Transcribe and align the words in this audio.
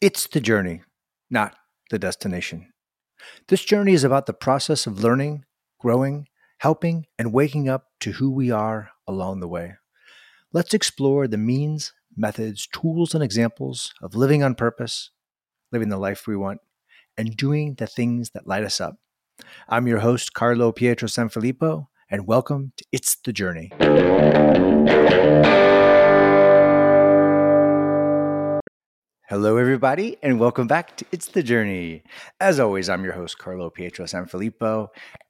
It's 0.00 0.28
the 0.28 0.38
journey, 0.38 0.82
not 1.28 1.56
the 1.90 1.98
destination. 1.98 2.72
This 3.48 3.64
journey 3.64 3.94
is 3.94 4.04
about 4.04 4.26
the 4.26 4.32
process 4.32 4.86
of 4.86 5.02
learning, 5.02 5.44
growing, 5.80 6.28
helping, 6.58 7.06
and 7.18 7.32
waking 7.32 7.68
up 7.68 7.86
to 8.02 8.12
who 8.12 8.30
we 8.30 8.48
are 8.48 8.90
along 9.08 9.40
the 9.40 9.48
way. 9.48 9.74
Let's 10.52 10.72
explore 10.72 11.26
the 11.26 11.36
means, 11.36 11.92
methods, 12.16 12.68
tools, 12.68 13.12
and 13.12 13.24
examples 13.24 13.92
of 14.00 14.14
living 14.14 14.44
on 14.44 14.54
purpose, 14.54 15.10
living 15.72 15.88
the 15.88 15.98
life 15.98 16.28
we 16.28 16.36
want, 16.36 16.60
and 17.16 17.36
doing 17.36 17.74
the 17.74 17.88
things 17.88 18.30
that 18.34 18.46
light 18.46 18.62
us 18.62 18.80
up. 18.80 18.98
I'm 19.68 19.88
your 19.88 19.98
host, 19.98 20.32
Carlo 20.32 20.70
Pietro 20.70 21.08
Sanfilippo, 21.08 21.88
and 22.08 22.24
welcome 22.24 22.72
to 22.76 22.84
It's 22.92 23.16
the 23.16 23.32
Journey. 23.32 23.72
Hello, 29.28 29.58
everybody, 29.58 30.16
and 30.22 30.40
welcome 30.40 30.66
back 30.66 30.96
to 30.96 31.04
It's 31.12 31.26
the 31.28 31.42
Journey. 31.42 32.02
As 32.40 32.58
always, 32.58 32.88
I'm 32.88 33.04
your 33.04 33.12
host, 33.12 33.36
Carlo 33.36 33.68
Pietro 33.68 34.06
Sanfilippo. 34.06 34.88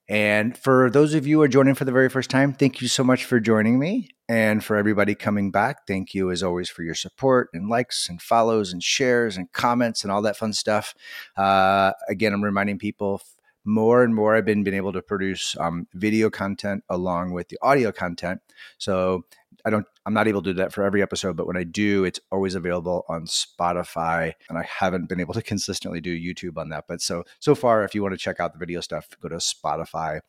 And 0.08 0.56
for 0.56 0.88
those 0.88 1.14
of 1.14 1.26
you 1.26 1.38
who 1.38 1.42
are 1.42 1.48
joining 1.48 1.74
for 1.74 1.84
the 1.84 1.90
very 1.90 2.08
first 2.08 2.30
time, 2.30 2.52
thank 2.52 2.80
you 2.80 2.86
so 2.86 3.02
much 3.02 3.24
for 3.24 3.40
joining 3.40 3.80
me. 3.80 4.10
And 4.28 4.62
for 4.62 4.76
everybody 4.76 5.16
coming 5.16 5.50
back, 5.50 5.84
thank 5.88 6.14
you 6.14 6.30
as 6.30 6.44
always 6.44 6.70
for 6.70 6.84
your 6.84 6.94
support 6.94 7.48
and 7.52 7.68
likes 7.68 8.08
and 8.08 8.22
follows 8.22 8.72
and 8.72 8.84
shares 8.84 9.36
and 9.36 9.50
comments 9.50 10.04
and 10.04 10.12
all 10.12 10.22
that 10.22 10.36
fun 10.36 10.52
stuff. 10.52 10.94
Uh, 11.36 11.90
again, 12.08 12.32
I'm 12.32 12.44
reminding 12.44 12.78
people 12.78 13.20
more 13.64 14.04
and 14.04 14.14
more 14.14 14.36
I've 14.36 14.44
been, 14.44 14.62
been 14.62 14.74
able 14.74 14.92
to 14.92 15.02
produce 15.02 15.56
um, 15.58 15.88
video 15.92 16.30
content 16.30 16.84
along 16.88 17.32
with 17.32 17.48
the 17.48 17.58
audio 17.62 17.90
content. 17.90 18.42
So 18.78 19.24
I 19.64 19.70
don't 19.70 19.86
I'm 20.06 20.14
not 20.14 20.28
able 20.28 20.42
to 20.42 20.52
do 20.52 20.58
that 20.58 20.72
for 20.72 20.84
every 20.84 21.02
episode, 21.02 21.36
but 21.36 21.46
when 21.46 21.56
I 21.56 21.64
do, 21.64 22.04
it's 22.04 22.20
always 22.30 22.54
available 22.54 23.04
on 23.08 23.26
Spotify. 23.26 24.32
And 24.48 24.58
I 24.58 24.62
haven't 24.62 25.08
been 25.08 25.20
able 25.20 25.34
to 25.34 25.42
consistently 25.52 26.00
do 26.00 26.18
YouTube 26.18 26.58
on 26.58 26.68
that. 26.70 26.84
But 26.88 27.00
so 27.00 27.24
so 27.40 27.54
far, 27.54 27.84
if 27.84 27.94
you 27.94 28.02
want 28.02 28.14
to 28.14 28.18
check 28.18 28.40
out 28.40 28.52
the 28.52 28.58
video 28.58 28.80
stuff, 28.80 29.08
go 29.20 29.28
to 29.28 29.36
Spotify 29.36 30.20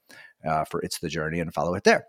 uh, 0.45 0.66
for 0.66 0.81
It's 0.81 0.99
the 0.99 1.09
Journey 1.09 1.39
and 1.39 1.53
follow 1.53 1.75
it 1.75 1.83
there. 1.83 2.05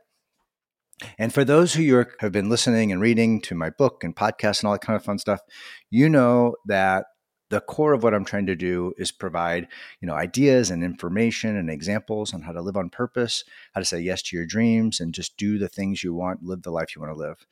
And 1.18 1.32
for 1.32 1.44
those 1.44 1.74
who 1.74 2.04
have 2.20 2.32
been 2.32 2.50
listening 2.50 2.92
and 2.92 3.00
reading 3.00 3.40
to 3.42 3.54
my 3.54 3.70
book 3.70 4.04
and 4.04 4.14
podcast 4.14 4.60
and 4.60 4.66
all 4.66 4.72
that 4.72 4.82
kind 4.82 4.96
of 4.96 5.04
fun 5.04 5.18
stuff, 5.18 5.40
you 5.88 6.08
know 6.08 6.56
that 6.66 7.06
the 7.50 7.60
core 7.60 7.92
of 7.92 8.02
what 8.02 8.14
I'm 8.14 8.24
trying 8.24 8.46
to 8.46 8.56
do 8.56 8.94
is 8.96 9.10
provide, 9.10 9.68
you 10.00 10.06
know, 10.06 10.14
ideas 10.14 10.70
and 10.70 10.82
information 10.82 11.56
and 11.56 11.68
examples 11.68 12.32
on 12.32 12.42
how 12.42 12.52
to 12.52 12.62
live 12.62 12.76
on 12.76 12.90
purpose, 12.90 13.44
how 13.74 13.80
to 13.80 13.84
say 13.84 14.00
yes 14.00 14.22
to 14.22 14.36
your 14.36 14.46
dreams 14.46 15.00
and 15.00 15.12
just 15.12 15.36
do 15.36 15.58
the 15.58 15.68
things 15.68 16.02
you 16.02 16.14
want, 16.14 16.42
live 16.42 16.62
the 16.62 16.70
life 16.70 16.94
you 16.94 17.02
want 17.02 17.12
to 17.12 17.18
live. 17.18 17.46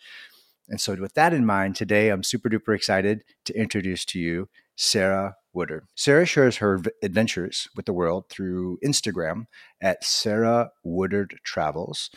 And 0.69 0.81
so 0.81 0.95
with 0.95 1.15
that 1.15 1.35
in 1.35 1.45
mind, 1.45 1.77
today 1.77 2.11
I'm 2.11 2.23
super 2.23 2.49
duper 2.49 2.75
excited 2.75 3.25
to 3.45 3.59
introduce 3.59 4.05
to 4.07 4.21
you 4.21 4.49
Sarah 4.77 5.37
Woodard. 5.53 5.87
Sarah 5.97 6.27
shares 6.27 6.59
her 6.59 6.81
adventures 7.03 7.69
with 7.75 7.87
the 7.87 7.93
world 7.93 8.29
through 8.29 8.79
Instagram 8.85 9.47
at 9.81 10.05
Sarah 10.05 10.71
Woodard 10.85 11.41
Travels. 11.43 12.11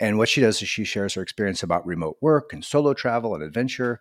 And 0.00 0.18
what 0.18 0.28
she 0.28 0.40
does 0.40 0.60
is 0.62 0.68
she 0.68 0.84
shares 0.84 1.14
her 1.14 1.22
experience 1.22 1.62
about 1.62 1.86
remote 1.86 2.16
work 2.20 2.52
and 2.52 2.64
solo 2.64 2.94
travel 2.94 3.34
and 3.34 3.44
adventure. 3.44 4.00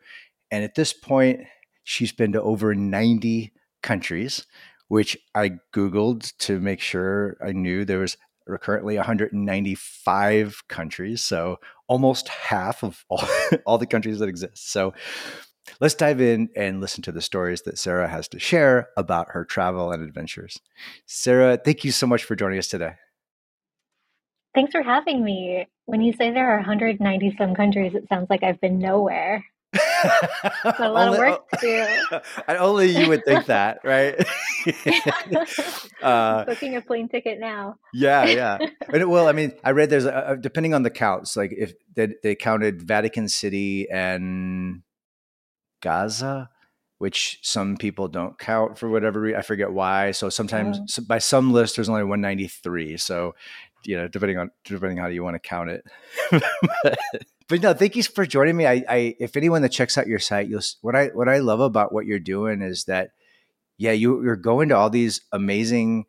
And 0.49 0.63
at 0.63 0.75
this 0.75 0.93
point, 0.93 1.41
She's 1.89 2.11
been 2.11 2.33
to 2.33 2.41
over 2.43 2.75
90 2.75 3.51
countries, 3.81 4.45
which 4.89 5.17
I 5.33 5.53
Googled 5.73 6.37
to 6.37 6.59
make 6.59 6.81
sure 6.81 7.35
I 7.43 7.51
knew 7.51 7.83
there 7.83 7.97
was 7.97 8.15
currently 8.61 8.95
195 8.95 10.67
countries. 10.67 11.23
So 11.23 11.57
almost 11.87 12.27
half 12.27 12.83
of 12.83 13.03
all, 13.09 13.23
all 13.65 13.79
the 13.79 13.87
countries 13.87 14.19
that 14.19 14.29
exist. 14.29 14.71
So 14.71 14.93
let's 15.81 15.95
dive 15.95 16.21
in 16.21 16.49
and 16.55 16.79
listen 16.79 17.01
to 17.03 17.11
the 17.11 17.23
stories 17.23 17.63
that 17.63 17.79
Sarah 17.79 18.07
has 18.07 18.27
to 18.27 18.39
share 18.39 18.89
about 18.95 19.29
her 19.31 19.43
travel 19.43 19.91
and 19.91 20.03
adventures. 20.03 20.59
Sarah, 21.07 21.57
thank 21.57 21.83
you 21.83 21.91
so 21.91 22.05
much 22.05 22.23
for 22.23 22.35
joining 22.35 22.59
us 22.59 22.67
today. 22.67 22.93
Thanks 24.53 24.73
for 24.73 24.83
having 24.83 25.23
me. 25.23 25.67
When 25.87 26.01
you 26.01 26.13
say 26.13 26.29
there 26.29 26.51
are 26.51 26.57
190 26.57 27.35
some 27.35 27.55
countries, 27.55 27.95
it 27.95 28.07
sounds 28.09 28.27
like 28.29 28.43
I've 28.43 28.61
been 28.61 28.77
nowhere 28.77 29.43
a 29.73 30.79
lot 30.79 31.07
only, 31.07 31.17
of 31.17 31.17
work 31.17 31.49
to 31.51 31.57
do. 31.61 32.19
only 32.57 32.87
you 32.87 33.09
would 33.09 33.23
think 33.25 33.45
that, 33.45 33.79
right? 33.83 34.15
uh, 36.01 36.45
Booking 36.45 36.75
a 36.75 36.81
plane 36.81 37.07
ticket 37.07 37.39
now. 37.39 37.77
yeah, 37.93 38.25
yeah. 38.25 38.57
But, 38.89 39.07
well, 39.07 39.27
I 39.27 39.31
mean, 39.31 39.53
I 39.63 39.71
read 39.71 39.89
there's 39.89 40.05
a, 40.05 40.37
depending 40.39 40.73
on 40.73 40.83
the 40.83 40.89
counts, 40.89 41.35
like 41.37 41.53
if 41.55 41.73
they, 41.93 42.15
they 42.23 42.35
counted 42.35 42.81
Vatican 42.81 43.27
City 43.27 43.89
and 43.89 44.81
Gaza, 45.81 46.49
which 46.97 47.39
some 47.43 47.77
people 47.77 48.07
don't 48.07 48.37
count 48.37 48.77
for 48.77 48.89
whatever 48.89 49.21
reason. 49.21 49.39
I 49.39 49.43
forget 49.43 49.71
why. 49.71 50.11
So 50.11 50.29
sometimes 50.29 50.97
oh. 50.99 51.03
by 51.07 51.19
some 51.19 51.53
list, 51.53 51.75
there's 51.75 51.89
only 51.89 52.03
193. 52.03 52.97
So 52.97 53.35
you 53.85 53.97
know, 53.97 54.07
depending 54.07 54.37
on 54.37 54.51
depending 54.65 54.97
how 54.97 55.07
you 55.07 55.23
want 55.23 55.35
to 55.35 55.39
count 55.39 55.69
it. 55.69 55.85
but 56.31 56.99
no, 57.57 57.73
thank 57.73 57.95
you 57.95 58.03
for 58.03 58.25
joining 58.25 58.57
me. 58.57 58.67
I, 58.67 58.83
I, 58.87 59.15
if 59.19 59.35
anyone 59.35 59.61
that 59.63 59.71
checks 59.71 59.97
out 59.97 60.07
your 60.07 60.19
site, 60.19 60.47
you'll 60.47 60.61
what 60.81 60.95
I 60.95 61.07
what 61.07 61.27
I 61.27 61.39
love 61.39 61.59
about 61.59 61.91
what 61.91 62.05
you're 62.05 62.19
doing 62.19 62.61
is 62.61 62.85
that, 62.85 63.11
yeah, 63.77 63.91
you 63.91 64.23
you're 64.23 64.35
going 64.35 64.69
to 64.69 64.77
all 64.77 64.89
these 64.89 65.21
amazing 65.31 66.05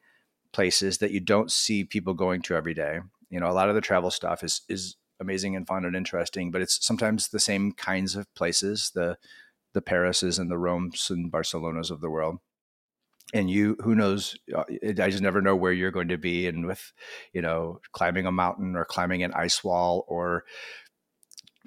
places 0.53 0.99
that 0.99 1.13
you 1.13 1.21
don't 1.21 1.51
see 1.51 1.85
people 1.85 2.15
going 2.15 2.43
to 2.43 2.57
every 2.57 2.75
day. 2.75 3.01
You 3.31 3.41
know, 3.41 3.49
a 3.49 3.53
lot 3.55 3.69
of 3.69 3.75
the 3.75 3.81
travel 3.81 4.11
stuff 4.11 4.45
is 4.45 4.63
is 4.69 4.97
amazing 5.19 5.57
and 5.57 5.67
fun 5.67 5.85
and 5.85 5.97
interesting, 5.97 6.51
but 6.51 6.63
it's 6.63 6.85
sometimes 6.85 7.29
the 7.29 7.41
same 7.41 7.73
kinds 7.73 8.17
of 8.17 8.33
places 8.35 8.91
the 8.95 9.17
the 9.73 9.83
Parises 9.83 10.39
and 10.39 10.51
the 10.51 10.59
Romes 10.59 11.11
and 11.11 11.33
Barcelonas 11.33 11.91
of 11.91 12.01
the 12.01 12.11
world 12.11 12.39
and 13.33 13.51
you 13.51 13.77
who 13.81 13.95
knows 13.95 14.37
uh, 14.57 14.65
i 14.83 15.09
just 15.09 15.23
never 15.23 15.41
know 15.41 15.55
where 15.55 15.73
you're 15.73 15.91
going 15.91 16.09
to 16.09 16.19
be 16.19 16.47
and 16.47 16.67
with 16.67 16.93
you 17.33 17.41
know 17.41 17.81
climbing 17.93 18.27
a 18.27 18.33
mountain 18.33 18.75
or 18.77 18.85
climbing 18.85 19.23
an 19.23 19.33
ice 19.35 19.63
wall 19.63 20.05
or 20.09 20.45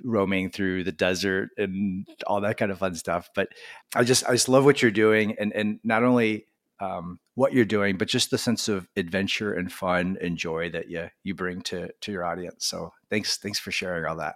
roaming 0.03 0.49
through 0.49 0.83
the 0.83 0.91
desert 0.91 1.49
and 1.57 2.07
all 2.27 2.41
that 2.41 2.57
kind 2.57 2.71
of 2.71 2.79
fun 2.79 2.95
stuff 2.95 3.29
but 3.35 3.49
i 3.95 4.03
just 4.03 4.25
i 4.27 4.31
just 4.31 4.49
love 4.49 4.65
what 4.65 4.81
you're 4.81 4.91
doing 4.91 5.35
and 5.39 5.53
and 5.53 5.79
not 5.83 6.03
only 6.03 6.47
um, 6.79 7.19
what 7.35 7.53
you're 7.53 7.63
doing 7.63 7.97
but 7.97 8.09
just 8.09 8.29
the 8.29 8.37
sense 8.37 8.67
of 8.67 8.89
adventure 8.97 9.53
and 9.53 9.71
fun 9.71 10.17
and 10.21 10.37
joy 10.37 10.69
that 10.69 10.89
you 10.89 11.07
you 11.23 11.33
bring 11.33 11.61
to 11.61 11.89
to 12.01 12.11
your 12.11 12.25
audience 12.25 12.65
so 12.65 12.91
thanks 13.09 13.37
thanks 13.37 13.59
for 13.59 13.71
sharing 13.71 14.05
all 14.05 14.17
that 14.17 14.35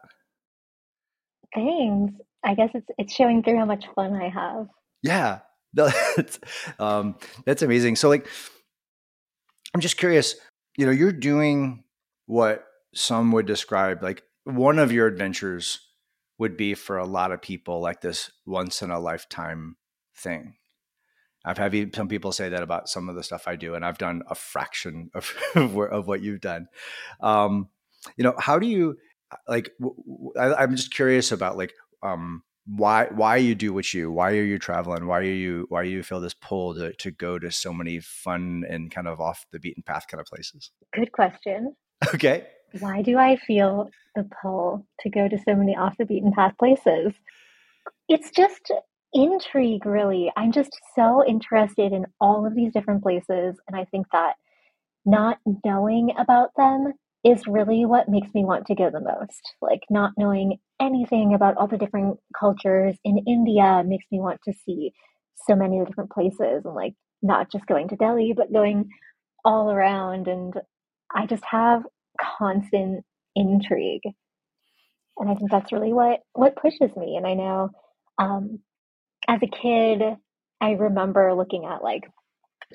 thanks 1.53 2.13
i 2.45 2.53
guess 2.53 2.69
it's 2.73 2.87
it's 2.97 3.13
showing 3.13 3.43
through 3.43 3.57
how 3.57 3.65
much 3.65 3.83
fun 3.95 4.13
i 4.13 4.29
have 4.29 4.67
yeah 5.01 5.39
no, 5.73 5.89
that's, 6.15 6.39
um, 6.79 7.15
that's 7.45 7.61
amazing. 7.61 7.95
So, 7.95 8.09
like, 8.09 8.27
I'm 9.73 9.81
just 9.81 9.97
curious. 9.97 10.35
You 10.77 10.85
know, 10.85 10.91
you're 10.91 11.11
doing 11.11 11.83
what 12.25 12.65
some 12.93 13.31
would 13.31 13.45
describe 13.45 14.01
like 14.01 14.23
one 14.47 14.79
of 14.79 14.91
your 14.91 15.07
adventures 15.07 15.79
would 16.37 16.55
be 16.55 16.73
for 16.73 16.97
a 16.97 17.05
lot 17.05 17.31
of 17.31 17.41
people 17.41 17.81
like 17.81 18.01
this 18.01 18.31
once 18.45 18.81
in 18.81 18.91
a 18.91 18.99
lifetime 18.99 19.75
thing. 20.15 20.55
I've 21.43 21.57
had 21.57 21.95
some 21.95 22.07
people 22.07 22.31
say 22.31 22.49
that 22.49 22.63
about 22.63 22.89
some 22.89 23.09
of 23.09 23.15
the 23.15 23.23
stuff 23.23 23.47
I 23.47 23.55
do, 23.55 23.75
and 23.75 23.85
I've 23.85 23.97
done 23.97 24.23
a 24.27 24.35
fraction 24.35 25.09
of 25.13 25.33
of 25.55 26.07
what 26.07 26.21
you've 26.21 26.41
done. 26.41 26.67
Um, 27.21 27.69
you 28.15 28.23
know, 28.23 28.35
how 28.37 28.59
do 28.59 28.67
you 28.67 28.97
like? 29.47 29.71
I, 30.39 30.63
am 30.63 30.75
just 30.75 30.93
curious 30.93 31.31
about 31.31 31.57
like 31.57 31.73
um, 32.03 32.43
why 32.65 33.07
why 33.11 33.37
you 33.37 33.55
do 33.55 33.73
what 33.73 33.93
you 33.93 34.11
why 34.11 34.31
are 34.31 34.43
you 34.43 34.59
traveling 34.59 35.07
why 35.07 35.19
are 35.19 35.23
you 35.23 35.65
why 35.69 35.83
do 35.83 35.89
you 35.89 36.03
feel 36.03 36.19
this 36.19 36.33
pull 36.33 36.75
to, 36.75 36.91
to 36.93 37.11
go 37.11 37.39
to 37.39 37.49
so 37.49 37.71
many 37.71 37.99
fun 38.01 38.65
and 38.69 38.91
kind 38.91 39.07
of 39.07 39.21
off 39.21 39.45
the 39.51 39.59
beaten 39.59 39.81
path 39.83 40.05
kind 40.09 40.19
of 40.19 40.27
places 40.27 40.71
good 40.93 41.09
question 41.13 41.73
okay 42.13 42.45
why 42.79 43.01
do 43.01 43.17
i 43.17 43.35
feel 43.35 43.89
the 44.15 44.27
pull 44.41 44.85
to 44.99 45.09
go 45.09 45.27
to 45.27 45.37
so 45.37 45.55
many 45.55 45.75
off 45.75 45.95
the 45.97 46.05
beaten 46.05 46.31
path 46.31 46.53
places 46.57 47.13
it's 48.07 48.31
just 48.31 48.71
intrigue 49.13 49.85
really 49.85 50.31
i'm 50.35 50.51
just 50.51 50.71
so 50.95 51.23
interested 51.25 51.93
in 51.93 52.05
all 52.19 52.45
of 52.45 52.55
these 52.55 52.73
different 52.73 53.01
places 53.01 53.55
and 53.67 53.75
i 53.75 53.85
think 53.85 54.05
that 54.11 54.35
not 55.05 55.37
knowing 55.63 56.11
about 56.17 56.49
them 56.57 56.93
is 57.23 57.47
really 57.47 57.85
what 57.85 58.09
makes 58.09 58.33
me 58.33 58.45
want 58.45 58.65
to 58.67 58.75
go 58.75 58.89
the 58.89 59.01
most. 59.01 59.55
Like 59.61 59.81
not 59.89 60.11
knowing 60.17 60.59
anything 60.79 61.33
about 61.33 61.57
all 61.57 61.67
the 61.67 61.77
different 61.77 62.19
cultures 62.37 62.95
in 63.03 63.17
India 63.27 63.83
makes 63.85 64.05
me 64.11 64.19
want 64.19 64.39
to 64.45 64.53
see 64.53 64.91
so 65.35 65.55
many 65.55 65.83
different 65.83 66.11
places 66.11 66.63
and 66.65 66.75
like 66.75 66.93
not 67.21 67.51
just 67.51 67.65
going 67.65 67.87
to 67.89 67.95
Delhi, 67.95 68.33
but 68.35 68.53
going 68.53 68.89
all 69.43 69.71
around. 69.71 70.27
And 70.27 70.53
I 71.13 71.25
just 71.25 71.43
have 71.45 71.83
constant 72.19 73.03
intrigue. 73.35 74.03
And 75.17 75.29
I 75.29 75.35
think 75.35 75.51
that's 75.51 75.71
really 75.71 75.93
what, 75.93 76.19
what 76.33 76.55
pushes 76.55 76.95
me. 76.95 77.15
And 77.17 77.25
I 77.25 77.33
know 77.33 77.69
um, 78.19 78.59
as 79.27 79.39
a 79.41 79.47
kid, 79.47 80.01
I 80.61 80.71
remember 80.71 81.33
looking 81.33 81.65
at 81.65 81.83
like 81.83 82.03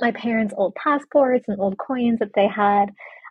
my 0.01 0.13
parents' 0.13 0.55
old 0.57 0.75
passports 0.75 1.45
and 1.49 1.61
old 1.61 1.77
coins 1.79 2.21
that 2.21 2.31
they 2.35 2.49
had. 2.49 2.87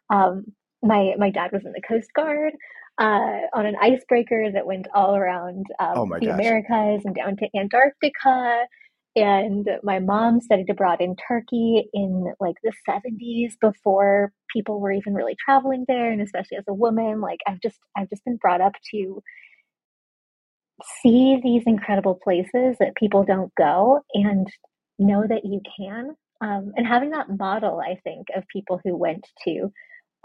Um, 0.10 0.46
my 0.84 1.14
my 1.18 1.30
dad 1.30 1.52
was 1.52 1.64
in 1.66 1.74
the 1.74 1.82
Coast 1.82 2.10
Guard 2.14 2.54
uh, 2.98 3.48
on 3.54 3.66
an 3.66 3.76
icebreaker 3.82 4.52
that 4.54 4.66
went 4.66 4.88
all 4.94 5.16
around 5.16 5.66
um, 5.80 5.94
oh 5.96 6.20
the 6.20 6.28
gosh. 6.28 6.36
Americas 6.36 7.02
and 7.06 7.16
down 7.16 7.38
to 7.38 7.48
Antarctica. 7.58 8.66
And 9.16 9.68
my 9.84 10.00
mom 10.00 10.40
studied 10.40 10.70
abroad 10.70 11.02
in 11.02 11.16
Turkey 11.28 11.90
in 11.94 12.34
like 12.40 12.56
the 12.64 12.72
70s 12.88 13.54
before 13.60 14.32
people 14.54 14.80
were 14.80 14.92
even 14.92 15.14
really 15.14 15.36
traveling 15.44 15.86
there. 15.88 16.12
And 16.12 16.22
especially 16.22 16.58
as 16.58 16.66
a 16.68 16.74
woman, 16.74 17.22
like 17.22 17.40
I've 17.48 17.62
just, 17.62 17.78
I've 17.98 18.10
just 18.10 18.26
been 18.26 18.38
brought 18.38 18.62
up 18.62 18.74
to 18.92 19.22
see 21.02 21.40
these 21.44 21.64
incredible 21.66 22.20
places 22.24 22.78
that 22.80 22.96
people 22.96 23.24
don't 23.24 23.54
go 23.56 24.02
and 24.14 24.48
know 25.00 25.24
that 25.28 25.46
you 25.46 25.62
can. 25.78 26.16
Um, 26.42 26.72
and 26.76 26.88
having 26.88 27.12
that 27.12 27.38
model, 27.38 27.80
I 27.80 28.00
think, 28.04 28.28
of 28.36 28.44
people 28.52 28.80
who 28.84 28.98
went 28.98 29.28
to 29.46 29.72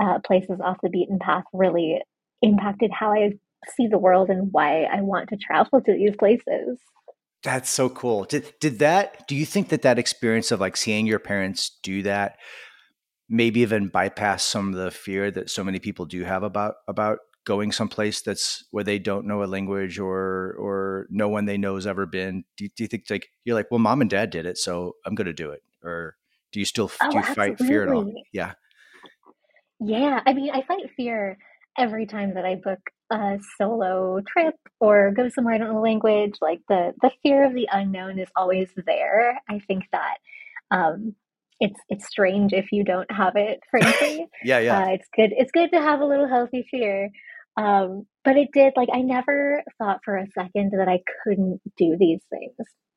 uh, 0.02 0.19
places 0.26 0.58
off 0.64 0.78
the 0.82 0.88
beaten 0.88 1.19
path 1.19 1.44
really 1.52 2.00
impacted 2.43 2.90
how 2.93 3.12
I 3.12 3.32
see 3.76 3.87
the 3.87 3.99
world 3.99 4.31
and 4.31 4.49
why 4.52 4.84
I 4.84 5.00
want 5.02 5.28
to 5.31 5.37
travel 5.37 5.81
to 5.81 5.93
these 5.93 6.17
places. 6.17 6.78
That's 7.43 7.70
so 7.70 7.88
cool. 7.88 8.25
Did 8.25 8.52
did 8.61 8.78
that? 8.81 9.28
Do 9.28 9.37
you 9.37 9.46
think 9.46 9.69
that 9.69 9.82
that 9.82 9.99
experience 9.99 10.50
of 10.50 10.61
like 10.61 10.76
seeing 10.76 11.06
your 11.06 11.19
parents 11.19 11.78
do 11.82 12.02
that, 12.02 12.38
maybe 13.28 13.61
even 13.61 13.88
bypass 13.88 14.44
some 14.44 14.69
of 14.69 14.75
the 14.75 14.90
fear 14.90 15.31
that 15.31 15.50
so 15.50 15.64
many 15.64 15.78
people 15.78 16.06
do 16.06 16.25
have 16.25 16.43
about 16.43 16.76
about 16.88 17.19
going 17.44 17.70
someplace 17.70 18.20
that's 18.20 18.64
where 18.73 18.84
they 18.84 18.99
don't 18.99 19.26
know 19.26 19.43
a 19.43 19.46
language 19.46 19.99
or 19.99 20.55
or 20.58 21.06
no 21.11 21.28
one 21.28 21.44
they 21.44 21.56
know 21.56 21.76
has 21.76 21.87
ever 21.87 22.06
been? 22.06 22.44
Do 22.56 22.64
you, 22.64 22.70
do 22.76 22.84
you 22.84 22.88
think 22.88 23.05
like 23.08 23.28
you're 23.44 23.55
like, 23.55 23.70
well, 23.70 23.78
mom 23.78 24.00
and 24.00 24.11
dad 24.11 24.31
did 24.31 24.46
it, 24.46 24.58
so 24.58 24.96
I'm 25.06 25.14
going 25.14 25.26
to 25.26 25.32
do 25.32 25.50
it, 25.50 25.62
or 25.82 26.17
do 26.52 26.58
you 26.61 26.67
still 26.67 26.90
oh, 27.00 27.11
do 27.11 27.19
you 27.19 27.23
fight 27.23 27.58
fear 27.58 27.84
at 27.84 27.94
all? 27.94 28.12
Yeah. 28.32 28.52
Yeah, 29.78 30.20
I 30.26 30.32
mean, 30.32 30.50
I 30.50 30.62
fight 30.62 30.90
fear 30.96 31.37
every 31.78 32.06
time 32.06 32.34
that 32.34 32.46
I 32.46 32.55
book 32.55 32.78
a 33.11 33.38
solo 33.58 34.20
trip 34.26 34.55
or 34.81 35.12
go 35.12 35.28
somewhere 35.28 35.55
I 35.55 35.58
don't 35.58 35.69
know 35.69 35.75
the 35.75 35.81
language, 35.81 36.37
like 36.40 36.61
the 36.69 36.94
the 37.02 37.11
fear 37.23 37.44
of 37.44 37.55
the 37.55 37.69
unknown 37.70 38.19
is 38.19 38.28
always 38.34 38.69
there. 38.87 39.40
I 39.49 39.61
think 39.61 39.84
that 39.93 40.17
um, 40.70 41.14
it's 41.61 41.81
it's 41.88 42.06
strange 42.06 42.53
if 42.53 42.67
you 42.73 42.85
don't 42.85 43.11
have 43.11 43.35
it. 43.37 43.61
Frankly, 43.70 44.26
yeah, 44.44 44.58
yeah, 44.58 44.79
uh, 44.79 44.88
it's 44.91 45.08
good. 45.14 45.31
It's 45.37 45.53
good 45.53 45.70
to 45.73 45.81
have 45.81 46.00
a 46.00 46.06
little 46.06 46.29
healthy 46.29 46.67
fear. 46.70 47.11
Um, 47.56 48.06
but 48.25 48.37
it 48.37 48.49
did 48.53 48.75
like 48.76 48.88
I 48.93 49.00
never 49.00 49.62
thought 49.79 50.00
for 50.05 50.17
a 50.17 50.26
second 50.38 50.73
that 50.76 50.88
I 50.88 51.00
couldn't 51.25 51.61
do 51.76 51.97
these 51.99 52.20
things 52.31 52.55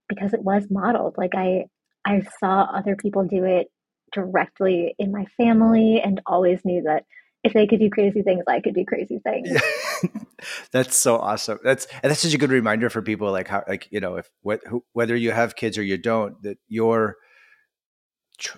because 0.10 0.34
it 0.34 0.44
was 0.44 0.68
modeled. 0.70 1.16
Like 1.18 1.36
I 1.36 1.66
I 2.06 2.22
saw 2.40 2.64
other 2.64 2.96
people 2.96 3.24
do 3.26 3.46
it 3.46 3.68
directly 4.12 4.96
in 4.98 5.12
my 5.12 5.26
family 5.38 6.02
and 6.04 6.22
always 6.26 6.60
knew 6.66 6.84
that 6.84 7.04
if 7.44 7.54
they 7.54 7.68
could 7.68 7.80
do 7.80 7.90
crazy 7.90 8.22
things, 8.22 8.44
I 8.48 8.60
could 8.60 8.76
do 8.76 8.84
crazy 8.86 9.20
things. 9.24 9.50
Yeah. 9.50 10.10
that's 10.72 10.98
so 10.98 11.18
awesome. 11.18 11.60
That's 11.64 11.88
and 12.04 12.10
that's 12.10 12.22
such 12.22 12.34
a 12.34 12.38
good 12.38 12.52
reminder 12.52 12.90
for 12.90 13.02
people 13.02 13.32
like 13.32 13.48
how 13.48 13.64
like 13.68 13.88
you 13.92 14.00
know 14.00 14.16
if 14.16 14.30
what, 14.42 14.62
who, 14.68 14.84
whether 14.94 15.16
you 15.16 15.32
have 15.32 15.56
kids 15.56 15.78
or 15.78 15.84
you 15.84 15.98
don't 15.98 16.42
that 16.44 16.58
your 16.68 17.16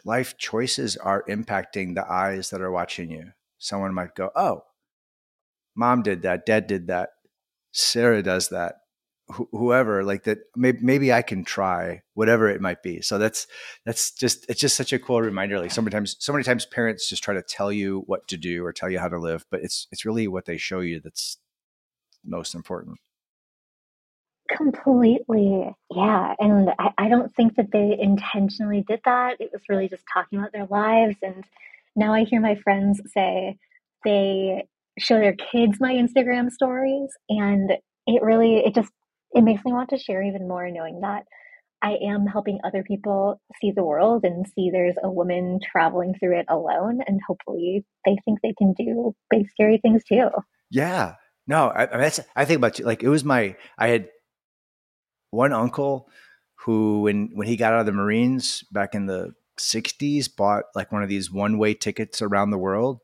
life 0.05 0.37
choices 0.37 0.97
are 0.97 1.23
impacting 1.29 1.95
the 1.95 2.09
eyes 2.09 2.49
that 2.49 2.61
are 2.61 2.71
watching 2.71 3.11
you. 3.11 3.31
Someone 3.57 3.93
might 3.93 4.15
go, 4.15 4.31
"Oh, 4.35 4.65
mom 5.75 6.01
did 6.03 6.21
that, 6.23 6.45
dad 6.45 6.67
did 6.67 6.87
that, 6.87 7.09
Sarah 7.71 8.23
does 8.23 8.49
that." 8.49 8.75
whoever 9.51 10.03
like 10.03 10.23
that 10.23 10.39
maybe, 10.55 10.79
maybe 10.81 11.13
i 11.13 11.21
can 11.21 11.43
try 11.43 12.01
whatever 12.13 12.49
it 12.49 12.61
might 12.61 12.83
be 12.83 13.01
so 13.01 13.17
that's 13.17 13.47
that's 13.85 14.11
just 14.11 14.45
it's 14.49 14.59
just 14.59 14.75
such 14.75 14.93
a 14.93 14.99
cool 14.99 15.21
reminder 15.21 15.59
like 15.59 15.71
sometimes 15.71 16.15
so 16.19 16.33
many 16.33 16.43
times 16.43 16.65
parents 16.65 17.09
just 17.09 17.23
try 17.23 17.33
to 17.33 17.41
tell 17.41 17.71
you 17.71 18.03
what 18.07 18.27
to 18.27 18.37
do 18.37 18.65
or 18.65 18.73
tell 18.73 18.89
you 18.89 18.99
how 18.99 19.07
to 19.07 19.17
live 19.17 19.45
but 19.49 19.61
it's 19.61 19.87
it's 19.91 20.05
really 20.05 20.27
what 20.27 20.45
they 20.45 20.57
show 20.57 20.79
you 20.79 20.99
that's 20.99 21.37
most 22.25 22.55
important 22.55 22.97
completely 24.57 25.69
yeah 25.93 26.35
and 26.39 26.69
I, 26.79 26.91
I 26.97 27.09
don't 27.09 27.33
think 27.35 27.55
that 27.55 27.71
they 27.71 27.97
intentionally 27.99 28.83
did 28.87 29.01
that 29.05 29.37
it 29.39 29.51
was 29.51 29.61
really 29.69 29.87
just 29.87 30.03
talking 30.11 30.39
about 30.39 30.51
their 30.51 30.67
lives 30.67 31.17
and 31.21 31.43
now 31.95 32.13
i 32.13 32.23
hear 32.23 32.41
my 32.41 32.55
friends 32.55 33.01
say 33.13 33.57
they 34.03 34.65
show 34.97 35.19
their 35.19 35.35
kids 35.35 35.79
my 35.79 35.93
instagram 35.93 36.49
stories 36.49 37.09
and 37.29 37.71
it 38.07 38.21
really 38.21 38.57
it 38.57 38.75
just 38.75 38.91
it 39.33 39.41
makes 39.41 39.63
me 39.63 39.71
want 39.71 39.89
to 39.89 39.97
share 39.97 40.23
even 40.23 40.47
more 40.47 40.69
knowing 40.69 41.01
that 41.01 41.25
I 41.81 41.97
am 42.03 42.27
helping 42.27 42.59
other 42.63 42.83
people 42.83 43.41
see 43.59 43.71
the 43.71 43.83
world 43.83 44.23
and 44.23 44.45
see 44.47 44.69
there's 44.69 44.95
a 45.01 45.09
woman 45.09 45.59
traveling 45.63 46.13
through 46.13 46.39
it 46.39 46.45
alone. 46.47 46.99
And 47.07 47.19
hopefully 47.25 47.83
they 48.05 48.17
think 48.23 48.39
they 48.41 48.53
can 48.57 48.73
do 48.73 49.15
big, 49.29 49.49
scary 49.49 49.79
things 49.79 50.03
too. 50.03 50.29
Yeah. 50.69 51.15
No, 51.47 51.69
I, 51.69 51.91
I, 51.91 51.97
mean, 51.97 52.11
I 52.35 52.45
think 52.45 52.57
about 52.57 52.79
like 52.81 53.01
it 53.01 53.09
was 53.09 53.23
my, 53.23 53.55
I 53.79 53.87
had 53.87 54.09
one 55.31 55.51
uncle 55.51 56.07
who, 56.55 57.01
when, 57.01 57.31
when 57.33 57.47
he 57.47 57.57
got 57.57 57.73
out 57.73 57.81
of 57.81 57.85
the 57.87 57.91
Marines 57.91 58.63
back 58.71 58.93
in 58.93 59.07
the 59.07 59.33
60s, 59.57 60.33
bought 60.33 60.65
like 60.75 60.91
one 60.91 61.03
of 61.03 61.09
these 61.09 61.31
one 61.31 61.57
way 61.57 61.73
tickets 61.73 62.21
around 62.21 62.51
the 62.51 62.57
world 62.57 62.99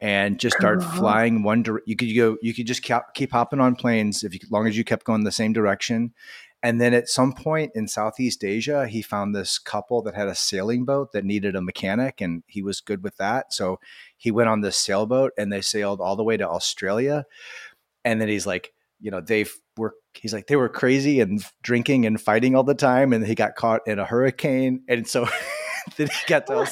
and 0.00 0.38
just 0.38 0.56
start 0.56 0.80
uh-huh. 0.80 0.98
flying 0.98 1.42
one 1.42 1.62
dire- 1.62 1.82
you 1.86 1.96
could 1.96 2.14
go 2.14 2.36
you 2.42 2.52
could 2.52 2.66
just 2.66 2.82
keep, 2.82 3.00
keep 3.14 3.32
hopping 3.32 3.60
on 3.60 3.76
planes 3.76 4.24
if 4.24 4.34
you, 4.34 4.40
as 4.42 4.50
long 4.50 4.66
as 4.66 4.76
you 4.76 4.84
kept 4.84 5.04
going 5.06 5.24
the 5.24 5.32
same 5.32 5.52
direction. 5.52 6.12
And 6.62 6.80
then 6.80 6.94
at 6.94 7.08
some 7.08 7.32
point 7.32 7.72
in 7.74 7.88
southeast 7.88 8.44
asia 8.44 8.86
he 8.86 9.00
found 9.00 9.34
this 9.34 9.58
couple 9.58 10.02
that 10.02 10.14
had 10.14 10.28
a 10.28 10.34
sailing 10.34 10.84
boat 10.84 11.12
that 11.12 11.24
needed 11.24 11.56
a 11.56 11.62
mechanic 11.62 12.20
and 12.20 12.42
he 12.46 12.62
was 12.62 12.80
good 12.80 13.02
with 13.02 13.16
that. 13.16 13.52
So 13.52 13.78
he 14.16 14.30
went 14.30 14.48
on 14.48 14.60
this 14.60 14.76
sailboat 14.76 15.32
and 15.38 15.52
they 15.52 15.60
sailed 15.60 16.00
all 16.00 16.16
the 16.16 16.24
way 16.24 16.36
to 16.36 16.48
australia. 16.48 17.24
And 18.04 18.20
then 18.20 18.28
he's 18.28 18.46
like 18.46 18.74
you 19.00 19.10
know 19.10 19.20
they 19.20 19.44
were 19.44 19.50
he's 20.16 20.32
like 20.32 20.46
they 20.46 20.56
were 20.56 20.68
crazy 20.68 21.20
and 21.20 21.44
drinking 21.62 22.06
and 22.06 22.20
fighting 22.20 22.54
all 22.54 22.64
the 22.64 22.74
time 22.74 23.12
and 23.12 23.26
he 23.26 23.34
got 23.34 23.54
caught 23.54 23.80
in 23.86 23.98
a 23.98 24.04
hurricane 24.04 24.82
and 24.88 25.06
so 25.06 25.26
then 25.96 26.08
he 26.08 26.26
got 26.26 26.46
to 26.46 26.66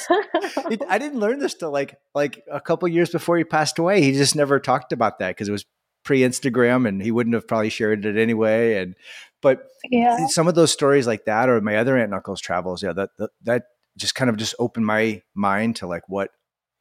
I 0.88 0.99
didn't 0.99 1.20
learn 1.20 1.38
this 1.38 1.55
till 1.55 1.70
like 1.70 1.96
like 2.14 2.43
a 2.50 2.61
couple 2.61 2.88
years 2.88 3.11
before 3.11 3.38
he 3.38 3.44
passed 3.44 3.79
away. 3.79 4.02
He 4.02 4.12
just 4.12 4.37
never 4.37 4.58
talked 4.58 4.93
about 4.93 5.19
that 5.19 5.31
because 5.31 5.49
it 5.49 5.52
was 5.52 5.64
pre 6.05 6.20
Instagram 6.20 6.87
and 6.87 7.02
he 7.02 7.11
wouldn't 7.11 7.35
have 7.35 7.49
probably 7.49 7.70
shared 7.70 8.05
it 8.05 8.17
anyway. 8.17 8.76
And 8.76 8.94
but 9.41 9.67
yeah, 9.91 10.26
some 10.29 10.49
of 10.49 10.55
those 10.55 10.73
stories 10.73 11.06
like 11.06 11.25
that 11.26 11.49
or 11.49 11.61
my 11.61 11.76
other 11.76 11.96
aunt 11.96 12.06
and 12.06 12.14
uncle's 12.14 12.41
travels, 12.41 12.82
yeah, 12.82 12.93
that 12.93 13.11
that, 13.19 13.31
that 13.43 13.62
just 13.96 14.14
kind 14.14 14.31
of 14.31 14.37
just 14.37 14.55
opened 14.58 14.87
my 14.87 15.23
mind 15.35 15.76
to 15.76 15.87
like 15.87 16.02
what 16.08 16.31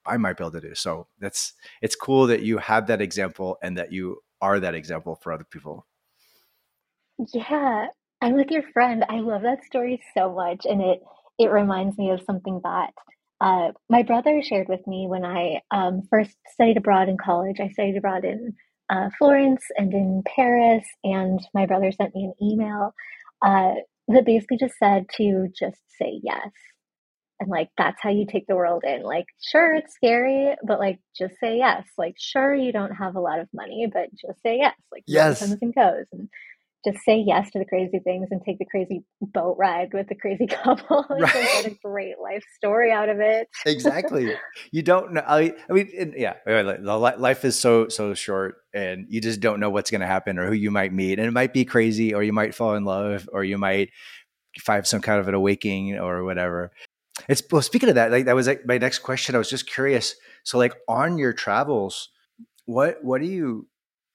I 0.05 0.17
might 0.17 0.37
be 0.37 0.43
able 0.43 0.51
to 0.51 0.61
do. 0.61 0.75
So 0.75 1.07
that's 1.19 1.53
it's 1.81 1.95
cool 1.95 2.27
that 2.27 2.41
you 2.41 2.57
have 2.57 2.87
that 2.87 3.01
example 3.01 3.57
and 3.61 3.77
that 3.77 3.91
you 3.91 4.19
are 4.41 4.59
that 4.59 4.75
example 4.75 5.15
for 5.21 5.31
other 5.31 5.45
people. 5.45 5.85
Yeah, 7.33 7.87
I'm 8.21 8.33
with 8.35 8.51
your 8.51 8.63
friend. 8.73 9.05
I 9.09 9.19
love 9.19 9.43
that 9.43 9.63
story 9.65 10.01
so 10.17 10.33
much, 10.33 10.65
and 10.65 10.81
it 10.81 10.99
it 11.39 11.47
reminds 11.51 11.97
me 11.97 12.11
of 12.11 12.21
something 12.25 12.61
that 12.63 12.91
uh, 13.41 13.71
my 13.89 14.03
brother 14.03 14.41
shared 14.41 14.67
with 14.69 14.85
me 14.87 15.07
when 15.07 15.25
I 15.25 15.61
um, 15.71 16.03
first 16.09 16.35
studied 16.53 16.77
abroad 16.77 17.09
in 17.09 17.17
college. 17.17 17.59
I 17.59 17.69
studied 17.69 17.97
abroad 17.97 18.23
in 18.25 18.53
uh, 18.89 19.09
Florence 19.17 19.63
and 19.77 19.93
in 19.93 20.23
Paris, 20.25 20.85
and 21.03 21.39
my 21.53 21.65
brother 21.65 21.91
sent 21.91 22.15
me 22.15 22.25
an 22.25 22.33
email 22.41 22.93
uh, 23.45 23.73
that 24.07 24.25
basically 24.25 24.57
just 24.57 24.75
said 24.79 25.05
to 25.17 25.47
just 25.57 25.81
say 25.99 26.19
yes. 26.23 26.49
And 27.39 27.49
like, 27.49 27.69
that's 27.77 27.97
how 28.01 28.09
you 28.09 28.25
take 28.25 28.47
the 28.47 28.55
world 28.55 28.83
in. 28.85 29.03
Like, 29.03 29.25
sure, 29.41 29.73
it's 29.73 29.93
scary, 29.95 30.55
but 30.65 30.79
like, 30.79 30.99
just 31.17 31.33
say 31.41 31.57
yes. 31.57 31.85
Like, 31.97 32.15
sure, 32.17 32.55
you 32.55 32.71
don't 32.71 32.95
have 32.95 33.15
a 33.15 33.19
lot 33.19 33.39
of 33.39 33.49
money, 33.53 33.87
but 33.91 34.09
just 34.11 34.41
say 34.43 34.57
yes. 34.59 34.75
Like, 34.91 35.03
yes. 35.07 35.39
comes 35.39 35.57
and 35.61 35.75
goes. 35.75 36.05
And 36.13 36.29
just 36.85 37.03
say 37.05 37.17
yes 37.17 37.49
to 37.51 37.59
the 37.59 37.65
crazy 37.65 37.99
things 37.99 38.27
and 38.31 38.41
take 38.45 38.59
the 38.59 38.65
crazy 38.65 39.03
boat 39.21 39.55
ride 39.57 39.93
with 39.93 40.07
the 40.07 40.15
crazy 40.15 40.47
couple. 40.63 41.05
right. 41.09 41.31
get 41.31 41.65
a 41.65 41.77
great 41.83 42.19
life 42.21 42.43
story 42.55 42.91
out 42.91 43.09
of 43.09 43.19
it. 43.19 43.47
exactly. 43.65 44.33
You 44.71 44.81
don't 44.81 45.13
know. 45.13 45.23
I, 45.25 45.53
I 45.69 45.73
mean, 45.73 46.13
yeah, 46.17 46.35
the 46.45 47.15
life 47.17 47.45
is 47.45 47.57
so 47.59 47.87
so 47.87 48.13
short, 48.13 48.55
and 48.73 49.05
you 49.09 49.21
just 49.21 49.39
don't 49.39 49.59
know 49.59 49.69
what's 49.69 49.91
going 49.91 50.01
to 50.01 50.07
happen 50.07 50.37
or 50.37 50.47
who 50.47 50.53
you 50.53 50.71
might 50.71 50.93
meet, 50.93 51.19
and 51.19 51.27
it 51.27 51.31
might 51.31 51.53
be 51.53 51.65
crazy, 51.65 52.13
or 52.13 52.23
you 52.23 52.33
might 52.33 52.55
fall 52.55 52.75
in 52.75 52.85
love, 52.85 53.29
or 53.31 53.43
you 53.43 53.57
might 53.57 53.89
find 54.59 54.85
some 54.85 55.01
kind 55.01 55.19
of 55.19 55.27
an 55.27 55.33
awakening 55.33 55.97
or 55.97 56.23
whatever. 56.23 56.71
It's 57.29 57.43
well. 57.51 57.61
Speaking 57.61 57.89
of 57.89 57.95
that, 57.95 58.11
like 58.11 58.25
that 58.25 58.35
was 58.35 58.47
like 58.47 58.65
my 58.65 58.77
next 58.77 58.99
question. 58.99 59.35
I 59.35 59.37
was 59.37 59.49
just 59.49 59.69
curious. 59.69 60.15
So, 60.43 60.57
like 60.57 60.73
on 60.87 61.17
your 61.17 61.33
travels, 61.33 62.09
what 62.65 63.03
what 63.03 63.21
do 63.21 63.27
you 63.27 63.67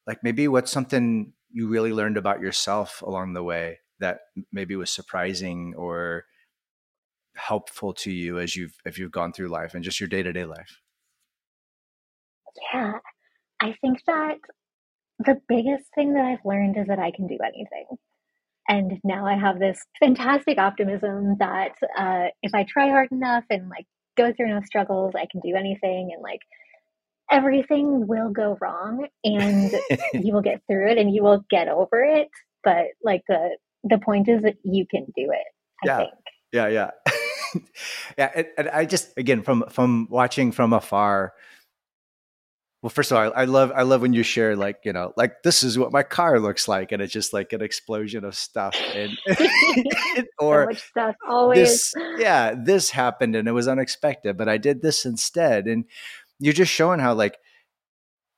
like? 0.07 0.23
Maybe 0.23 0.49
what's 0.49 0.71
something 0.71 1.33
you 1.51 1.69
really 1.69 1.93
learned 1.93 2.17
about 2.17 2.41
yourself 2.41 3.03
along 3.03 3.33
the 3.33 3.43
way 3.43 3.79
that 4.01 4.21
maybe 4.53 4.77
was 4.77 4.91
surprising 4.91 5.75
or 5.77 6.25
helpful 7.37 7.93
to 7.95 8.11
you 8.11 8.39
as 8.39 8.57
you've 8.57 8.75
if 8.85 8.99
you've 8.99 9.13
gone 9.13 9.33
through 9.33 9.49
life 9.49 9.75
and 9.75 9.85
just 9.85 10.01
your 10.01 10.09
day-to-day 10.09 10.45
life? 10.45 10.81
Yeah 12.73 12.93
i 13.61 13.75
think 13.81 13.99
that 14.07 14.39
the 15.19 15.41
biggest 15.49 15.85
thing 15.95 16.15
that 16.15 16.25
i've 16.25 16.45
learned 16.45 16.77
is 16.77 16.87
that 16.87 16.99
i 16.99 17.11
can 17.11 17.27
do 17.27 17.39
anything. 17.45 17.87
And 18.69 19.01
now 19.03 19.27
i 19.27 19.37
have 19.37 19.59
this 19.59 19.81
fantastic 19.99 20.59
optimism 20.59 21.37
that 21.39 21.75
uh, 21.99 22.27
if 22.43 22.55
i 22.55 22.65
try 22.65 22.89
hard 22.89 23.11
enough 23.13 23.45
and 23.51 23.69
like 23.69 23.87
go 24.17 24.33
through 24.33 24.51
enough 24.51 24.67
struggles 24.67 25.15
i 25.15 25.27
can 25.31 25.41
do 25.41 25.57
anything 25.57 26.11
and 26.13 26.23
like 26.23 26.41
everything 27.31 28.07
will 28.07 28.31
go 28.31 28.57
wrong 28.61 29.07
and 29.25 29.73
you 30.15 30.33
will 30.33 30.43
get 30.43 30.63
through 30.67 30.91
it 30.91 30.99
and 30.99 31.15
you 31.15 31.23
will 31.23 31.45
get 31.51 31.69
over 31.69 32.03
it 32.03 32.29
but 32.65 32.87
like 33.03 33.23
the 33.29 33.57
the 33.85 33.99
point 33.99 34.29
is 34.29 34.43
that 34.43 34.57
you 34.65 34.87
can 34.91 35.05
do 35.17 35.31
it 35.31 35.47
I 35.83 35.87
yeah. 35.87 35.97
think. 35.99 36.11
Yeah, 36.53 36.69
yeah. 36.69 36.91
yeah, 38.19 38.31
and, 38.35 38.47
and, 38.57 38.69
I 38.71 38.85
just 38.85 39.17
again 39.17 39.43
from 39.43 39.65
from 39.71 40.09
watching 40.11 40.53
from 40.53 40.73
afar. 40.73 41.33
Well, 42.81 42.91
first 42.91 43.11
of 43.11 43.17
all, 43.17 43.33
I, 43.35 43.43
I, 43.43 43.45
love 43.45 43.73
I 43.75 43.83
love 43.83 44.03
when 44.03 44.13
you 44.13 44.23
share 44.23 44.55
like 44.55 44.79
you 44.85 44.93
know 44.93 45.13
like 45.17 45.43
this 45.43 45.65
is 45.65 45.79
what 45.79 45.93
my 45.93 46.03
car 46.03 46.39
looks 46.39 46.69
like, 46.69 46.93
and 46.93 47.03
it's 47.03 47.13
just 47.13 47.33
like 47.33 47.53
an 47.53 47.61
explosion 47.61 48.25
of 48.25 48.35
stuff, 48.35 48.75
and 48.95 49.19
or 50.39 50.73
so 50.73 50.79
stuff 50.79 51.17
always. 51.29 51.93
This, 51.93 51.95
yeah, 52.19 52.55
this 52.57 52.91
happened 52.91 53.35
and 53.35 53.49
it 53.49 53.53
was 53.53 53.69
unexpected, 53.69 54.37
but 54.37 54.49
I 54.49 54.59
did 54.59 54.81
this 54.81 55.05
instead, 55.05 55.67
and 55.67 55.85
you're 56.39 56.53
just 56.53 56.73
showing 56.73 57.01
how 57.01 57.15
like 57.15 57.39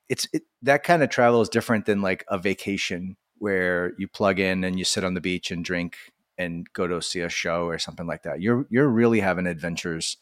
it's 0.09 0.27
it, 0.33 0.43
that 0.63 0.83
kind 0.83 1.03
of 1.03 1.11
travel 1.11 1.41
is 1.41 1.49
different 1.49 1.87
than 1.87 2.03
like 2.03 2.25
a 2.29 2.39
vacation 2.39 3.17
where 3.39 3.93
you 3.99 4.09
plug 4.09 4.39
in 4.39 4.65
and 4.65 4.79
you 4.79 4.85
sit 4.85 5.05
on 5.05 5.15
the 5.15 5.21
beach 5.21 5.51
and 5.51 5.65
drink 5.65 5.97
and 6.37 6.67
go 6.73 6.87
to 6.87 7.01
see 7.01 7.21
a 7.21 7.29
show 7.29 7.67
or 7.67 7.79
something 7.79 8.07
like 8.07 8.23
that. 8.23 8.41
You're 8.41 8.67
you're 8.71 8.89
really 8.89 9.21
having 9.21 9.47
adventures 9.47 10.17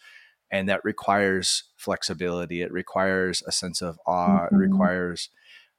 and 0.51 0.69
that 0.69 0.85
requires 0.85 1.65
flexibility. 1.77 2.63
It 2.63 2.73
requires 2.73 3.43
a 3.47 3.53
sense 3.53 3.83
of 3.83 3.99
awe. 4.07 4.47
Mm-hmm. 4.47 4.55
It 4.55 4.59
requires 4.59 5.31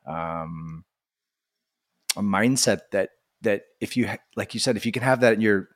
um, 0.05 0.85
a 2.15 2.21
mindset 2.21 2.81
that 2.91 3.09
that 3.41 3.63
if 3.79 3.95
you 3.95 4.09
like 4.35 4.53
you 4.53 4.59
said, 4.59 4.77
if 4.77 4.85
you 4.85 4.91
can 4.91 5.03
have 5.03 5.21
that 5.21 5.33
in 5.33 5.41
your 5.41 5.69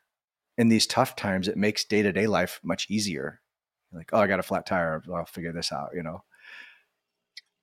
in 0.58 0.70
these 0.70 0.86
tough 0.88 1.16
times, 1.16 1.48
it 1.48 1.58
makes 1.58 1.84
day 1.84 2.02
to 2.02 2.12
day 2.12 2.28
life 2.28 2.60
much 2.64 2.88
easier. 2.90 3.42
Like, 3.94 4.10
oh, 4.14 4.20
I 4.20 4.28
got 4.28 4.40
a 4.40 4.44
flat 4.44 4.66
tire. 4.66 5.02
I'll 5.14 5.26
figure 5.26 5.54
this 5.54 5.72
out. 5.72 5.90
You 5.94 6.04
know. 6.04 6.24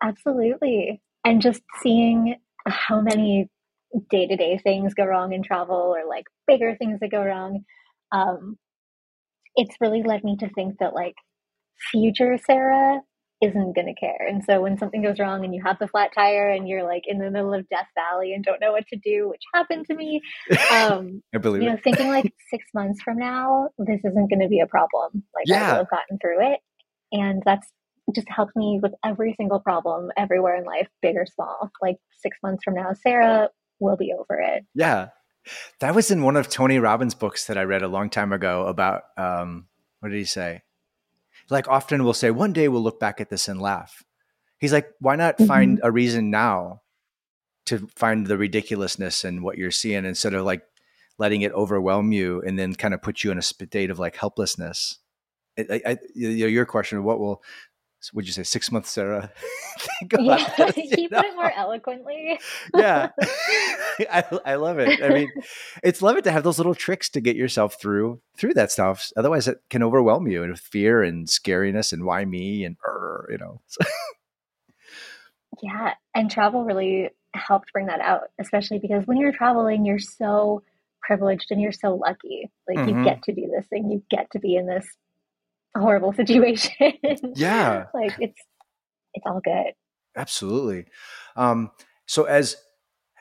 Absolutely, 0.02 1.00
and 1.25 1.42
just 1.42 1.62
seeing 1.82 2.37
how 2.66 3.00
many 3.00 3.49
day 4.08 4.26
to 4.26 4.37
day 4.37 4.58
things 4.58 4.94
go 4.94 5.04
wrong 5.04 5.32
in 5.32 5.42
travel 5.42 5.76
or 5.76 6.08
like 6.08 6.26
bigger 6.46 6.76
things 6.76 7.00
that 7.00 7.10
go 7.10 7.22
wrong. 7.22 7.64
Um, 8.12 8.58
it's 9.56 9.76
really 9.80 10.02
led 10.02 10.25
me 10.25 10.37
to 10.38 10.49
think 10.50 10.78
that 10.78 10.94
like 10.94 11.16
future 11.90 12.38
Sarah 12.38 13.00
isn't 13.42 13.75
going 13.75 13.87
to 13.87 13.94
care. 13.94 14.26
And 14.28 14.44
so 14.44 14.61
when 14.61 14.76
something 14.76 15.02
goes 15.02 15.18
wrong 15.18 15.44
and 15.44 15.54
you 15.54 15.62
have 15.64 15.78
the 15.78 15.88
flat 15.88 16.11
tire 16.14 16.50
and 16.50 16.68
you're 16.68 16.85
like 16.85 17.04
in 17.06 17.18
the 17.18 17.30
middle 17.30 17.54
of 17.54 17.68
Death 17.70 17.87
Valley 17.94 18.35
and 18.35 18.44
don't 18.44 18.61
know 18.61 18.73
what 18.73 18.87
to 18.88 18.97
do, 18.97 19.28
which 19.30 19.40
happened 19.54 19.87
to 19.87 19.94
me, 19.94 20.20
um, 20.70 21.23
I 21.35 21.38
believe 21.38 21.62
you 21.62 21.70
know, 21.70 21.78
thinking 21.82 22.09
like 22.09 22.32
six 22.50 22.66
months 22.75 23.00
from 23.02 23.16
now, 23.16 23.70
this 23.78 24.00
isn't 24.04 24.28
going 24.28 24.40
to 24.40 24.49
be 24.49 24.61
a 24.61 24.66
problem. 24.66 25.25
Like 25.35 25.47
yeah. 25.47 25.68
I 25.68 25.73
will 25.73 25.78
have 25.78 25.90
gotten 25.90 26.18
through 26.18 26.52
it. 26.52 26.61
And 27.12 27.42
that's 27.44 27.66
just 28.14 28.28
helped 28.28 28.56
me 28.56 28.78
with 28.82 28.92
every 29.04 29.35
single 29.37 29.61
problem 29.61 30.11
everywhere 30.16 30.56
in 30.56 30.64
life, 30.64 30.88
big 31.00 31.16
or 31.16 31.26
small. 31.26 31.70
Like 31.80 31.97
six 32.20 32.37
months 32.42 32.62
from 32.62 32.75
now, 32.75 32.92
Sarah 32.92 33.49
will 33.78 33.97
be 33.97 34.12
over 34.12 34.38
it. 34.38 34.64
Yeah. 34.75 35.09
That 35.80 35.94
was 35.94 36.11
in 36.11 36.23
one 36.23 36.37
of 36.37 36.49
Tony 36.49 36.78
Robbins' 36.78 37.14
books 37.14 37.47
that 37.47 37.56
I 37.56 37.62
read 37.62 37.82
a 37.82 37.88
long 37.88 38.11
time 38.11 38.32
ago 38.32 38.66
about 38.66 39.04
um, 39.16 39.66
what 40.00 40.11
did 40.11 40.18
he 40.18 40.25
say? 40.25 40.61
Like 41.50 41.69
often 41.69 42.04
we'll 42.04 42.14
say, 42.14 42.30
one 42.30 42.52
day 42.52 42.69
we'll 42.69 42.83
look 42.83 43.00
back 43.00 43.21
at 43.21 43.30
this 43.30 43.49
and 43.49 43.61
laugh. 43.61 44.04
He's 44.59 44.73
like, 44.73 44.90
why 45.00 45.16
not 45.16 45.37
mm-hmm. 45.37 45.47
find 45.47 45.80
a 45.83 45.90
reason 45.90 46.30
now 46.30 46.83
to 47.66 47.88
find 47.97 48.26
the 48.26 48.38
ridiculousness 48.38 49.25
in 49.25 49.42
what 49.42 49.59
you're 49.59 49.71
seeing 49.71 50.04
instead 50.04 50.35
of 50.35 50.45
like 50.45 50.62
letting 51.19 51.42
it 51.42 51.52
overwhelm 51.52 52.12
you 52.12 52.42
and 52.42 52.59
then 52.59 52.75
kind 52.75 52.95
of 52.95 53.02
put 53.02 53.23
you 53.23 53.30
in 53.30 53.38
a 53.38 53.42
state 53.42 53.90
of 53.90 53.99
like 53.99 54.16
helplessness. 54.16 54.99
I, 55.59 55.83
I, 55.85 55.99
your 56.14 56.64
question, 56.64 57.04
what 57.04 57.21
will 57.21 57.42
would 58.12 58.26
you 58.26 58.33
say 58.33 58.42
six 58.42 58.73
months, 58.73 58.90
Sarah? 58.90 59.30
yeah, 60.19 60.54
this, 60.59 60.76
know? 60.76 61.19
put 61.19 61.26
it 61.26 61.35
more 61.35 61.52
eloquently. 61.54 62.38
yeah, 62.75 63.11
I, 64.11 64.25
I 64.45 64.54
love 64.54 64.78
it. 64.78 65.02
I 65.02 65.11
mean, 65.11 65.30
it's 65.83 66.02
love 66.02 66.16
it 66.16 66.25
to 66.25 66.33
have 66.33 66.42
those 66.42 66.59
little 66.59 66.75
tricks 66.75 67.09
to 67.11 67.21
get 67.21 67.37
yourself 67.37 67.80
through 67.80 68.21
through 68.37 68.54
that 68.54 68.71
stuff. 68.71 69.11
Otherwise, 69.16 69.49
it 69.49 69.59
can 69.69 69.83
overwhelm 69.83 70.26
you 70.26 70.42
and 70.42 70.59
fear 70.59 71.02
and 71.02 71.26
scariness 71.26 71.92
and 71.92 72.04
why 72.04 72.25
me 72.25 72.64
and 72.64 72.76
you 73.28 73.38
know. 73.38 73.61
yeah, 75.62 75.95
and 76.14 76.30
travel 76.30 76.64
really 76.64 77.11
helped 77.35 77.73
bring 77.73 77.87
that 77.87 78.00
out, 78.00 78.30
especially 78.38 78.78
because 78.78 79.07
when 79.07 79.19
you're 79.19 79.33
traveling, 79.33 79.85
you're 79.85 79.99
so 79.99 80.62
privileged 81.02 81.50
and 81.50 81.61
you're 81.61 81.73
so 81.73 81.95
lucky. 81.95 82.50
Like 82.69 82.78
mm-hmm. 82.78 82.99
you 82.99 83.04
get 83.04 83.23
to 83.25 83.33
do 83.33 83.50
this 83.54 83.66
thing, 83.66 83.90
you 83.90 84.02
get 84.11 84.30
to 84.33 84.38
be 84.38 84.57
in 84.57 84.66
this 84.66 84.87
horrible 85.78 86.12
situation. 86.16 86.92
Yeah. 87.34 87.86
like 87.94 88.14
it's 88.18 88.40
it's 89.14 89.26
all 89.26 89.40
good. 89.42 89.72
Absolutely. 90.16 90.86
Um, 91.36 91.70
so 92.06 92.24
as 92.24 92.56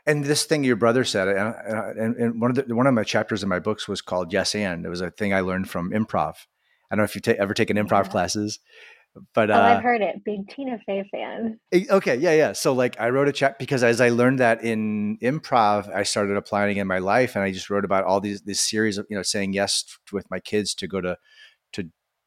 and 0.06 0.24
this 0.24 0.46
thing 0.46 0.64
your 0.64 0.76
brother 0.76 1.04
said, 1.04 1.28
and, 1.28 1.56
and, 1.98 2.16
and, 2.16 2.42
one 2.42 2.50
of 2.50 2.68
the 2.68 2.76
one 2.76 2.88
of 2.88 2.94
my 2.94 3.04
chapters 3.04 3.44
in 3.44 3.50
my 3.50 3.60
books 3.60 3.88
was 3.88 4.02
called 4.02 4.34
"Yes 4.34 4.56
and." 4.56 4.86
It 4.86 4.90
was 4.90 5.02
a 5.02 5.12
thing 5.12 5.34
I 5.34 5.42
learned 5.42 5.70
from 5.70 5.92
improv. 5.92 6.36
I 6.90 6.96
don't 6.96 7.00
know 7.00 7.04
if 7.04 7.16
you 7.16 7.34
ever 7.34 7.54
taken 7.54 7.78
improv 7.78 8.06
yeah. 8.06 8.12
classes, 8.12 8.60
but 9.34 9.52
oh, 9.52 9.56
uh, 9.56 9.58
I've 9.58 9.84
heard 9.84 10.02
it. 10.02 10.24
Big 10.24 10.48
Tina 10.50 10.80
Fey 10.86 11.08
fan. 11.12 11.60
Okay, 11.92 12.16
yeah, 12.16 12.34
yeah. 12.34 12.54
So 12.54 12.74
like, 12.74 13.00
I 13.00 13.10
wrote 13.10 13.28
a 13.28 13.32
chat 13.32 13.60
because 13.60 13.84
as 13.84 14.02
I 14.02 14.10
learned 14.10 14.40
that 14.40 14.64
in 14.64 15.18
improv, 15.22 15.94
I 15.94 16.04
started 16.04 16.38
applying 16.38 16.78
in 16.78 16.88
my 16.88 17.00
life, 17.00 17.36
and 17.36 17.44
I 17.44 17.52
just 17.52 17.70
wrote 17.70 17.86
about 17.86 18.06
all 18.06 18.20
these 18.20 18.42
this 18.42 18.62
series 18.62 18.98
of 18.98 19.06
you 19.10 19.16
know 19.16 19.24
saying 19.24 19.54
yes 19.54 19.84
with 20.12 20.30
my 20.32 20.40
kids 20.40 20.74
to 20.76 20.88
go 20.88 21.02
to 21.02 21.18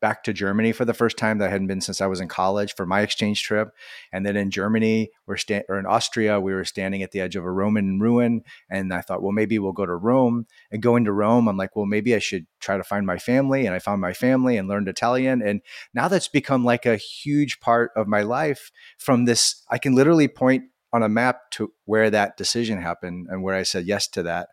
back 0.03 0.25
to 0.25 0.33
Germany 0.33 0.73
for 0.73 0.85
the 0.85 0.93
first 0.93 1.17
time 1.17 1.39
that 1.39 1.49
I 1.49 1.53
hadn't 1.53 1.69
been 1.69 1.81
since 1.81 2.01
I 2.01 2.07
was 2.07 2.21
in 2.21 2.27
college 2.27 2.75
for 2.75 2.85
my 2.85 3.01
exchange 3.01 3.43
trip. 3.43 3.69
And 4.13 4.27
then 4.27 4.37
in 4.37 4.51
Germany, 4.51 5.11
we're 5.27 5.37
sta- 5.37 5.63
or 5.69 5.79
in 5.79 5.87
Austria, 5.87 6.41
we 6.41 6.53
were 6.53 6.65
standing 6.65 7.03
at 7.03 7.13
the 7.13 7.21
edge 7.21 7.37
of 7.37 7.45
a 7.45 7.51
Roman 7.51 8.01
ruin. 8.01 8.43
And 8.69 8.93
I 8.93 9.01
thought, 9.01 9.23
well, 9.23 9.33
maybe 9.33 9.61
we'll 9.61 9.73
go 9.73 9.87
to 9.87 9.95
Rome. 9.95 10.47
And 10.73 10.83
going 10.83 11.05
to 11.05 11.13
Rome, 11.13 11.49
I'm 11.49 11.57
like, 11.57 11.77
well, 11.77 11.87
maybe 11.87 12.15
I 12.17 12.19
should 12.19 12.47
try 12.61 12.77
to 12.77 12.83
find 12.83 13.07
my 13.07 13.17
family. 13.17 13.65
And 13.65 13.75
I 13.75 13.79
found 13.79 14.01
my 14.01 14.13
family 14.13 14.57
and 14.57 14.69
learned 14.69 14.89
Italian. 14.89 15.41
And 15.41 15.63
now 15.95 16.09
that's 16.09 16.29
become 16.29 16.65
like 16.65 16.85
a 16.85 16.97
huge 16.97 17.61
part 17.61 17.93
of 17.97 18.09
my 18.09 18.23
life 18.23 18.73
from 18.99 19.25
this. 19.25 19.63
I 19.71 19.79
can 19.79 19.95
literally 19.95 20.29
point 20.29 20.65
on 20.93 21.05
a 21.05 21.09
map 21.09 21.39
to 21.53 21.73
where 21.85 22.11
that 22.11 22.37
decision 22.37 22.83
happened 22.83 23.29
and 23.31 23.43
where 23.43 23.55
I 23.55 23.63
said 23.63 23.87
yes 23.87 24.09
to 24.09 24.25
that. 24.25 24.49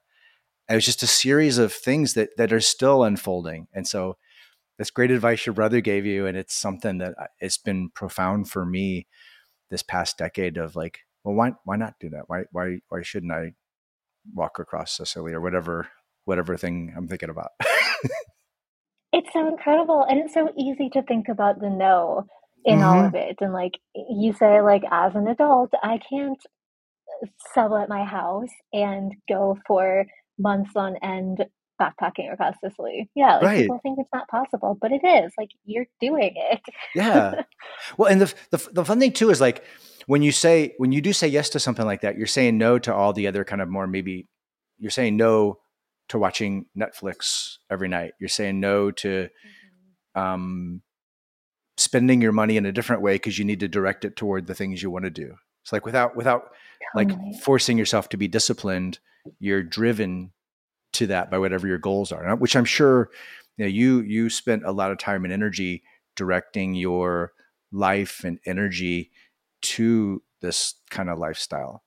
It 0.70 0.75
was 0.75 0.86
just 0.86 1.01
a 1.01 1.08
series 1.08 1.58
of 1.58 1.74
things 1.74 2.13
that 2.13 2.29
that 2.38 2.53
are 2.53 2.62
still 2.62 3.03
unfolding. 3.03 3.68
And 3.74 3.88
so 3.88 4.18
that's 4.79 4.91
great 4.91 5.12
advice 5.12 5.45
your 5.45 5.53
brother 5.53 5.81
gave 5.81 6.05
you 6.05 6.25
and 6.25 6.38
it's 6.38 6.55
something 6.55 6.98
that 6.98 7.13
it's 7.39 7.57
been 7.57 7.89
profound 7.89 8.50
for 8.50 8.65
me 8.65 9.05
this 9.69 9.83
past 9.83 10.17
decade 10.17 10.57
of 10.57 10.75
like 10.75 11.00
well 11.24 11.36
why 11.36 11.51
why 11.65 11.75
not 11.75 11.93
do 12.00 12.09
that 12.09 12.24
why 12.27 12.43
why 12.51 12.79
why 12.88 13.01
shouldn't 13.03 13.31
i 13.31 13.51
walk 14.33 14.57
across 14.57 14.95
sicily 14.95 15.33
or 15.33 15.41
whatever 15.41 15.88
whatever 16.25 16.57
thing 16.57 16.93
i'm 16.98 17.07
thinking 17.07 17.29
about 17.29 17.51
it's 19.13 19.31
so 19.33 19.48
incredible 19.48 20.05
and 20.09 20.19
it's 20.19 20.33
so 20.33 20.50
easy 20.57 20.89
to 20.89 21.03
think 21.03 21.27
about 21.27 21.59
the 21.59 21.69
no 21.69 22.25
in 22.65 22.79
mm-hmm. 22.79 22.83
all 22.83 23.05
of 23.05 23.13
it 23.15 23.36
and 23.41 23.53
like 23.53 23.74
you 24.09 24.33
say 24.33 24.62
like 24.62 24.83
as 24.91 25.13
an 25.13 25.27
adult 25.27 25.71
i 25.83 26.00
can't 26.09 26.39
sublet 27.53 27.89
my 27.89 28.05
house 28.05 28.50
and 28.71 29.13
go 29.27 29.57
for 29.67 30.05
months 30.38 30.71
on 30.75 30.95
end 31.03 31.43
backpacking 31.79 32.31
across 32.31 32.55
Sicily. 32.62 33.09
Yeah, 33.15 33.36
like 33.36 33.43
right. 33.43 33.62
people 33.62 33.79
think 33.81 34.00
it's 34.00 34.09
not 34.13 34.27
possible, 34.27 34.77
but 34.79 34.91
it 34.91 35.05
is. 35.05 35.33
Like 35.38 35.50
you're 35.65 35.88
doing 36.00 36.33
it. 36.36 36.62
yeah. 36.95 37.43
Well, 37.98 38.12
and 38.12 38.21
the, 38.21 38.33
the 38.51 38.69
the 38.71 38.86
fun 38.86 39.00
thing 39.00 39.13
too 39.13 39.29
is 39.29 39.39
like 39.39 39.63
when 40.07 40.21
you 40.21 40.31
say 40.31 40.74
when 40.77 40.91
you 40.91 41.01
do 41.01 41.13
say 41.13 41.27
yes 41.27 41.50
to 41.50 41.59
something 41.59 41.86
like 41.86 42.01
that, 42.01 42.17
you're 42.17 42.27
saying 42.27 42.57
no 42.57 42.79
to 42.79 42.93
all 42.93 43.13
the 43.13 43.27
other 43.27 43.43
kind 43.43 43.62
of 43.62 43.69
more 43.69 43.88
maybe 43.88 44.27
you're 44.77 44.91
saying 44.91 45.17
no 45.17 45.59
to 46.09 46.17
watching 46.17 46.65
Netflix 46.77 47.57
every 47.69 47.88
night. 47.88 48.13
You're 48.19 48.29
saying 48.29 48.59
no 48.59 48.91
to 48.91 49.07
mm-hmm. 49.07 50.21
um, 50.21 50.81
spending 51.77 52.21
your 52.21 52.31
money 52.31 52.57
in 52.57 52.65
a 52.65 52.71
different 52.71 53.01
way 53.01 53.15
because 53.15 53.38
you 53.38 53.45
need 53.45 53.59
to 53.62 53.67
direct 53.67 54.03
it 54.03 54.15
toward 54.15 54.48
the 54.48 54.55
things 54.55 54.81
you 54.81 54.89
want 54.91 55.05
to 55.05 55.12
do. 55.12 55.36
It's 55.63 55.71
like 55.71 55.86
without 55.86 56.15
without 56.15 56.51
totally. 56.95 57.15
like 57.31 57.41
forcing 57.41 57.77
yourself 57.77 58.09
to 58.09 58.17
be 58.17 58.27
disciplined, 58.27 59.00
you're 59.39 59.63
driven 59.63 60.31
to 61.00 61.08
that 61.08 61.32
by 61.32 61.38
whatever 61.38 61.68
your 61.68 61.77
goals 61.77 62.12
are, 62.12 62.36
which 62.36 62.56
I'm 62.56 62.65
sure 62.65 63.10
you 63.58 63.65
know, 63.65 63.70
you 63.70 64.01
you 64.01 64.29
spent 64.29 64.63
a 64.65 64.72
lot 64.72 64.91
of 64.91 64.98
time 64.98 65.24
and 65.25 65.34
energy 65.34 65.84
directing 66.15 66.75
your 66.75 67.34
life 67.72 68.24
and 68.24 68.39
energy 68.46 69.12
to 69.62 70.22
this 70.41 70.75
kind 70.89 71.10
of 71.10 71.20
lifestyle. 71.20 71.84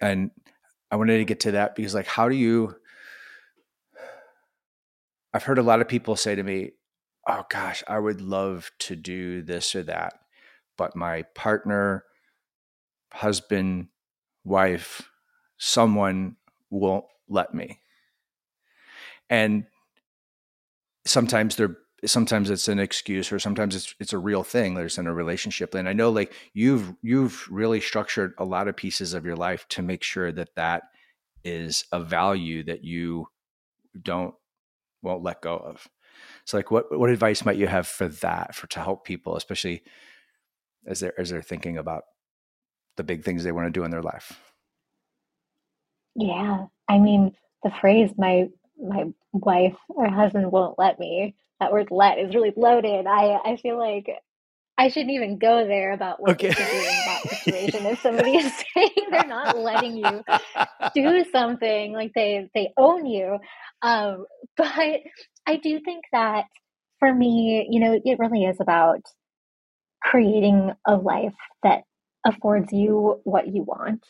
And 0.00 0.30
I 0.90 0.96
wanted 0.96 1.18
to 1.18 1.24
get 1.24 1.40
to 1.40 1.52
that 1.52 1.74
because 1.74 1.94
like 1.94 2.06
how 2.06 2.28
do 2.28 2.36
you 2.36 2.76
I've 5.32 5.44
heard 5.44 5.58
a 5.58 5.62
lot 5.62 5.80
of 5.80 5.88
people 5.88 6.16
say 6.16 6.34
to 6.34 6.42
me, 6.42 6.72
"Oh 7.26 7.44
gosh, 7.50 7.82
I 7.86 7.98
would 7.98 8.20
love 8.20 8.70
to 8.80 8.96
do 8.96 9.42
this 9.42 9.74
or 9.74 9.82
that, 9.84 10.14
but 10.76 10.96
my 10.96 11.22
partner, 11.34 12.04
husband, 13.12 13.88
wife, 14.44 15.10
someone 15.58 16.36
won't 16.70 17.04
let 17.28 17.54
me." 17.54 17.80
And 19.30 19.64
sometimes 21.04 21.56
they're 21.56 21.76
sometimes 22.04 22.48
it's 22.48 22.68
an 22.68 22.78
excuse 22.78 23.32
or 23.32 23.38
sometimes 23.38 23.74
it's 23.74 23.94
it's 23.98 24.12
a 24.12 24.18
real 24.18 24.44
thing 24.44 24.74
there's 24.74 24.98
in 24.98 25.08
a 25.08 25.12
relationship 25.12 25.74
and 25.74 25.88
i 25.88 25.92
know 25.92 26.10
like 26.10 26.32
you've 26.54 26.94
you've 27.02 27.48
really 27.50 27.80
structured 27.80 28.34
a 28.38 28.44
lot 28.44 28.68
of 28.68 28.76
pieces 28.76 29.14
of 29.14 29.24
your 29.24 29.34
life 29.34 29.66
to 29.68 29.82
make 29.82 30.04
sure 30.04 30.30
that 30.30 30.54
that 30.54 30.84
is 31.44 31.84
a 31.92 32.00
value 32.00 32.62
that 32.64 32.84
you 32.84 33.26
don't 34.00 34.34
won't 35.02 35.22
let 35.22 35.40
go 35.40 35.56
of. 35.56 35.86
So 36.44 36.56
like 36.56 36.70
what 36.70 36.96
what 36.96 37.10
advice 37.10 37.44
might 37.44 37.56
you 37.56 37.66
have 37.66 37.86
for 37.86 38.08
that 38.08 38.54
for 38.54 38.66
to 38.68 38.80
help 38.80 39.04
people, 39.04 39.36
especially 39.36 39.82
as 40.86 41.00
they're 41.00 41.18
as 41.18 41.30
they're 41.30 41.42
thinking 41.42 41.78
about 41.78 42.04
the 42.96 43.04
big 43.04 43.24
things 43.24 43.44
they 43.44 43.52
want 43.52 43.66
to 43.66 43.70
do 43.70 43.84
in 43.84 43.90
their 43.90 44.02
life? 44.02 44.40
Yeah. 46.14 46.66
I 46.88 46.98
mean, 46.98 47.36
the 47.62 47.70
phrase 47.80 48.10
my 48.16 48.48
my 48.80 49.04
wife 49.32 49.76
or 49.88 50.08
husband 50.08 50.50
won't 50.50 50.78
let 50.78 50.98
me, 50.98 51.34
that 51.60 51.72
word 51.72 51.88
let 51.90 52.18
is 52.18 52.34
really 52.34 52.52
loaded. 52.56 53.06
I 53.06 53.38
I 53.44 53.56
feel 53.56 53.78
like 53.78 54.08
I 54.76 54.88
shouldn't 54.88 55.10
even 55.10 55.38
go 55.38 55.66
there 55.66 55.92
about 55.92 56.20
what 56.20 56.32
okay. 56.32 56.50
to 56.50 56.54
do 56.54 56.62
in 56.62 56.84
that 57.06 57.22
situation. 57.28 57.86
if 57.86 58.00
somebody 58.02 58.36
is 58.36 58.52
saying 58.74 59.08
they're 59.10 59.26
not 59.26 59.58
letting 59.58 59.96
you 59.96 60.22
do 60.94 61.24
something, 61.32 61.92
like 61.92 62.12
they 62.14 62.48
they 62.54 62.72
own 62.76 63.06
you. 63.06 63.38
Um, 63.82 64.24
but 64.56 64.66
I 65.46 65.56
do 65.56 65.80
think 65.80 66.04
that 66.12 66.44
for 67.00 67.12
me, 67.12 67.66
you 67.70 67.80
know, 67.80 68.00
it 68.04 68.18
really 68.18 68.44
is 68.44 68.58
about 68.60 69.00
creating 70.02 70.72
a 70.86 70.94
life 70.96 71.34
that 71.62 71.82
affords 72.24 72.72
you 72.72 73.20
what 73.24 73.48
you 73.48 73.62
want. 73.62 74.04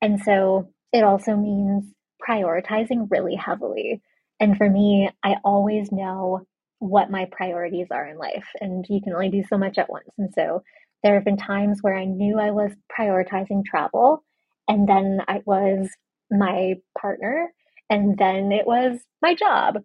And 0.00 0.22
so 0.22 0.70
it 0.92 1.02
also 1.02 1.36
means 1.36 1.84
prioritizing 2.26 3.08
really 3.10 3.34
heavily. 3.34 4.00
And 4.40 4.56
for 4.56 4.68
me, 4.68 5.08
I 5.22 5.36
always 5.44 5.90
know 5.92 6.46
what 6.78 7.10
my 7.10 7.26
priorities 7.30 7.88
are 7.90 8.06
in 8.06 8.18
life, 8.18 8.46
and 8.60 8.84
you 8.88 9.00
can 9.02 9.14
only 9.14 9.30
do 9.30 9.42
so 9.48 9.56
much 9.56 9.78
at 9.78 9.90
once. 9.90 10.10
And 10.18 10.30
so 10.34 10.62
there 11.02 11.14
have 11.14 11.24
been 11.24 11.36
times 11.36 11.78
where 11.80 11.96
I 11.96 12.04
knew 12.04 12.38
I 12.38 12.50
was 12.50 12.72
prioritizing 12.98 13.64
travel, 13.64 14.22
and 14.68 14.88
then 14.88 15.20
I 15.28 15.40
was 15.46 15.88
my 16.30 16.74
partner, 17.00 17.52
and 17.88 18.18
then 18.18 18.52
it 18.52 18.66
was 18.66 18.98
my 19.22 19.34
job, 19.34 19.76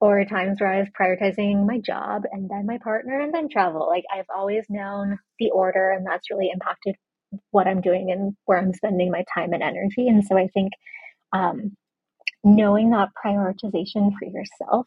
or 0.00 0.24
times 0.24 0.60
where 0.60 0.72
I 0.72 0.80
was 0.80 0.88
prioritizing 0.98 1.66
my 1.66 1.78
job 1.80 2.24
and 2.30 2.50
then 2.50 2.66
my 2.66 2.78
partner 2.78 3.18
and 3.18 3.32
then 3.32 3.48
travel. 3.48 3.86
Like 3.88 4.04
I've 4.14 4.26
always 4.34 4.64
known 4.68 5.18
the 5.38 5.50
order, 5.50 5.90
and 5.90 6.06
that's 6.06 6.30
really 6.30 6.50
impacted 6.52 6.96
what 7.50 7.66
I'm 7.66 7.80
doing 7.80 8.10
and 8.10 8.34
where 8.44 8.58
I'm 8.58 8.72
spending 8.74 9.10
my 9.10 9.24
time 9.34 9.52
and 9.52 9.62
energy. 9.62 10.08
And 10.08 10.24
so 10.24 10.36
I 10.36 10.48
think 10.48 10.72
um, 11.32 11.76
knowing 12.44 12.90
that 12.90 13.10
prioritization 13.24 14.12
for 14.18 14.26
yourself 14.26 14.86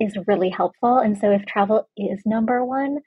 is 0.00 0.16
really 0.26 0.50
helpful. 0.50 0.98
And 0.98 1.18
so 1.18 1.30
if 1.30 1.44
travel 1.46 1.88
is 1.96 2.20
number 2.24 2.64
one, 2.64 2.98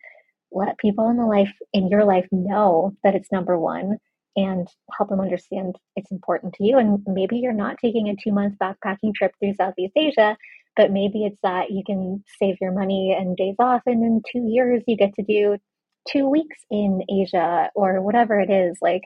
let 0.51 0.77
people 0.77 1.09
in 1.09 1.17
the 1.17 1.25
life 1.25 1.53
in 1.73 1.87
your 1.87 2.03
life 2.03 2.27
know 2.31 2.93
that 3.03 3.15
it's 3.15 3.31
number 3.31 3.57
one 3.57 3.97
and 4.35 4.67
help 4.97 5.09
them 5.09 5.19
understand 5.19 5.75
it's 5.95 6.11
important 6.11 6.53
to 6.55 6.63
you. 6.63 6.77
And 6.77 6.99
maybe 7.07 7.37
you're 7.37 7.53
not 7.53 7.77
taking 7.81 8.09
a 8.09 8.15
two 8.15 8.31
month 8.31 8.55
backpacking 8.61 9.13
trip 9.15 9.33
through 9.39 9.55
Southeast 9.55 9.93
Asia, 9.95 10.37
but 10.75 10.91
maybe 10.91 11.25
it's 11.25 11.39
that 11.43 11.71
you 11.71 11.83
can 11.85 12.23
save 12.39 12.55
your 12.61 12.71
money 12.71 13.15
and 13.17 13.35
days 13.35 13.55
off, 13.59 13.81
and 13.85 14.03
in 14.03 14.21
two 14.31 14.47
years 14.47 14.83
you 14.87 14.95
get 14.95 15.13
to 15.15 15.23
do 15.23 15.57
two 16.07 16.27
weeks 16.27 16.57
in 16.69 17.01
Asia 17.09 17.69
or 17.75 18.01
whatever 18.01 18.39
it 18.39 18.49
is. 18.49 18.77
Like 18.81 19.03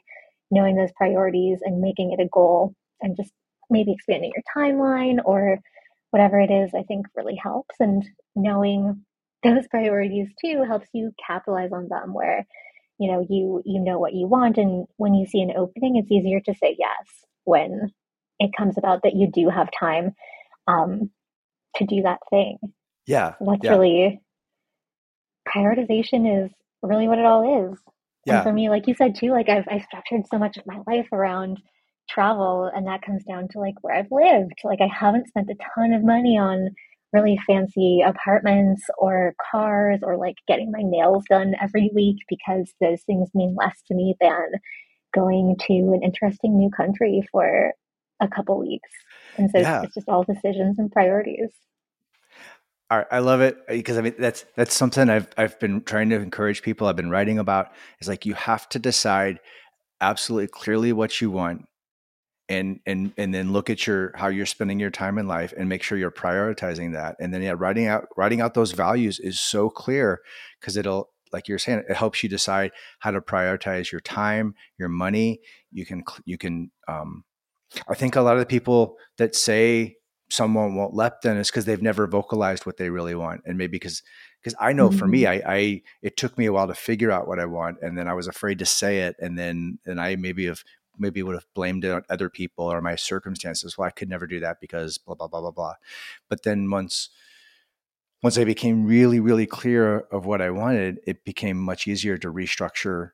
knowing 0.51 0.75
those 0.75 0.91
priorities 0.96 1.60
and 1.62 1.82
making 1.82 2.12
it 2.12 2.24
a 2.24 2.29
goal 2.32 2.74
and 3.01 3.17
just 3.17 3.32
maybe 3.69 3.93
expanding 3.93 4.31
your 4.36 4.43
timeline 4.55 5.19
or 5.24 5.60
whatever 6.12 6.39
it 6.39 6.51
is, 6.51 6.72
I 6.74 6.84
think 6.84 7.07
really 7.15 7.36
helps. 7.36 7.75
And 7.79 8.03
knowing 8.36 9.05
those 9.43 9.67
priorities 9.67 10.27
too 10.43 10.63
helps 10.67 10.88
you 10.93 11.12
capitalize 11.25 11.72
on 11.72 11.88
them 11.89 12.13
where 12.13 12.45
you 12.98 13.12
know 13.12 13.25
you 13.29 13.62
you 13.65 13.79
know 13.79 14.00
what 14.00 14.13
you 14.13 14.27
want 14.27 14.57
and 14.57 14.88
when 14.98 15.13
you 15.13 15.25
see 15.25 15.41
an 15.41 15.51
opening 15.55 15.98
it's 15.98 16.12
easier 16.12 16.39
to 16.39 16.53
say 16.55 16.75
yes 16.79 17.25
when 17.43 17.91
it 18.39 18.51
comes 18.57 18.77
about 18.77 19.01
that 19.03 19.15
you 19.15 19.29
do 19.31 19.50
have 19.50 19.69
time 19.77 20.13
um, 20.67 21.10
to 21.75 21.86
do 21.86 22.01
that 22.01 22.19
thing 22.29 22.57
yeah 23.05 23.34
that's 23.39 23.63
yeah. 23.63 23.72
really 23.72 24.22
prioritization 25.48 26.46
is 26.46 26.51
really 26.81 27.07
what 27.07 27.20
it 27.20 27.25
all 27.25 27.72
is 27.72 27.79
yeah. 28.25 28.35
and 28.35 28.44
for 28.44 28.53
me 28.53 28.70
like 28.70 28.87
you 28.87 28.96
said 28.96 29.16
too 29.16 29.29
like 29.29 29.50
I've, 29.50 29.66
I've 29.70 29.83
structured 29.83 30.24
so 30.31 30.40
much 30.40 30.57
of 30.57 30.63
my 30.66 30.79
life 30.87 31.07
around 31.11 31.61
travel 32.09 32.70
and 32.74 32.87
that 32.87 33.01
comes 33.01 33.24
down 33.24 33.48
to 33.50 33.59
like 33.59 33.75
where 33.81 33.96
I've 33.96 34.11
lived. 34.11 34.59
Like 34.63 34.81
I 34.81 34.87
haven't 34.87 35.27
spent 35.27 35.50
a 35.50 35.55
ton 35.75 35.94
of 35.94 36.03
money 36.03 36.37
on 36.37 36.70
really 37.13 37.39
fancy 37.48 38.01
apartments 38.05 38.83
or 38.98 39.33
cars 39.51 40.00
or 40.03 40.18
like 40.18 40.35
getting 40.48 40.72
my 40.72 40.81
nails 40.83 41.24
done 41.29 41.55
every 41.61 41.89
week 41.94 42.18
because 42.29 42.74
those 42.81 43.01
things 43.03 43.29
mean 43.33 43.55
less 43.57 43.81
to 43.87 43.96
me 43.96 44.15
than 44.20 44.51
going 45.13 45.55
to 45.68 45.74
an 45.94 46.01
interesting 46.03 46.57
new 46.57 46.70
country 46.70 47.25
for 47.31 47.72
a 48.22 48.27
couple 48.27 48.59
weeks. 48.59 48.89
And 49.37 49.50
so 49.50 49.59
yeah. 49.59 49.83
it's 49.83 49.96
just 49.96 50.09
all 50.09 50.24
decisions 50.24 50.77
and 50.77 50.91
priorities. 50.91 51.50
All 52.91 53.00
right, 53.00 53.07
I 53.09 53.20
love 53.20 53.41
it 53.41 53.57
uh, 53.68 53.74
because 53.74 53.98
I 53.98 54.01
mean 54.01 54.13
that's 54.20 54.46
that's 54.55 54.75
something 54.75 55.09
I've 55.09 55.27
I've 55.37 55.59
been 55.59 55.81
trying 55.81 56.09
to 56.09 56.18
encourage 56.18 56.61
people. 56.61 56.87
I've 56.87 56.96
been 56.96 57.09
writing 57.09 57.39
about 57.39 57.72
is 58.00 58.07
like 58.07 58.27
you 58.27 58.35
have 58.35 58.70
to 58.70 58.79
decide 58.79 59.39
absolutely 60.01 60.48
clearly 60.48 60.94
what 60.94 61.20
you 61.20 61.31
want 61.31 61.65
and 62.50 62.79
and 62.86 63.12
and 63.18 63.34
then 63.34 63.51
look 63.51 63.70
at 63.70 63.88
your 63.88 64.12
how 64.16 64.27
you're 64.27 64.46
spending 64.46 64.79
your 64.79 64.92
time 64.92 65.18
in 65.18 65.27
life 65.27 65.53
and 65.58 65.68
make 65.68 65.81
sure 65.81 65.98
you're 65.98 66.12
prioritizing 66.12 66.94
that 66.94 67.16
and 67.20 67.34
then 67.34 67.42
yeah 67.42 67.55
writing 67.58 67.88
out 67.88 68.08
writing 68.16 68.42
out 68.42 68.53
those 68.53 68.72
values 68.72 69.20
is 69.20 69.40
so 69.40 69.70
clear 69.70 70.22
because 70.60 70.77
it'll 70.77 71.10
like 71.34 71.48
you're 71.48 71.60
saying 71.60 71.84
it 71.90 71.96
helps 71.96 72.22
you 72.22 72.29
decide 72.29 72.72
how 73.00 73.12
to 73.12 73.20
prioritize 73.20 73.92
your 73.92 74.01
time 74.01 74.53
your 74.77 74.90
money 74.90 75.40
you 75.72 75.86
can 75.86 76.03
you 76.25 76.38
can 76.38 76.70
um 76.88 77.24
i 77.88 77.96
think 77.96 78.16
a 78.16 78.22
lot 78.22 78.34
of 78.34 78.40
the 78.40 78.46
people 78.46 78.96
that 79.18 79.36
say 79.36 79.96
someone 80.29 80.75
won't 80.75 80.94
let 80.94 81.22
them 81.22 81.38
is 81.38 81.50
because 81.50 81.66
they've 81.66 81.81
never 81.81 82.08
vocalized 82.08 82.66
what 82.66 82.77
they 82.77 82.90
really 82.90 83.16
want 83.16 83.42
and 83.46 83.58
maybe 83.58 83.72
because 83.72 84.03
because 84.42 84.55
i 84.60 84.72
know 84.72 84.90
mm-hmm. 84.90 84.98
for 85.00 85.08
me 85.08 85.24
mm-hmm. 85.24 85.48
I, 85.48 85.53
I 85.53 85.81
it 86.03 86.16
took 86.16 86.38
me 86.38 86.46
a 86.46 86.53
while 86.53 86.68
to 86.68 86.75
figure 86.75 87.12
out 87.12 87.27
what 87.27 87.40
i 87.40 87.46
want 87.46 87.77
and 87.81 87.98
then 87.98 88.08
i 88.08 88.14
was 88.14 88.27
afraid 88.27 88.60
to 88.60 88.66
say 88.66 89.01
it 89.01 89.16
and 89.20 89.38
then 89.38 89.79
and 89.86 90.00
i 90.00 90.16
maybe 90.16 90.46
have 90.46 90.64
maybe 91.00 91.24
would 91.24 91.36
have 91.36 91.48
blamed 91.53 91.86
it 91.86 91.92
on 91.92 92.03
other 92.10 92.29
people 92.29 92.66
or 92.66 92.81
my 92.81 92.96
circumstances. 92.96 93.77
Well, 93.77 93.88
I 93.88 93.92
could 93.92 94.10
never 94.10 94.27
do 94.27 94.40
that 94.40 94.60
because 94.62 94.98
blah 94.98 95.16
blah 95.16 95.27
blah 95.27 95.42
blah 95.42 95.51
blah. 95.51 95.74
But 96.29 96.44
then 96.44 96.70
once 96.70 97.10
once 98.24 98.38
I 98.38 98.44
became 98.44 98.86
really 98.86 99.20
really 99.20 99.46
clear 99.46 100.00
of 100.12 100.25
what 100.25 100.42
I 100.42 100.50
wanted, 100.50 101.00
it 101.05 101.25
became 101.25 101.58
much 101.58 101.88
easier 101.88 102.18
to 102.18 102.31
restructure 102.31 103.12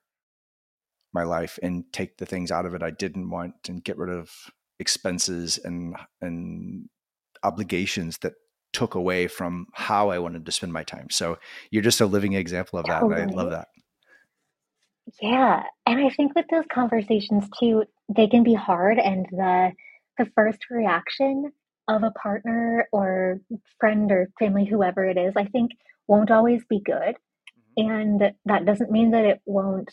my 1.14 1.24
life 1.24 1.60
and 1.62 1.84
take 1.92 2.18
the 2.18 2.26
things 2.26 2.52
out 2.52 2.66
of 2.66 2.74
it 2.74 2.82
I 2.84 2.92
didn't 2.92 3.30
want 3.30 3.56
and 3.68 3.84
get 3.84 3.98
rid 3.98 4.10
of 4.10 4.32
expenses 4.80 5.58
and 5.58 5.96
and 6.22 6.90
obligations 7.44 8.20
that 8.20 8.34
took 8.74 8.96
away 8.96 9.28
from 9.28 9.68
how 9.74 10.10
I 10.10 10.20
wanted 10.20 10.46
to 10.46 10.52
spend 10.52 10.72
my 10.72 10.84
time. 10.84 11.10
So 11.10 11.38
you're 11.72 11.84
just 11.84 12.02
a 12.02 12.06
living 12.06 12.34
example 12.34 12.80
of 12.80 12.86
that. 12.86 13.02
Totally. 13.02 13.22
And 13.22 13.32
I 13.32 13.34
love 13.34 13.52
that. 13.52 13.68
Yeah, 15.22 15.64
and 15.86 16.00
I 16.00 16.10
think 16.10 16.36
with 16.36 16.46
those 16.50 16.66
conversations 16.72 17.46
too, 17.60 17.84
they 18.10 18.28
can 18.28 18.44
be 18.44 18.54
hard 18.54 18.98
and 19.00 19.26
the 19.32 19.72
the 20.18 20.30
first 20.36 20.60
reaction 20.70 21.52
of 21.88 22.04
a 22.04 22.12
partner 22.12 22.88
or 22.92 23.40
friend 23.80 24.12
or 24.12 24.30
family 24.40 24.66
whoever 24.66 25.04
it 25.06 25.18
is, 25.18 25.34
I 25.36 25.46
think 25.46 25.72
won't 26.08 26.32
always 26.32 26.64
be 26.70 26.80
good. 26.80 27.16
Mm-hmm. 27.80 27.92
And 27.92 28.34
that 28.46 28.66
doesn't 28.66 28.92
mean 28.92 29.12
that 29.12 29.26
it 29.26 29.42
won't 29.46 29.90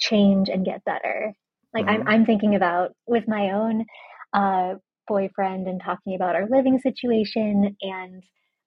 change 0.00 0.48
and 0.48 0.64
get 0.64 0.84
better. 0.84 1.34
Like 1.72 1.86
mm-hmm. 1.86 2.02
I'm 2.02 2.08
I'm 2.08 2.26
thinking 2.26 2.54
about 2.54 2.92
with 3.06 3.24
my 3.28 3.50
own 3.50 3.84
uh 4.32 4.74
boyfriend 5.06 5.68
and 5.68 5.80
talking 5.82 6.14
about 6.14 6.34
our 6.34 6.48
living 6.48 6.78
situation 6.78 7.76
and 7.82 8.22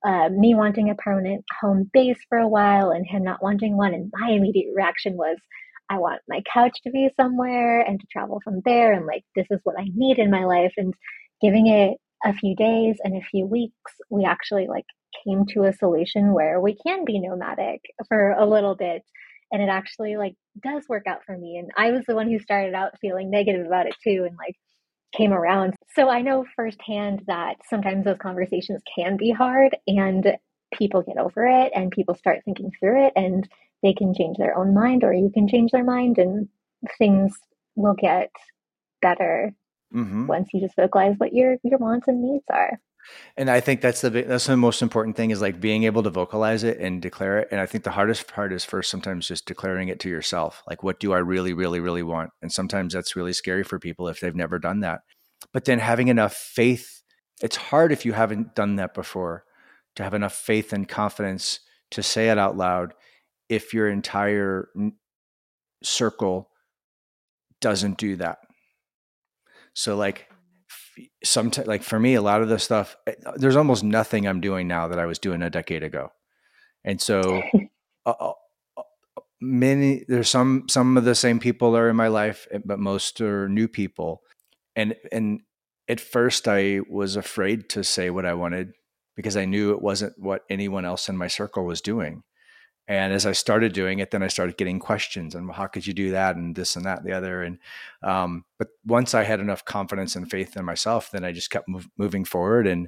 uh, 0.08 0.30
me 0.30 0.56
wanting 0.56 0.90
a 0.90 0.96
permanent 0.96 1.44
home 1.60 1.90
base 1.92 2.20
for 2.30 2.38
a 2.38 2.48
while 2.48 2.92
and 2.92 3.06
him 3.06 3.24
not 3.24 3.44
wanting 3.44 3.76
one. 3.76 3.94
And 3.94 4.10
my 4.18 4.30
immediate 4.30 4.74
reaction 4.74 5.18
was, 5.18 5.38
I 5.90 5.98
want 5.98 6.22
my 6.30 6.42
couch 6.52 6.78
to 6.84 6.92
be 6.92 7.10
somewhere 7.20 7.82
and 7.82 8.00
to 8.00 8.08
travel 8.12 8.40
from 8.44 8.62
there. 8.64 8.94
And 8.94 9.06
like, 9.06 9.24
this 9.36 9.48
is 9.52 9.60
what 9.64 9.76
I 9.78 9.86
need 9.94 10.18
in 10.18 10.32
my 10.32 10.46
life. 10.46 10.74
And 10.78 10.94
giving 11.42 11.68
it 11.68 11.98
a 12.26 12.34
few 12.34 12.56
days 12.56 12.96
and 13.04 13.18
a 13.18 13.26
few 13.26 13.46
weeks, 13.46 13.74
we 14.10 14.24
actually 14.24 14.68
like 14.68 14.86
came 15.26 15.46
to 15.54 15.64
a 15.64 15.74
solution 15.74 16.34
where 16.34 16.62
we 16.62 16.78
can 16.86 17.04
be 17.04 17.20
nomadic 17.20 17.82
for 18.08 18.32
a 18.32 18.46
little 18.46 18.76
bit. 18.76 19.02
And 19.52 19.62
it 19.62 19.70
actually 19.70 20.16
like 20.16 20.36
does 20.64 20.84
work 20.88 21.04
out 21.08 21.20
for 21.26 21.38
me. 21.38 21.58
And 21.58 21.70
I 21.78 21.92
was 21.92 22.04
the 22.08 22.16
one 22.16 22.30
who 22.30 22.40
started 22.40 22.74
out 22.74 23.00
feeling 23.02 23.30
negative 23.30 23.66
about 23.66 23.88
it 23.88 23.96
too. 24.04 24.26
And 24.26 24.38
like, 24.38 24.56
came 25.16 25.34
around. 25.34 25.76
So 25.96 26.10
I 26.10 26.22
know 26.22 26.46
firsthand 26.56 27.24
that 27.28 27.58
sometimes 27.70 28.06
those 28.06 28.18
conversations 28.18 28.82
can 28.96 29.18
be 29.18 29.32
hard 29.32 29.76
and 29.88 30.38
people 30.74 31.02
get 31.02 31.18
over 31.18 31.48
it 31.48 31.72
and 31.74 31.92
people 31.92 32.16
start 32.16 32.42
thinking 32.44 32.72
through 32.80 33.08
it 33.08 33.14
and 33.16 33.48
they 33.84 33.94
can 33.94 34.14
change 34.14 34.38
their 34.38 34.58
own 34.58 34.74
mind 34.74 35.04
or 35.04 35.14
you 35.14 35.32
can 35.34 35.48
change 35.48 35.72
their 35.72 35.84
mind 35.84 36.18
and 36.18 36.50
things 36.98 37.34
will 37.76 37.94
get 37.94 38.32
better 39.02 39.54
mm-hmm. 39.94 40.28
once 40.28 40.50
you 40.54 40.60
just 40.60 40.76
vocalize 40.76 41.16
what 41.18 41.34
your 41.34 41.58
your 41.64 41.78
wants 41.78 42.08
and 42.08 42.22
needs 42.22 42.44
are 42.52 42.80
and 43.36 43.50
i 43.50 43.60
think 43.60 43.82
that's 43.82 44.02
the 44.02 44.10
that's 44.10 44.48
the 44.48 44.58
most 44.58 44.82
important 44.82 45.16
thing 45.16 45.32
is 45.32 45.42
like 45.42 45.60
being 45.60 45.84
able 45.84 46.04
to 46.04 46.10
vocalize 46.10 46.64
it 46.64 46.80
and 46.80 47.02
declare 47.02 47.40
it. 47.40 47.48
And 47.52 47.60
i 47.60 47.66
think 47.66 47.84
the 47.84 47.92
hardest 47.92 48.28
part 48.28 48.52
is 48.52 48.66
first 48.66 48.90
sometimes 48.90 49.28
just 49.28 49.46
declaring 49.46 49.88
it 49.88 50.00
to 50.02 50.10
yourself. 50.10 50.64
Like 50.68 50.84
what 50.84 51.00
do 51.00 51.14
i 51.14 51.20
really 51.20 51.54
really 51.54 51.80
really 51.80 52.04
want? 52.04 52.32
And 52.42 52.52
sometimes 52.52 52.94
that's 52.94 53.16
really 53.16 53.34
scary 53.34 53.64
for 53.64 53.80
people 53.80 54.08
if 54.08 54.20
they've 54.20 54.36
never 54.36 54.60
done 54.60 54.82
that. 54.82 55.02
But 55.54 55.66
then 55.66 55.80
having 55.80 56.08
enough 56.08 56.34
faith 56.34 57.04
it's 57.42 57.56
hard 57.56 57.92
if 57.92 58.06
you 58.06 58.14
haven't 58.14 58.56
done 58.56 58.78
that 58.78 58.94
before 58.94 59.44
to 59.96 60.04
have 60.04 60.14
enough 60.14 60.34
faith 60.34 60.74
and 60.74 60.88
confidence 60.88 61.60
to 61.92 62.02
say 62.04 62.30
it 62.30 62.38
out 62.38 62.58
loud 62.58 62.94
if 63.50 63.74
your 63.74 63.90
entire 63.90 64.70
circle 65.84 66.50
doesn't 67.62 67.98
do 67.98 68.16
that. 68.18 68.40
So 69.74 69.96
like 69.96 70.28
sometimes 71.24 71.68
like 71.68 71.84
for 71.84 72.00
me 72.00 72.16
a 72.16 72.22
lot 72.22 72.42
of 72.42 72.50
the 72.50 72.60
stuff 72.60 72.96
eh, 73.08 73.14
there's 73.36 73.56
almost 73.56 73.84
nothing 73.84 74.28
I'm 74.28 74.42
doing 74.42 74.68
now 74.68 74.88
that 74.88 75.00
I 75.00 75.06
was 75.06 75.20
doing 75.20 75.42
a 75.42 75.50
decade 75.50 75.84
ago. 75.84 76.12
And 76.84 77.02
so 77.02 77.42
uh, 78.06 78.32
many 79.42 80.06
there's 80.08 80.30
some 80.30 80.66
some 80.70 80.98
of 80.98 81.06
the 81.06 81.16
same 81.16 81.40
people 81.40 81.76
are 81.78 81.90
in 81.90 81.96
my 81.96 82.08
life 82.08 82.48
eh, 82.52 82.60
but 82.64 82.80
most 82.80 83.22
are 83.22 83.50
new 83.50 83.68
people. 83.68 84.22
And 84.76 84.96
and 85.12 85.42
at 85.88 86.00
first 86.00 86.48
I 86.48 86.82
was 86.90 87.16
afraid 87.16 87.70
to 87.70 87.84
say 87.84 88.10
what 88.10 88.26
I 88.26 88.34
wanted 88.34 88.74
because 89.16 89.38
I 89.38 89.46
knew 89.46 89.72
it 89.72 89.82
wasn't 89.82 90.14
what 90.18 90.44
anyone 90.50 90.86
else 90.86 91.10
in 91.10 91.18
my 91.18 91.28
circle 91.28 91.66
was 91.66 91.82
doing. 91.82 92.24
And 92.88 93.12
as 93.12 93.26
I 93.26 93.34
started 93.34 93.74
doing 93.74 94.00
it, 94.00 94.12
then 94.12 94.24
I 94.24 94.28
started 94.28 94.56
getting 94.56 94.80
questions 94.80 95.36
and 95.36 95.52
how 95.52 95.68
could 95.68 95.86
you 95.86 95.94
do 95.94 96.12
that 96.12 96.38
and 96.38 96.56
this 96.56 96.78
and 96.78 96.86
that 96.86 97.00
and 97.00 97.08
the 97.08 97.12
other. 97.12 97.44
And 97.44 97.60
um, 98.02 98.46
but 98.58 98.70
once 98.86 99.14
I 99.14 99.24
had 99.24 99.42
enough 99.42 99.66
confidence 99.66 100.16
and 100.16 100.30
faith 100.30 100.56
in 100.56 100.64
myself, 100.64 101.12
then 101.12 101.26
I 101.26 101.34
just 101.34 101.50
kept 101.50 101.68
move, 101.68 101.90
moving 101.98 102.24
forward. 102.24 102.66
And 102.66 102.88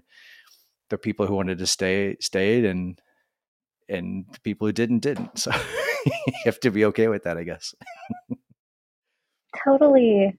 the 0.90 0.98
people 0.98 1.28
who 1.28 1.36
wanted 1.36 1.58
to 1.60 1.68
stay 1.68 2.18
stayed, 2.20 2.66
and 2.66 3.00
and 3.88 4.26
the 4.32 4.40
people 4.40 4.68
who 4.68 4.72
didn't 4.72 5.00
didn't. 5.00 5.38
So 5.38 5.52
you 6.06 6.34
have 6.46 6.60
to 6.62 6.72
be 6.72 6.86
okay 6.86 7.08
with 7.08 7.24
that, 7.24 7.38
I 7.38 7.44
guess. 7.44 7.76
totally. 9.64 10.38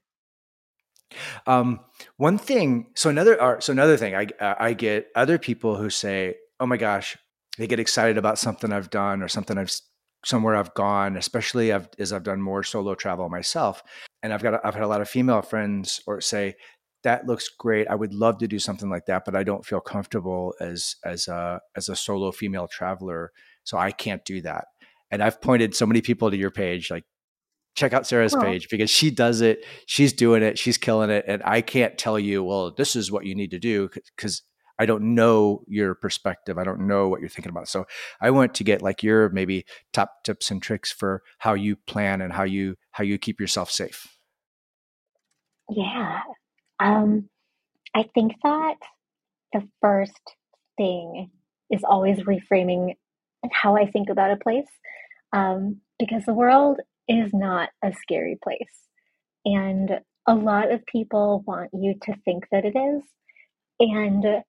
Um, 1.45 1.81
one 2.17 2.37
thing. 2.37 2.87
So 2.95 3.09
another. 3.09 3.57
So 3.59 3.71
another 3.71 3.97
thing. 3.97 4.15
I 4.15 4.27
I 4.39 4.73
get 4.73 5.07
other 5.15 5.37
people 5.37 5.75
who 5.75 5.89
say, 5.89 6.35
"Oh 6.59 6.65
my 6.65 6.77
gosh, 6.77 7.17
they 7.57 7.67
get 7.67 7.79
excited 7.79 8.17
about 8.17 8.39
something 8.39 8.71
I've 8.71 8.89
done 8.89 9.21
or 9.21 9.27
something 9.27 9.57
I've 9.57 9.71
somewhere 10.25 10.55
I've 10.55 10.73
gone, 10.73 11.17
especially 11.17 11.73
I've, 11.73 11.89
as 11.97 12.13
I've 12.13 12.23
done 12.23 12.41
more 12.41 12.63
solo 12.63 12.95
travel 12.95 13.27
myself. 13.29 13.81
And 14.23 14.33
I've 14.33 14.43
got 14.43 14.63
I've 14.63 14.75
had 14.75 14.83
a 14.83 14.87
lot 14.87 15.01
of 15.01 15.09
female 15.09 15.41
friends 15.41 16.01
or 16.05 16.21
say 16.21 16.55
that 17.03 17.25
looks 17.25 17.49
great. 17.49 17.87
I 17.87 17.95
would 17.95 18.13
love 18.13 18.37
to 18.39 18.47
do 18.47 18.59
something 18.59 18.89
like 18.89 19.07
that, 19.07 19.25
but 19.25 19.35
I 19.35 19.43
don't 19.43 19.65
feel 19.65 19.79
comfortable 19.79 20.53
as 20.59 20.95
as 21.03 21.27
a 21.27 21.59
as 21.75 21.89
a 21.89 21.95
solo 21.95 22.31
female 22.31 22.67
traveler, 22.67 23.31
so 23.63 23.77
I 23.77 23.91
can't 23.91 24.23
do 24.25 24.41
that. 24.41 24.65
And 25.09 25.21
I've 25.21 25.41
pointed 25.41 25.75
so 25.75 25.85
many 25.85 26.01
people 26.01 26.29
to 26.29 26.37
your 26.37 26.51
page, 26.51 26.91
like 26.91 27.03
check 27.75 27.93
out 27.93 28.05
Sarah's 28.05 28.35
page 28.35 28.67
because 28.69 28.89
she 28.89 29.09
does 29.09 29.41
it. 29.41 29.65
She's 29.85 30.13
doing 30.13 30.43
it. 30.43 30.59
She's 30.59 30.77
killing 30.77 31.09
it. 31.09 31.25
And 31.27 31.41
I 31.43 31.61
can't 31.61 31.97
tell 31.97 32.19
you, 32.19 32.43
well, 32.43 32.71
this 32.71 32.95
is 32.95 33.11
what 33.11 33.25
you 33.25 33.33
need 33.33 33.51
to 33.51 33.59
do 33.59 33.89
because 34.15 34.43
I 34.81 34.87
don't 34.87 35.13
know 35.13 35.61
your 35.67 35.93
perspective. 35.93 36.57
I 36.57 36.63
don't 36.63 36.87
know 36.87 37.07
what 37.07 37.19
you're 37.19 37.29
thinking 37.29 37.51
about. 37.51 37.67
So 37.67 37.85
I 38.19 38.31
want 38.31 38.55
to 38.55 38.63
get 38.63 38.81
like 38.81 39.03
your 39.03 39.29
maybe 39.29 39.63
top 39.93 40.23
tips 40.23 40.49
and 40.49 40.59
tricks 40.59 40.91
for 40.91 41.21
how 41.37 41.53
you 41.53 41.75
plan 41.75 42.19
and 42.19 42.33
how 42.33 42.43
you 42.43 42.77
how 42.89 43.03
you 43.03 43.19
keep 43.19 43.39
yourself 43.39 43.69
safe. 43.69 44.07
Yeah. 45.69 46.21
Um 46.79 47.29
I 47.93 48.09
think 48.15 48.33
that 48.41 48.77
the 49.53 49.67
first 49.81 50.33
thing 50.77 51.29
is 51.69 51.83
always 51.83 52.21
reframing 52.21 52.95
how 53.51 53.77
I 53.77 53.85
think 53.85 54.09
about 54.09 54.31
a 54.31 54.37
place. 54.37 54.65
Um, 55.31 55.81
because 55.99 56.25
the 56.25 56.33
world 56.33 56.79
is 57.07 57.29
not 57.33 57.69
a 57.83 57.93
scary 57.93 58.39
place. 58.43 58.87
And 59.45 59.99
a 60.27 60.33
lot 60.33 60.71
of 60.71 60.83
people 60.87 61.43
want 61.45 61.69
you 61.71 61.93
to 62.01 62.15
think 62.25 62.45
that 62.51 62.65
it 62.65 62.75
is. 62.75 63.03
And 63.79 64.43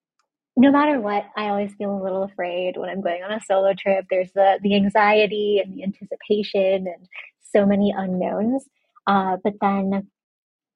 no 0.57 0.71
matter 0.71 1.01
what, 1.01 1.25
I 1.37 1.49
always 1.49 1.73
feel 1.75 1.97
a 1.97 2.03
little 2.03 2.25
afraid 2.25 2.77
when 2.77 2.91
I'm 2.91 3.01
going 3.01 3.23
on 3.23 3.33
a 3.33 3.41
solo 3.47 3.73
trip. 3.75 4.07
There's 4.11 4.33
the 4.35 4.59
the 4.62 4.75
anxiety 4.75 5.61
and 5.65 5.75
the 5.75 5.83
anticipation 5.83 6.87
and 6.87 7.09
so 7.53 7.65
many 7.65 7.93
unknowns. 7.97 8.65
Uh, 9.07 9.37
but 9.43 9.55
then 9.61 10.09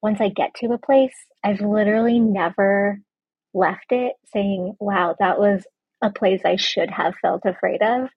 once 0.03 0.21
I 0.21 0.29
get 0.29 0.55
to 0.57 0.73
a 0.73 0.79
place, 0.79 1.15
I've 1.45 1.61
literally 1.61 2.19
never 2.19 3.01
left 3.53 3.91
it 3.91 4.15
saying, 4.33 4.77
"Wow, 4.81 5.15
that 5.19 5.39
was 5.39 5.67
a 6.03 6.11
place 6.11 6.41
I 6.45 6.57
should 6.57 6.91
have 6.91 7.15
felt 7.21 7.45
afraid 7.45 7.83
of." 7.83 8.09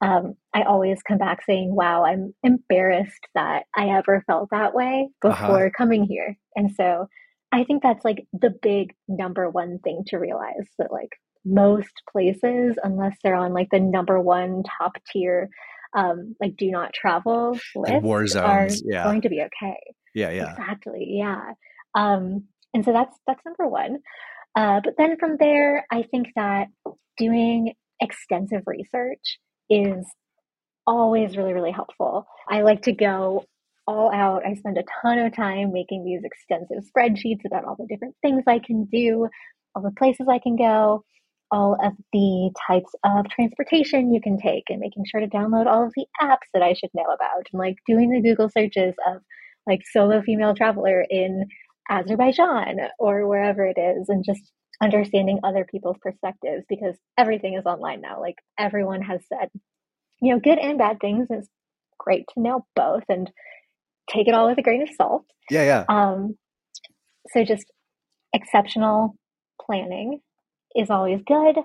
Um, 0.00 0.34
I 0.52 0.62
always 0.62 1.02
come 1.02 1.18
back 1.18 1.44
saying, 1.44 1.74
"Wow, 1.74 2.04
I'm 2.04 2.34
embarrassed 2.42 3.26
that 3.34 3.64
I 3.74 3.90
ever 3.90 4.24
felt 4.26 4.50
that 4.50 4.74
way 4.74 5.10
uh-huh. 5.24 5.30
before 5.30 5.66
uh-huh. 5.66 5.70
coming 5.76 6.04
here." 6.04 6.36
And 6.56 6.74
so 6.74 7.08
I 7.54 7.62
think 7.62 7.84
that's 7.84 8.04
like 8.04 8.26
the 8.32 8.50
big 8.50 8.94
number 9.06 9.48
one 9.48 9.78
thing 9.78 10.02
to 10.08 10.18
realize 10.18 10.66
that 10.78 10.90
like 10.90 11.10
most 11.44 12.02
places, 12.10 12.76
unless 12.82 13.16
they're 13.22 13.36
on 13.36 13.52
like 13.52 13.68
the 13.70 13.78
number 13.78 14.20
one 14.20 14.64
top 14.78 14.96
tier, 15.12 15.50
um, 15.96 16.34
like 16.40 16.56
do 16.56 16.68
not 16.72 16.92
travel 16.92 17.56
list, 17.76 18.02
war 18.02 18.26
zones, 18.26 18.82
are 18.82 18.84
yeah. 18.84 19.04
going 19.04 19.20
to 19.20 19.28
be 19.28 19.40
okay. 19.40 19.78
Yeah, 20.16 20.30
yeah, 20.30 20.50
exactly, 20.50 21.06
yeah. 21.10 21.52
Um, 21.94 22.44
and 22.74 22.84
so 22.84 22.92
that's 22.92 23.16
that's 23.24 23.44
number 23.44 23.68
one. 23.68 23.98
Uh, 24.56 24.80
but 24.82 24.94
then 24.98 25.16
from 25.16 25.36
there, 25.38 25.86
I 25.92 26.02
think 26.02 26.28
that 26.34 26.66
doing 27.16 27.74
extensive 28.00 28.62
research 28.66 29.38
is 29.70 30.04
always 30.88 31.36
really 31.36 31.52
really 31.52 31.70
helpful. 31.70 32.26
I 32.50 32.62
like 32.62 32.82
to 32.82 32.92
go 32.92 33.44
all 33.86 34.12
out. 34.12 34.46
I 34.46 34.54
spend 34.54 34.78
a 34.78 34.84
ton 35.02 35.18
of 35.18 35.34
time 35.34 35.72
making 35.72 36.04
these 36.04 36.22
extensive 36.24 36.84
spreadsheets 36.90 37.44
about 37.46 37.64
all 37.64 37.76
the 37.78 37.86
different 37.86 38.16
things 38.22 38.42
I 38.46 38.58
can 38.58 38.84
do, 38.84 39.28
all 39.74 39.82
the 39.82 39.92
places 39.98 40.26
I 40.28 40.38
can 40.38 40.56
go, 40.56 41.04
all 41.50 41.76
of 41.82 41.92
the 42.12 42.50
types 42.66 42.90
of 43.04 43.28
transportation 43.28 44.12
you 44.12 44.20
can 44.20 44.38
take, 44.38 44.64
and 44.68 44.80
making 44.80 45.04
sure 45.06 45.20
to 45.20 45.26
download 45.26 45.66
all 45.66 45.84
of 45.84 45.92
the 45.94 46.06
apps 46.20 46.48
that 46.52 46.62
I 46.62 46.72
should 46.72 46.90
know 46.94 47.04
about, 47.04 47.46
and 47.52 47.58
like 47.58 47.76
doing 47.86 48.10
the 48.10 48.22
Google 48.22 48.48
searches 48.48 48.94
of 49.06 49.22
like 49.66 49.80
solo 49.92 50.22
female 50.22 50.54
traveler 50.54 51.04
in 51.08 51.46
Azerbaijan 51.90 52.78
or 52.98 53.26
wherever 53.26 53.66
it 53.66 53.78
is, 53.78 54.08
and 54.08 54.24
just 54.24 54.42
understanding 54.82 55.38
other 55.44 55.64
people's 55.70 55.98
perspectives 56.02 56.64
because 56.68 56.96
everything 57.16 57.54
is 57.54 57.64
online 57.66 58.00
now. 58.00 58.20
Like 58.20 58.36
everyone 58.58 59.02
has 59.02 59.20
said, 59.28 59.48
you 60.20 60.32
know, 60.32 60.40
good 60.40 60.58
and 60.58 60.78
bad 60.78 60.98
things. 61.00 61.28
It's 61.30 61.48
great 61.98 62.24
to 62.34 62.40
know 62.40 62.66
both. 62.74 63.04
And 63.08 63.30
take 64.08 64.28
it 64.28 64.34
all 64.34 64.48
with 64.48 64.58
a 64.58 64.62
grain 64.62 64.82
of 64.82 64.90
salt. 64.96 65.24
Yeah, 65.50 65.64
yeah. 65.64 65.84
Um, 65.88 66.36
so 67.30 67.44
just 67.44 67.66
exceptional 68.32 69.16
planning 69.60 70.20
is 70.74 70.90
always 70.90 71.20
good. 71.26 71.56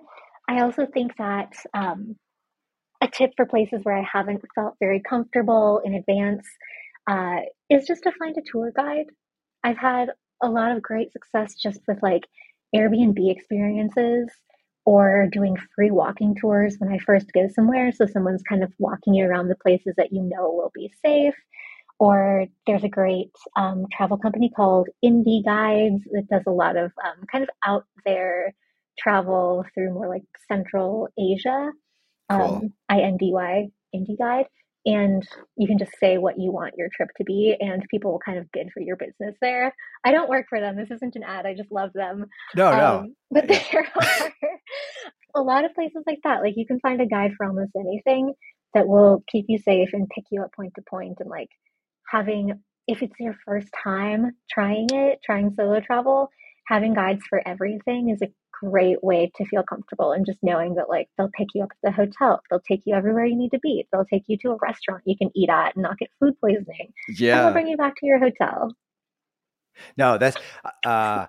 I 0.47 0.61
also 0.61 0.87
think 0.93 1.13
that 1.17 1.53
um, 1.73 2.15
a 3.01 3.07
tip 3.07 3.31
for 3.35 3.45
places 3.45 3.81
where 3.83 3.97
I 3.97 4.07
haven't 4.11 4.43
felt 4.55 4.75
very 4.79 5.01
comfortable 5.01 5.81
in 5.83 5.93
advance 5.93 6.47
uh, 7.07 7.37
is 7.69 7.85
just 7.87 8.03
to 8.03 8.11
find 8.17 8.35
a 8.37 8.41
tour 8.51 8.71
guide. 8.75 9.07
I've 9.63 9.77
had 9.77 10.09
a 10.41 10.49
lot 10.49 10.71
of 10.75 10.81
great 10.81 11.11
success 11.11 11.55
just 11.55 11.79
with 11.87 12.01
like 12.01 12.23
Airbnb 12.75 13.31
experiences 13.31 14.29
or 14.85 15.27
doing 15.31 15.57
free 15.75 15.91
walking 15.91 16.35
tours 16.35 16.77
when 16.79 16.91
I 16.91 16.97
first 16.99 17.31
go 17.33 17.47
somewhere. 17.47 17.91
So 17.91 18.05
someone's 18.05 18.43
kind 18.43 18.63
of 18.63 18.73
walking 18.79 19.13
you 19.13 19.25
around 19.25 19.49
the 19.49 19.55
places 19.55 19.93
that 19.97 20.11
you 20.11 20.21
know 20.21 20.49
will 20.49 20.71
be 20.73 20.91
safe 21.05 21.35
or 21.99 22.45
there's 22.65 22.83
a 22.83 22.89
great 22.89 23.31
um, 23.55 23.85
travel 23.95 24.17
company 24.17 24.51
called 24.55 24.87
Indy 25.01 25.43
Guides 25.45 26.03
that 26.11 26.27
does 26.29 26.43
a 26.47 26.51
lot 26.51 26.77
of 26.77 26.91
um, 27.03 27.25
kind 27.31 27.43
of 27.43 27.49
out 27.65 27.85
there 28.05 28.53
travel 28.97 29.65
through 29.73 29.93
more 29.93 30.07
like 30.07 30.23
Central 30.47 31.09
Asia. 31.17 31.71
Cool. 32.31 32.41
Um, 32.41 32.73
I 32.87 33.01
N 33.01 33.17
D 33.17 33.31
Y 33.33 33.67
Indy 33.93 34.15
Guide, 34.17 34.45
and 34.85 35.27
you 35.57 35.67
can 35.67 35.77
just 35.77 35.91
say 35.99 36.17
what 36.17 36.39
you 36.39 36.51
want 36.51 36.75
your 36.77 36.89
trip 36.95 37.09
to 37.17 37.23
be, 37.25 37.55
and 37.59 37.83
people 37.91 38.11
will 38.11 38.19
kind 38.19 38.37
of 38.37 38.51
bid 38.53 38.69
for 38.73 38.81
your 38.81 38.95
business 38.95 39.35
there. 39.41 39.73
I 40.05 40.11
don't 40.11 40.29
work 40.29 40.45
for 40.47 40.59
them. 40.59 40.77
This 40.77 40.91
isn't 40.91 41.15
an 41.15 41.23
ad. 41.23 41.45
I 41.45 41.53
just 41.53 41.71
love 41.71 41.91
them. 41.93 42.27
No, 42.55 42.71
no. 42.71 42.97
Um, 42.99 43.15
but 43.31 43.47
there 43.47 43.87
are 43.95 44.31
a 45.35 45.41
lot 45.41 45.65
of 45.65 45.73
places 45.73 46.03
like 46.07 46.19
that. 46.23 46.41
Like 46.41 46.53
you 46.55 46.65
can 46.65 46.79
find 46.79 47.01
a 47.01 47.05
guide 47.05 47.31
for 47.35 47.45
almost 47.45 47.71
anything 47.75 48.33
that 48.73 48.87
will 48.87 49.23
keep 49.29 49.45
you 49.49 49.57
safe 49.57 49.89
and 49.93 50.07
pick 50.09 50.25
you 50.31 50.43
up 50.43 50.53
point 50.53 50.73
to 50.75 50.83
point 50.89 51.17
and 51.19 51.29
like 51.29 51.49
having, 52.09 52.61
if 52.87 53.01
it's 53.01 53.19
your 53.19 53.35
first 53.45 53.67
time 53.83 54.31
trying 54.49 54.87
it, 54.91 55.19
trying 55.23 55.53
solo 55.55 55.79
travel, 55.79 56.29
having 56.69 56.93
guides 56.93 57.23
for 57.27 57.41
everything 57.47 58.09
is 58.09 58.21
a 58.21 58.31
great 58.61 59.03
way 59.03 59.31
to 59.35 59.45
feel 59.45 59.63
comfortable 59.63 60.11
and 60.11 60.25
just 60.25 60.37
knowing 60.41 60.75
that 60.75 60.89
like 60.89 61.07
they'll 61.17 61.31
pick 61.35 61.47
you 61.55 61.63
up 61.63 61.69
at 61.71 61.77
the 61.81 61.91
hotel 61.91 62.41
they'll 62.49 62.59
take 62.59 62.81
you 62.85 62.93
everywhere 62.93 63.25
you 63.25 63.37
need 63.37 63.51
to 63.51 63.59
be 63.59 63.87
they'll 63.91 64.05
take 64.05 64.23
you 64.27 64.37
to 64.37 64.49
a 64.51 64.57
restaurant 64.61 65.01
you 65.05 65.15
can 65.17 65.31
eat 65.33 65.49
at 65.49 65.75
and 65.75 65.83
not 65.83 65.97
get 65.97 66.09
food 66.19 66.33
poisoning 66.41 66.91
yeah 67.07 67.37
and 67.37 67.45
they'll 67.45 67.53
bring 67.53 67.67
you 67.67 67.77
back 67.77 67.95
to 67.95 68.05
your 68.05 68.19
hotel. 68.19 68.75
No 69.97 70.17
that's 70.17 70.35
uh 70.85 71.27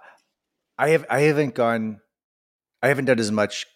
i 0.77 0.89
have 0.89 1.07
i 1.09 1.21
haven't 1.21 1.55
gone 1.55 2.01
i 2.83 2.89
haven't 2.89 3.05
done 3.05 3.21
as 3.21 3.31
much 3.31 3.67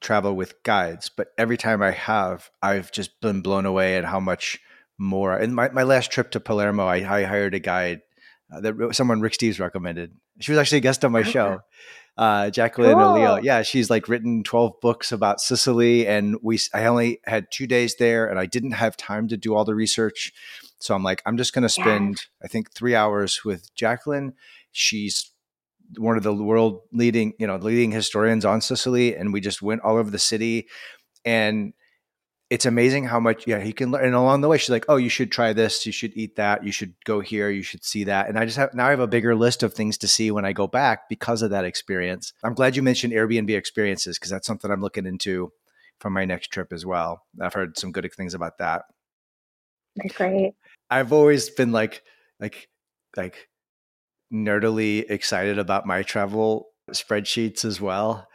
travel 0.00 0.34
with 0.34 0.60
guides 0.64 1.08
but 1.08 1.28
every 1.38 1.56
time 1.56 1.80
i 1.80 1.92
have 1.92 2.50
i've 2.60 2.90
just 2.90 3.20
been 3.20 3.40
blown 3.40 3.66
away 3.66 3.96
at 3.96 4.04
how 4.04 4.18
much 4.18 4.58
more. 4.98 5.36
And 5.36 5.54
my, 5.54 5.68
my 5.70 5.82
last 5.82 6.10
trip 6.10 6.30
to 6.32 6.40
Palermo, 6.40 6.86
I, 6.86 6.96
I 6.96 7.24
hired 7.24 7.54
a 7.54 7.58
guide 7.58 8.00
uh, 8.52 8.60
that 8.60 8.94
someone 8.94 9.20
Rick 9.20 9.34
Steves 9.34 9.60
recommended. 9.60 10.12
She 10.40 10.52
was 10.52 10.58
actually 10.58 10.78
a 10.78 10.82
guest 10.82 11.04
on 11.04 11.12
my 11.12 11.22
show. 11.22 11.60
Uh, 12.18 12.48
Jacqueline 12.48 12.94
cool. 12.94 13.12
Leo, 13.12 13.36
yeah, 13.36 13.60
she's 13.60 13.90
like 13.90 14.08
written 14.08 14.42
twelve 14.42 14.80
books 14.80 15.12
about 15.12 15.38
Sicily, 15.38 16.06
and 16.06 16.36
we. 16.42 16.58
I 16.72 16.86
only 16.86 17.20
had 17.26 17.48
two 17.52 17.66
days 17.66 17.96
there, 17.96 18.26
and 18.26 18.38
I 18.38 18.46
didn't 18.46 18.70
have 18.72 18.96
time 18.96 19.28
to 19.28 19.36
do 19.36 19.54
all 19.54 19.66
the 19.66 19.74
research. 19.74 20.32
So 20.78 20.94
I'm 20.94 21.02
like, 21.02 21.22
I'm 21.26 21.36
just 21.36 21.52
going 21.52 21.64
to 21.64 21.68
spend, 21.68 22.16
yeah. 22.16 22.46
I 22.46 22.48
think, 22.48 22.72
three 22.72 22.94
hours 22.94 23.44
with 23.44 23.74
Jacqueline. 23.74 24.32
She's 24.72 25.30
one 25.98 26.16
of 26.16 26.22
the 26.22 26.34
world 26.34 26.80
leading, 26.90 27.34
you 27.38 27.46
know, 27.46 27.56
leading 27.56 27.92
historians 27.92 28.46
on 28.46 28.62
Sicily, 28.62 29.14
and 29.14 29.32
we 29.32 29.42
just 29.42 29.60
went 29.60 29.82
all 29.82 29.98
over 29.98 30.10
the 30.10 30.18
city. 30.18 30.68
And 31.24 31.74
it's 32.48 32.64
amazing 32.64 33.04
how 33.04 33.18
much 33.18 33.46
yeah 33.46 33.58
he 33.58 33.72
can 33.72 33.90
learn 33.90 34.04
and 34.04 34.14
along 34.14 34.40
the 34.40 34.48
way 34.48 34.56
she's 34.56 34.70
like 34.70 34.84
oh 34.88 34.96
you 34.96 35.08
should 35.08 35.32
try 35.32 35.52
this. 35.52 35.84
You 35.84 35.92
should 35.92 36.16
eat 36.16 36.36
that. 36.36 36.64
You 36.64 36.72
should 36.72 36.94
go 37.04 37.20
here. 37.20 37.50
You 37.50 37.62
should 37.62 37.84
see 37.84 38.04
that. 38.04 38.28
And 38.28 38.38
i 38.38 38.44
just 38.44 38.56
have 38.56 38.72
now 38.74 38.86
i 38.86 38.90
have 38.90 39.00
a 39.00 39.06
bigger 39.06 39.34
list 39.34 39.62
of 39.62 39.74
things 39.74 39.98
to 39.98 40.08
see 40.08 40.30
when 40.30 40.44
i 40.44 40.52
go 40.52 40.66
back 40.66 41.08
because 41.08 41.42
of 41.42 41.50
that 41.50 41.64
experience. 41.64 42.32
I'm 42.44 42.54
glad 42.54 42.76
you 42.76 42.82
mentioned 42.82 43.12
airbnb 43.12 43.50
experiences 43.56 44.18
because 44.18 44.30
that's 44.30 44.46
something 44.46 44.70
i'm 44.70 44.80
looking 44.80 45.06
into 45.06 45.52
for 45.98 46.10
my 46.10 46.24
next 46.24 46.48
trip 46.48 46.72
as 46.72 46.84
well. 46.84 47.22
I've 47.40 47.54
heard 47.54 47.78
some 47.78 47.90
good 47.90 48.08
things 48.14 48.34
about 48.34 48.58
that. 48.58 48.82
That's 49.96 50.14
great. 50.14 50.52
I've 50.90 51.12
always 51.12 51.50
been 51.50 51.72
like 51.72 52.02
like 52.38 52.68
like 53.16 53.48
nerdily 54.32 55.04
excited 55.08 55.58
about 55.58 55.86
my 55.86 56.02
travel 56.02 56.66
spreadsheets 56.92 57.64
as 57.64 57.80
well 57.80 58.28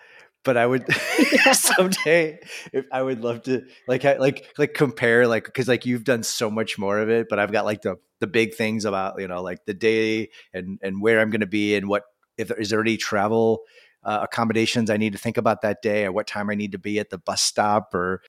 but 0.44 0.58
I 0.58 0.66
would 0.66 0.86
someday 1.54 2.40
if 2.74 2.86
I 2.92 3.02
would 3.02 3.22
love 3.22 3.44
to 3.44 3.66
like 3.88 4.04
like 4.04 4.48
like 4.58 4.74
compare 4.74 5.28
like 5.28 5.46
because 5.46 5.68
like 5.68 5.86
you've 5.86 6.04
done 6.04 6.24
so 6.24 6.50
much 6.50 6.78
more 6.78 7.00
of 7.00 7.10
it, 7.10 7.28
but 7.30 7.40
I've 7.40 7.52
got 7.52 7.66
like 7.66 7.82
the 7.82 7.98
the 8.20 8.28
big 8.28 8.56
things 8.56 8.86
about 8.86 9.20
you 9.20 9.28
know 9.28 9.42
like 9.42 9.66
the 9.66 9.74
day 9.74 10.30
and 10.54 10.80
and 10.82 11.02
where 11.02 11.20
I'm 11.20 11.30
going 11.30 11.42
to 11.42 11.48
be 11.48 11.76
and 11.76 11.88
what 11.88 12.04
if 12.38 12.48
there 12.48 12.58
is 12.58 12.70
there 12.70 12.82
any 12.82 12.98
travel 12.98 13.62
uh, 14.04 14.20
accommodations 14.24 14.90
I 14.90 14.98
need 14.98 15.14
to 15.14 15.20
think 15.20 15.38
about 15.38 15.62
that 15.62 15.82
day 15.82 16.06
or 16.06 16.12
what 16.12 16.28
time 16.28 16.50
I 16.50 16.56
need 16.56 16.72
to 16.72 16.80
be 16.80 17.00
at 17.00 17.10
the 17.10 17.18
bus 17.18 17.42
stop 17.42 17.94
or 17.94 18.22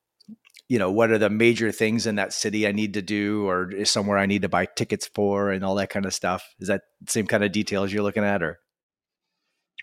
you 0.68 0.79
know 0.79 0.90
what 0.90 1.11
are 1.11 1.18
the 1.18 1.31
major 1.31 1.72
things 1.72 2.07
in 2.07 2.16
that 2.16 2.33
city 2.33 2.66
I 2.66 2.72
need 2.72 2.94
to 2.94 3.03
do 3.03 3.46
or 3.46 3.70
is 3.70 3.90
somewhere 3.90 4.18
I 4.18 4.27
need 4.27 4.42
to 4.42 4.48
buy 4.48 4.66
tickets 4.66 5.09
for 5.14 5.51
and 5.51 5.64
all 5.64 5.75
that 5.77 5.90
kind 5.90 6.07
of 6.07 6.14
stuff. 6.14 6.55
Is 6.59 6.68
that 6.68 6.83
same 7.09 7.27
kind 7.27 7.44
of 7.44 7.53
details 7.53 7.92
you're 7.92 8.03
looking 8.03 8.25
at 8.25 8.42
or? 8.42 8.59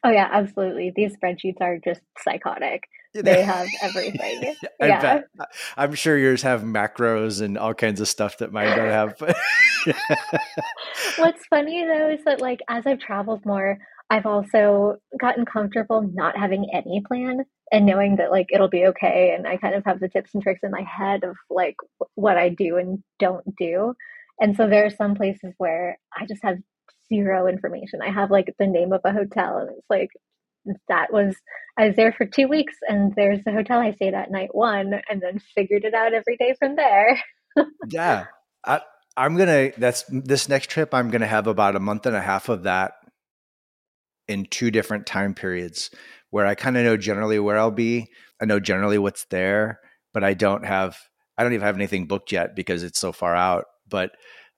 Oh 0.03 0.11
yeah, 0.11 0.29
absolutely. 0.31 0.93
These 0.95 1.15
spreadsheets 1.17 1.61
are 1.61 1.77
just 1.77 2.01
psychotic. 2.23 2.83
They 3.13 3.41
have 3.41 3.67
everything. 3.81 4.55
I 4.81 4.87
yeah. 4.87 5.01
Bet. 5.01 5.47
I'm 5.77 5.93
sure 5.95 6.17
yours 6.17 6.41
have 6.43 6.61
macros 6.61 7.41
and 7.41 7.57
all 7.57 7.73
kinds 7.73 7.99
of 7.99 8.07
stuff 8.07 8.37
that 8.37 8.51
mine 8.51 8.75
don't 8.77 8.89
have. 8.89 9.19
What's 11.17 11.45
funny 11.49 11.85
though 11.85 12.11
is 12.11 12.23
that 12.25 12.39
like 12.39 12.59
as 12.69 12.85
I've 12.85 12.99
traveled 12.99 13.45
more, 13.45 13.79
I've 14.09 14.25
also 14.25 14.97
gotten 15.19 15.45
comfortable 15.45 16.01
not 16.13 16.37
having 16.37 16.69
any 16.73 17.01
plan 17.07 17.45
and 17.71 17.85
knowing 17.85 18.17
that 18.17 18.31
like 18.31 18.47
it'll 18.51 18.69
be 18.69 18.85
okay 18.87 19.33
and 19.35 19.47
I 19.47 19.57
kind 19.57 19.75
of 19.75 19.83
have 19.85 19.99
the 19.99 20.09
tips 20.09 20.31
and 20.33 20.41
tricks 20.43 20.61
in 20.63 20.71
my 20.71 20.83
head 20.83 21.23
of 21.23 21.35
like 21.49 21.75
what 22.15 22.37
I 22.37 22.49
do 22.49 22.77
and 22.77 23.03
don't 23.19 23.55
do. 23.55 23.95
And 24.39 24.55
so 24.55 24.67
there 24.67 24.85
are 24.85 24.91
some 24.91 25.15
places 25.15 25.53
where 25.57 25.99
I 26.15 26.25
just 26.25 26.43
have 26.43 26.57
zero 27.09 27.47
information. 27.47 28.01
I 28.01 28.11
have 28.11 28.31
like 28.31 28.53
the 28.57 28.67
name 28.67 28.93
of 28.93 29.01
a 29.03 29.11
hotel, 29.11 29.57
and 29.57 29.69
it's 29.71 29.89
like 29.89 30.09
that 30.87 31.11
was 31.11 31.35
I 31.77 31.87
was 31.87 31.95
there 31.95 32.13
for 32.13 32.25
two 32.25 32.47
weeks, 32.47 32.75
and 32.87 33.13
there's 33.15 33.43
the 33.43 33.51
hotel 33.51 33.79
I 33.79 33.91
stayed 33.91 34.13
at 34.13 34.31
night 34.31 34.53
one, 34.53 34.93
and 35.09 35.21
then 35.21 35.39
figured 35.55 35.85
it 35.85 35.93
out 35.93 36.13
every 36.13 36.37
day 36.37 36.55
from 36.57 36.75
there. 36.75 37.19
yeah, 37.89 38.25
I, 38.65 38.81
I'm 39.17 39.37
gonna. 39.37 39.71
That's 39.77 40.03
this 40.09 40.49
next 40.49 40.69
trip. 40.69 40.93
I'm 40.93 41.09
gonna 41.09 41.27
have 41.27 41.47
about 41.47 41.75
a 41.75 41.79
month 41.79 42.05
and 42.05 42.15
a 42.15 42.21
half 42.21 42.49
of 42.49 42.63
that 42.63 42.93
in 44.27 44.45
two 44.45 44.71
different 44.71 45.05
time 45.05 45.33
periods 45.33 45.89
where 46.29 46.45
I 46.45 46.55
kind 46.55 46.77
of 46.77 46.83
know 46.83 46.97
generally 46.97 47.39
where 47.39 47.57
I'll 47.57 47.71
be. 47.71 48.09
I 48.41 48.45
know 48.45 48.59
generally 48.59 48.97
what's 48.97 49.25
there, 49.25 49.79
but 50.13 50.23
I 50.23 50.33
don't 50.33 50.65
have. 50.65 50.97
I 51.37 51.43
don't 51.43 51.53
even 51.53 51.65
have 51.65 51.75
anything 51.75 52.05
booked 52.05 52.31
yet 52.31 52.55
because 52.55 52.83
it's 52.83 52.99
so 52.99 53.11
far 53.11 53.35
out. 53.35 53.65
But 53.87 54.11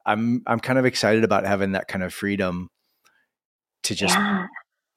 I'm 0.05 0.43
I'm 0.47 0.59
kind 0.59 0.79
of 0.79 0.85
excited 0.85 1.23
about 1.23 1.45
having 1.45 1.73
that 1.73 1.87
kind 1.87 2.03
of 2.03 2.13
freedom 2.13 2.67
to 3.83 3.95
just 3.95 4.15
yeah. 4.15 4.47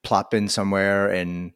plop 0.03 0.35
in 0.35 0.49
somewhere 0.49 1.09
and 1.09 1.53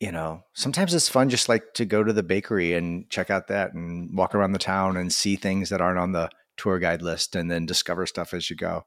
you 0.00 0.10
know 0.10 0.42
sometimes 0.54 0.94
it's 0.94 1.08
fun 1.08 1.28
just 1.28 1.48
like 1.48 1.74
to 1.74 1.84
go 1.84 2.02
to 2.02 2.12
the 2.12 2.22
bakery 2.22 2.74
and 2.74 3.08
check 3.10 3.30
out 3.30 3.48
that 3.48 3.72
and 3.74 4.16
walk 4.16 4.34
around 4.34 4.52
the 4.52 4.58
town 4.58 4.96
and 4.96 5.12
see 5.12 5.36
things 5.36 5.68
that 5.68 5.80
aren't 5.80 5.98
on 5.98 6.12
the 6.12 6.28
tour 6.56 6.78
guide 6.78 7.02
list 7.02 7.36
and 7.36 7.50
then 7.50 7.66
discover 7.66 8.06
stuff 8.06 8.34
as 8.34 8.48
you 8.48 8.56
go 8.56 8.84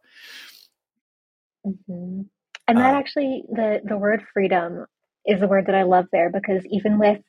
mm-hmm. 1.66 2.22
and 2.68 2.78
that 2.78 2.96
uh, 2.96 2.98
actually 2.98 3.44
the 3.52 3.82
the 3.86 3.98
word 3.98 4.24
freedom 4.34 4.86
is 5.26 5.42
a 5.42 5.48
word 5.48 5.68
that 5.68 5.76
i 5.76 5.84
love 5.84 6.06
there 6.12 6.30
because 6.30 6.66
even 6.70 7.00
with 7.00 7.22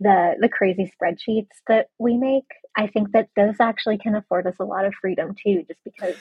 the 0.00 0.34
the 0.40 0.48
crazy 0.48 0.90
spreadsheets 1.00 1.48
that 1.66 1.88
we 1.98 2.16
make 2.16 2.46
i 2.78 2.86
think 2.86 3.12
that 3.12 3.28
those 3.36 3.56
actually 3.60 3.98
can 3.98 4.14
afford 4.14 4.46
us 4.46 4.56
a 4.58 4.64
lot 4.64 4.86
of 4.86 4.94
freedom 4.94 5.34
too 5.34 5.62
just 5.68 5.80
because 5.84 6.14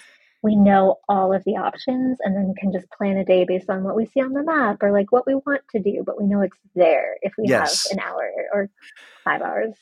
we 0.44 0.56
know 0.56 0.98
all 1.10 1.34
of 1.34 1.44
the 1.46 1.58
options 1.58 2.20
and 2.22 2.36
then 2.36 2.54
can 2.58 2.72
just 2.72 2.90
plan 2.92 3.18
a 3.18 3.26
day 3.26 3.44
based 3.46 3.70
on 3.70 3.84
what 3.84 3.96
we 3.96 4.06
see 4.06 4.22
on 4.22 4.34
the 4.34 4.44
map 4.44 4.84
or 4.84 4.92
like 4.92 5.12
what 5.12 5.26
we 5.26 5.36
want 5.36 5.62
to 5.72 5.80
do 5.80 6.04
but 6.06 6.22
we 6.22 6.28
know 6.28 6.42
it's 6.42 6.58
there 6.76 7.16
if 7.22 7.34
we 7.38 7.46
yes. 7.48 7.88
have 7.90 7.98
an 7.98 8.04
hour 8.04 8.32
or 8.54 8.70
five 9.24 9.42
hours 9.42 9.74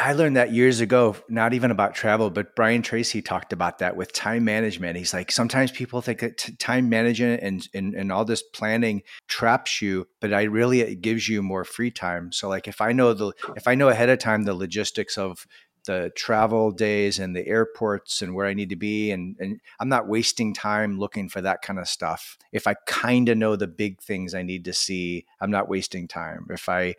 I 0.00 0.14
learned 0.14 0.36
that 0.36 0.54
years 0.54 0.80
ago, 0.80 1.14
not 1.28 1.52
even 1.52 1.70
about 1.70 1.94
travel, 1.94 2.30
but 2.30 2.56
Brian 2.56 2.80
Tracy 2.80 3.20
talked 3.20 3.52
about 3.52 3.80
that 3.80 3.96
with 3.96 4.14
time 4.14 4.46
management. 4.46 4.96
He's 4.96 5.12
like, 5.12 5.30
sometimes 5.30 5.70
people 5.70 6.00
think 6.00 6.20
that 6.20 6.38
t- 6.38 6.54
time 6.54 6.88
management 6.88 7.42
and, 7.42 7.68
and, 7.74 7.94
and 7.94 8.10
all 8.10 8.24
this 8.24 8.42
planning 8.42 9.02
traps 9.28 9.82
you, 9.82 10.08
but 10.20 10.32
I 10.32 10.44
really, 10.44 10.80
it 10.80 11.02
gives 11.02 11.28
you 11.28 11.42
more 11.42 11.64
free 11.64 11.90
time. 11.90 12.32
So 12.32 12.48
like, 12.48 12.66
if 12.66 12.80
I 12.80 12.92
know 12.92 13.12
the, 13.12 13.32
if 13.56 13.68
I 13.68 13.74
know 13.74 13.90
ahead 13.90 14.08
of 14.08 14.18
time, 14.18 14.44
the 14.44 14.54
logistics 14.54 15.18
of 15.18 15.46
the 15.84 16.10
travel 16.16 16.70
days 16.70 17.18
and 17.18 17.36
the 17.36 17.46
airports 17.46 18.22
and 18.22 18.34
where 18.34 18.46
I 18.46 18.54
need 18.54 18.70
to 18.70 18.76
be, 18.76 19.10
and, 19.10 19.36
and 19.38 19.60
I'm 19.78 19.90
not 19.90 20.08
wasting 20.08 20.54
time 20.54 20.98
looking 20.98 21.28
for 21.28 21.42
that 21.42 21.60
kind 21.60 21.78
of 21.78 21.86
stuff. 21.86 22.38
If 22.52 22.66
I 22.66 22.74
kind 22.86 23.28
of 23.28 23.36
know 23.36 23.54
the 23.54 23.68
big 23.68 24.00
things 24.00 24.34
I 24.34 24.44
need 24.44 24.64
to 24.64 24.72
see, 24.72 25.26
I'm 25.42 25.50
not 25.50 25.68
wasting 25.68 26.08
time. 26.08 26.46
If 26.48 26.70
I, 26.70 26.94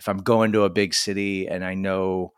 if 0.00 0.08
I'm 0.08 0.18
going 0.18 0.52
to 0.52 0.64
a 0.64 0.70
big 0.70 0.94
city 0.94 1.46
and 1.46 1.62
I 1.62 1.74
know 1.74 2.32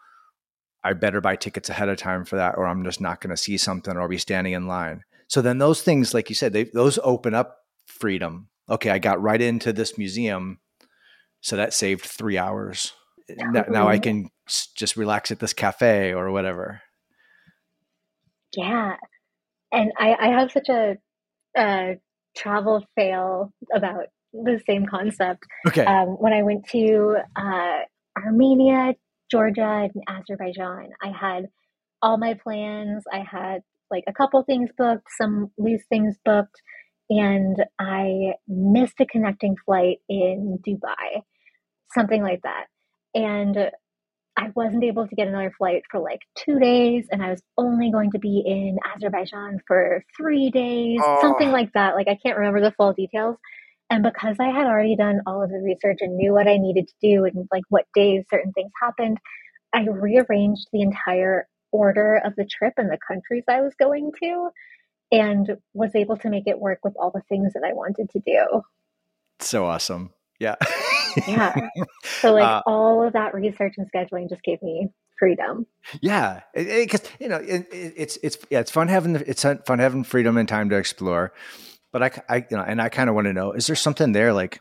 I 0.84 0.92
better 0.94 1.20
buy 1.20 1.36
tickets 1.36 1.70
ahead 1.70 1.88
of 1.88 1.96
time 1.96 2.24
for 2.24 2.36
that, 2.36 2.58
or 2.58 2.66
I'm 2.66 2.84
just 2.84 3.00
not 3.00 3.20
going 3.20 3.30
to 3.30 3.36
see 3.36 3.56
something 3.56 3.96
or 3.96 4.02
I'll 4.02 4.08
be 4.08 4.18
standing 4.18 4.52
in 4.52 4.66
line. 4.66 5.04
So 5.28 5.40
then 5.40 5.58
those 5.58 5.80
things, 5.80 6.12
like 6.12 6.28
you 6.28 6.34
said, 6.34 6.52
they, 6.52 6.64
those 6.64 6.98
open 7.04 7.34
up 7.34 7.58
freedom. 7.86 8.48
Okay, 8.68 8.90
I 8.90 8.98
got 8.98 9.22
right 9.22 9.40
into 9.40 9.72
this 9.72 9.96
museum, 9.96 10.58
so 11.40 11.56
that 11.56 11.72
saved 11.72 12.04
three 12.04 12.36
hours. 12.36 12.92
Eh, 13.30 13.34
now, 13.38 13.64
now 13.68 13.88
I 13.88 13.96
mm-hmm. 13.96 14.02
can 14.02 14.30
just 14.74 14.96
relax 14.96 15.30
at 15.30 15.38
this 15.38 15.52
cafe 15.52 16.12
or 16.12 16.32
whatever. 16.32 16.82
Yeah, 18.56 18.96
and 19.70 19.92
I, 19.98 20.14
I 20.14 20.26
have 20.38 20.50
such 20.50 20.68
a, 20.68 20.96
a 21.56 21.98
travel 22.36 22.84
fail 22.96 23.52
about 23.72 24.06
the 24.32 24.60
same 24.66 24.86
concept. 24.86 25.44
Okay. 25.68 25.84
Um, 25.84 26.08
when 26.08 26.32
I 26.32 26.42
went 26.42 26.66
to 26.70 27.16
uh, 27.36 27.78
Armenia, 28.16 28.94
Georgia, 29.30 29.88
and 29.94 30.02
Azerbaijan, 30.08 30.90
I 31.02 31.08
had 31.08 31.48
all 32.00 32.18
my 32.18 32.34
plans. 32.34 33.04
I 33.12 33.24
had 33.28 33.62
like 33.90 34.04
a 34.06 34.12
couple 34.12 34.42
things 34.42 34.70
booked, 34.76 35.08
some 35.16 35.50
loose 35.58 35.84
things 35.88 36.16
booked, 36.24 36.60
and 37.10 37.56
I 37.78 38.34
missed 38.48 39.00
a 39.00 39.06
connecting 39.06 39.56
flight 39.64 39.98
in 40.08 40.58
Dubai, 40.66 41.22
something 41.92 42.22
like 42.22 42.40
that. 42.42 42.66
And 43.14 43.70
I 44.34 44.50
wasn't 44.54 44.84
able 44.84 45.06
to 45.06 45.14
get 45.14 45.28
another 45.28 45.52
flight 45.58 45.82
for 45.90 46.00
like 46.00 46.20
two 46.34 46.58
days, 46.58 47.06
and 47.12 47.22
I 47.22 47.30
was 47.30 47.42
only 47.58 47.90
going 47.90 48.12
to 48.12 48.18
be 48.18 48.42
in 48.44 48.78
Azerbaijan 48.94 49.58
for 49.66 50.02
three 50.16 50.50
days, 50.50 51.00
oh. 51.02 51.18
something 51.20 51.50
like 51.50 51.72
that. 51.74 51.94
Like, 51.94 52.08
I 52.08 52.18
can't 52.22 52.38
remember 52.38 52.62
the 52.62 52.72
full 52.72 52.94
details. 52.94 53.36
And 53.92 54.02
because 54.02 54.36
I 54.40 54.46
had 54.46 54.66
already 54.66 54.96
done 54.96 55.20
all 55.26 55.42
of 55.42 55.50
the 55.50 55.58
research 55.58 55.98
and 56.00 56.16
knew 56.16 56.32
what 56.32 56.48
I 56.48 56.56
needed 56.56 56.88
to 56.88 56.94
do 57.02 57.26
and 57.26 57.46
like 57.52 57.64
what 57.68 57.84
days 57.94 58.24
certain 58.30 58.50
things 58.52 58.72
happened, 58.82 59.18
I 59.74 59.84
rearranged 59.84 60.66
the 60.72 60.80
entire 60.80 61.46
order 61.72 62.16
of 62.24 62.34
the 62.34 62.46
trip 62.46 62.72
and 62.78 62.90
the 62.90 62.96
countries 63.06 63.44
I 63.46 63.60
was 63.60 63.74
going 63.78 64.12
to 64.22 64.48
and 65.12 65.58
was 65.74 65.94
able 65.94 66.16
to 66.16 66.30
make 66.30 66.44
it 66.46 66.58
work 66.58 66.78
with 66.82 66.94
all 66.98 67.10
the 67.10 67.20
things 67.28 67.52
that 67.52 67.64
I 67.68 67.74
wanted 67.74 68.08
to 68.12 68.20
do. 68.20 68.62
So 69.40 69.66
awesome. 69.66 70.14
Yeah. 70.40 70.56
yeah. 71.28 71.54
So 72.22 72.32
like 72.32 72.44
uh, 72.44 72.62
all 72.64 73.06
of 73.06 73.12
that 73.12 73.34
research 73.34 73.74
and 73.76 73.86
scheduling 73.92 74.30
just 74.30 74.42
gave 74.42 74.62
me 74.62 74.88
freedom. 75.18 75.66
Yeah, 76.00 76.40
because 76.54 77.02
you 77.20 77.28
know 77.28 77.36
it, 77.36 77.66
it's 77.70 78.16
it's 78.22 78.38
yeah 78.48 78.60
it's 78.60 78.70
fun 78.70 78.88
having 78.88 79.14
the, 79.14 79.28
it's 79.28 79.42
fun 79.42 79.78
having 79.80 80.04
freedom 80.04 80.36
and 80.36 80.48
time 80.48 80.70
to 80.70 80.76
explore 80.76 81.32
but 81.92 82.02
I, 82.02 82.10
I 82.28 82.36
you 82.50 82.56
know, 82.56 82.64
and 82.66 82.80
I 82.80 82.88
kind 82.88 83.08
of 83.08 83.14
want 83.14 83.26
to 83.26 83.32
know, 83.32 83.52
is 83.52 83.66
there 83.66 83.76
something 83.76 84.12
there 84.12 84.32
like, 84.32 84.60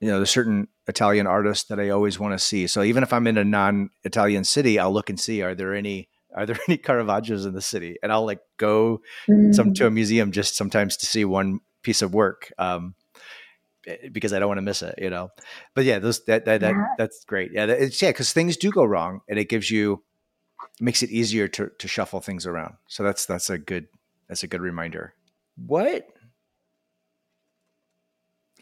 you 0.00 0.08
know, 0.08 0.16
there's 0.16 0.30
certain 0.30 0.66
Italian 0.88 1.28
artists 1.28 1.68
that 1.68 1.78
I 1.78 1.90
always 1.90 2.18
want 2.18 2.34
to 2.34 2.38
see. 2.38 2.66
So 2.66 2.82
even 2.82 3.04
if 3.04 3.12
I'm 3.12 3.26
in 3.28 3.38
a 3.38 3.44
non-Italian 3.44 4.42
city, 4.44 4.78
I'll 4.78 4.92
look 4.92 5.08
and 5.08 5.18
see, 5.18 5.42
are 5.42 5.54
there 5.54 5.74
any, 5.74 6.08
are 6.34 6.44
there 6.44 6.58
any 6.68 6.76
Caravaggios 6.76 7.46
in 7.46 7.54
the 7.54 7.62
city? 7.62 7.96
And 8.02 8.10
I'll 8.10 8.26
like 8.26 8.40
go 8.56 9.00
mm. 9.28 9.54
some 9.54 9.72
to 9.74 9.86
a 9.86 9.90
museum 9.90 10.32
just 10.32 10.56
sometimes 10.56 10.96
to 10.98 11.06
see 11.06 11.24
one 11.24 11.60
piece 11.82 12.02
of 12.02 12.12
work. 12.12 12.52
Um, 12.58 12.96
eh, 13.86 14.08
because 14.10 14.32
I 14.32 14.40
don't 14.40 14.48
want 14.48 14.58
to 14.58 14.62
miss 14.62 14.82
it, 14.82 14.96
you 14.98 15.10
know. 15.10 15.30
But 15.74 15.84
yeah, 15.84 16.00
those 16.00 16.24
that 16.24 16.44
that, 16.46 16.60
that 16.60 16.72
Yeah. 16.72 16.86
that's 16.98 17.24
great. 17.24 17.52
Yeah, 17.52 17.66
that, 17.66 17.80
it's 17.80 18.02
yeah 18.02 18.10
because 18.10 18.32
things 18.32 18.56
do 18.56 18.72
go 18.72 18.84
wrong, 18.84 19.20
and 19.28 19.38
it 19.38 19.48
gives 19.48 19.70
you 19.70 20.02
makes 20.80 21.02
it 21.02 21.10
easier 21.10 21.46
to 21.48 21.70
to 21.78 21.88
shuffle 21.88 22.20
things 22.20 22.46
around. 22.46 22.74
So 22.88 23.02
that's 23.02 23.26
that's 23.26 23.50
a 23.50 23.58
good 23.58 23.86
that's 24.28 24.42
a 24.42 24.48
good 24.48 24.60
reminder. 24.60 25.14
What? 25.56 26.08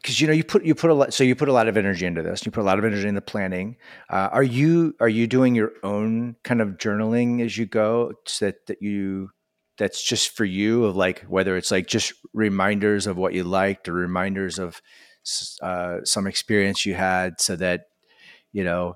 Because 0.01 0.21
you 0.21 0.27
know 0.27 0.33
you 0.33 0.45
put 0.45 0.65
you 0.65 0.75
put 0.75 0.91
a 0.91 0.95
lot 0.95 1.13
so 1.13 1.25
you 1.25 1.35
put 1.35 1.49
a 1.49 1.53
lot 1.53 1.69
of 1.69 1.77
energy 1.77 2.07
into 2.07 2.23
this. 2.23 2.47
You 2.47 2.53
put 2.53 2.63
a 2.63 2.65
lot 2.65 2.79
of 2.79 2.85
energy 2.85 3.07
into 3.07 3.21
planning. 3.21 3.77
Uh, 4.09 4.29
are 4.33 4.43
you 4.43 4.95
are 5.01 5.09
you 5.09 5.27
doing 5.27 5.55
your 5.55 5.73
own 5.83 6.37
kind 6.43 6.61
of 6.61 6.79
journaling 6.79 7.45
as 7.45 7.59
you 7.59 7.67
go 7.67 8.13
so 8.27 8.47
that 8.47 8.67
that 8.67 8.81
you 8.81 9.31
that's 9.81 10.03
just 10.03 10.37
for 10.37 10.45
you 10.45 10.85
of 10.85 10.95
like 10.95 11.21
whether 11.23 11.57
it's 11.57 11.71
like 11.71 11.87
just 11.87 12.13
reminders 12.35 13.07
of 13.07 13.17
what 13.17 13.33
you 13.33 13.43
liked 13.45 13.89
or 13.89 13.95
reminders 13.95 14.59
of 14.59 14.83
uh, 15.63 15.99
some 16.05 16.27
experience 16.27 16.85
you 16.85 16.95
had 16.95 17.41
so 17.41 17.57
that 17.57 17.85
you 18.53 18.63
know 18.63 18.95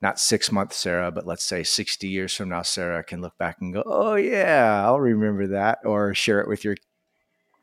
not 0.00 0.18
six 0.18 0.50
months 0.50 0.76
sarah 0.76 1.10
but 1.12 1.26
let's 1.26 1.44
say 1.44 1.62
60 1.62 2.08
years 2.08 2.34
from 2.34 2.48
now 2.48 2.62
sarah 2.62 3.04
can 3.04 3.20
look 3.20 3.36
back 3.38 3.58
and 3.60 3.74
go 3.74 3.82
oh 3.86 4.14
yeah 4.14 4.82
i'll 4.84 5.00
remember 5.00 5.48
that 5.48 5.78
or 5.84 6.14
share 6.14 6.40
it 6.40 6.48
with 6.48 6.64
your 6.64 6.76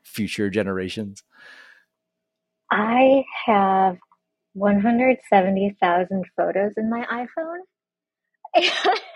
future 0.02 0.48
generations 0.48 1.22
I 2.70 3.24
have 3.46 3.96
170,000 4.54 6.24
photos 6.36 6.72
in 6.76 6.90
my 6.90 7.04
iPhone. 7.06 7.58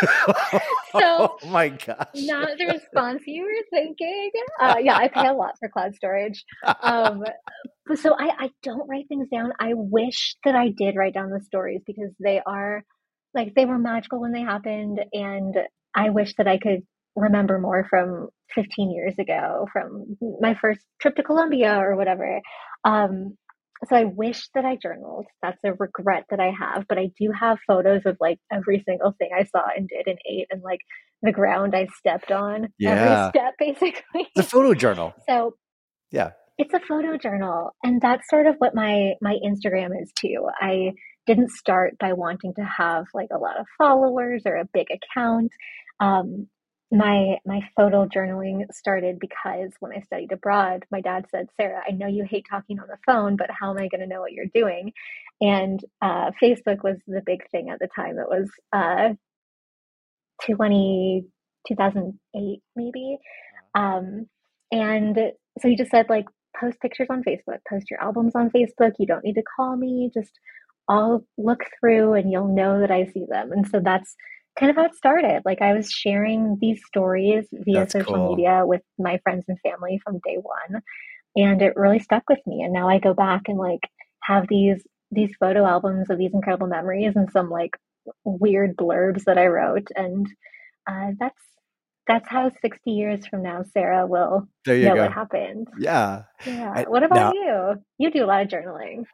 oh 0.94 1.36
my 1.48 1.70
gosh 1.70 2.06
Not 2.14 2.56
the 2.56 2.66
response 2.66 3.22
you 3.26 3.42
were 3.42 3.64
thinking. 3.70 4.30
Uh, 4.60 4.76
yeah, 4.80 4.96
I 4.96 5.08
pay 5.08 5.26
a 5.26 5.32
lot 5.32 5.54
for 5.58 5.68
cloud 5.68 5.94
storage. 5.94 6.44
Um, 6.82 7.24
but 7.86 7.98
so 7.98 8.14
I, 8.18 8.30
I 8.38 8.50
don't 8.62 8.88
write 8.88 9.08
things 9.08 9.28
down. 9.32 9.52
I 9.58 9.72
wish 9.74 10.36
that 10.44 10.54
I 10.54 10.68
did 10.68 10.94
write 10.96 11.14
down 11.14 11.30
the 11.30 11.40
stories 11.40 11.82
because 11.86 12.12
they 12.20 12.40
are 12.46 12.84
like 13.34 13.54
they 13.54 13.66
were 13.66 13.78
magical 13.78 14.20
when 14.20 14.32
they 14.32 14.42
happened, 14.42 15.00
and 15.12 15.56
I 15.94 16.10
wish 16.10 16.34
that 16.36 16.48
I 16.48 16.58
could 16.58 16.82
remember 17.16 17.58
more 17.58 17.86
from 17.88 18.28
15 18.54 18.90
years 18.92 19.14
ago, 19.18 19.66
from 19.72 20.16
my 20.40 20.54
first 20.54 20.80
trip 21.00 21.16
to 21.16 21.22
Colombia 21.22 21.76
or 21.78 21.96
whatever. 21.96 22.40
Um, 22.84 23.36
so 23.88 23.96
I 23.96 24.04
wish 24.04 24.48
that 24.54 24.64
I 24.66 24.76
journaled. 24.76 25.26
That's 25.42 25.62
a 25.64 25.72
regret 25.72 26.24
that 26.30 26.38
I 26.40 26.52
have, 26.58 26.84
but 26.88 26.98
I 26.98 27.10
do 27.18 27.32
have 27.32 27.58
photos 27.66 28.02
of 28.04 28.18
like 28.20 28.38
every 28.52 28.82
single 28.86 29.14
thing 29.18 29.30
I 29.34 29.44
saw 29.44 29.62
and 29.74 29.88
did 29.88 30.06
and 30.06 30.18
ate 30.30 30.48
and 30.50 30.62
like 30.62 30.80
the 31.22 31.32
ground 31.32 31.74
I 31.74 31.86
stepped 31.98 32.30
on 32.30 32.68
Yeah. 32.78 32.90
every 32.90 33.30
step 33.30 33.54
basically. 33.58 34.28
the 34.36 34.42
photo 34.42 34.74
journal 34.74 35.14
so 35.28 35.54
yeah 36.10 36.32
it's 36.58 36.74
a 36.74 36.80
photo 36.80 37.16
journal 37.16 37.70
and 37.82 38.00
that's 38.02 38.28
sort 38.28 38.46
of 38.46 38.56
what 38.58 38.74
my 38.74 39.12
my 39.22 39.36
Instagram 39.44 39.90
is 40.02 40.12
too. 40.14 40.46
I 40.60 40.92
didn't 41.26 41.50
start 41.50 41.96
by 41.98 42.12
wanting 42.12 42.52
to 42.54 42.62
have 42.64 43.06
like 43.14 43.28
a 43.34 43.38
lot 43.38 43.58
of 43.58 43.66
followers 43.78 44.42
or 44.44 44.56
a 44.56 44.66
big 44.74 44.88
account. 44.90 45.52
Um, 46.00 46.48
my 46.92 47.36
my 47.46 47.60
photo 47.76 48.06
journaling 48.06 48.64
started 48.72 49.18
because 49.20 49.70
when 49.80 49.92
I 49.92 50.00
studied 50.02 50.32
abroad, 50.32 50.84
my 50.90 51.00
dad 51.00 51.26
said, 51.30 51.48
"Sarah, 51.56 51.82
I 51.86 51.92
know 51.92 52.06
you 52.06 52.24
hate 52.28 52.46
talking 52.50 52.80
on 52.80 52.88
the 52.88 52.98
phone, 53.06 53.36
but 53.36 53.50
how 53.50 53.70
am 53.70 53.78
I 53.78 53.88
going 53.88 54.00
to 54.00 54.06
know 54.06 54.20
what 54.20 54.32
you're 54.32 54.46
doing?" 54.52 54.92
And 55.40 55.80
uh, 56.02 56.32
Facebook 56.42 56.82
was 56.82 56.96
the 57.06 57.22
big 57.24 57.48
thing 57.50 57.70
at 57.70 57.78
the 57.78 57.88
time. 57.94 58.18
It 58.18 58.28
was 58.28 58.50
uh, 58.72 59.14
20, 60.46 61.24
2008 61.68 62.62
maybe, 62.76 63.18
um, 63.74 64.26
and 64.72 65.16
so 65.60 65.68
he 65.68 65.76
just 65.76 65.90
said 65.90 66.06
like 66.08 66.26
post 66.58 66.80
pictures 66.80 67.08
on 67.10 67.22
Facebook, 67.22 67.58
post 67.68 67.90
your 67.90 68.02
albums 68.02 68.34
on 68.34 68.50
Facebook. 68.50 68.92
You 68.98 69.06
don't 69.06 69.24
need 69.24 69.34
to 69.34 69.42
call 69.56 69.76
me. 69.76 70.10
Just 70.12 70.32
I'll 70.88 71.24
look 71.38 71.60
through 71.78 72.14
and 72.14 72.32
you'll 72.32 72.54
know 72.54 72.80
that 72.80 72.90
I 72.90 73.06
see 73.06 73.26
them. 73.28 73.52
And 73.52 73.66
so 73.68 73.80
that's 73.82 74.16
kind 74.58 74.70
of 74.70 74.76
how 74.76 74.84
it 74.84 74.94
started. 74.94 75.42
Like 75.44 75.62
I 75.62 75.72
was 75.74 75.90
sharing 75.90 76.58
these 76.60 76.80
stories 76.86 77.46
via 77.52 77.80
That's 77.80 77.92
social 77.92 78.14
cool. 78.14 78.30
media 78.36 78.62
with 78.64 78.82
my 78.98 79.18
friends 79.22 79.44
and 79.48 79.58
family 79.60 80.00
from 80.04 80.20
day 80.24 80.36
one. 80.40 80.82
And 81.36 81.62
it 81.62 81.76
really 81.76 82.00
stuck 82.00 82.24
with 82.28 82.40
me. 82.46 82.62
And 82.62 82.72
now 82.72 82.88
I 82.88 82.98
go 82.98 83.14
back 83.14 83.42
and 83.48 83.58
like 83.58 83.80
have 84.22 84.46
these 84.48 84.82
these 85.12 85.34
photo 85.40 85.64
albums 85.66 86.10
of 86.10 86.18
these 86.18 86.32
incredible 86.34 86.66
memories 86.68 87.14
and 87.16 87.30
some 87.32 87.50
like 87.50 87.70
weird 88.24 88.76
blurbs 88.76 89.24
that 89.24 89.38
I 89.38 89.46
wrote. 89.46 89.88
And 89.96 90.26
uh, 90.88 91.12
that's 91.18 91.40
that's 92.06 92.28
how 92.28 92.50
60 92.60 92.90
years 92.90 93.26
from 93.26 93.42
now 93.42 93.62
Sarah 93.72 94.06
will 94.06 94.48
there 94.64 94.76
you 94.76 94.88
know 94.88 94.96
go 94.96 95.02
what 95.02 95.12
happened. 95.12 95.68
yeah 95.78 96.22
Yeah. 96.44 96.72
I- 96.74 96.84
what 96.88 97.02
about 97.04 97.34
now- 97.34 97.40
you? 97.40 97.82
You 97.98 98.10
do 98.10 98.24
a 98.24 98.26
lot 98.26 98.42
of 98.42 98.48
journaling. 98.48 99.04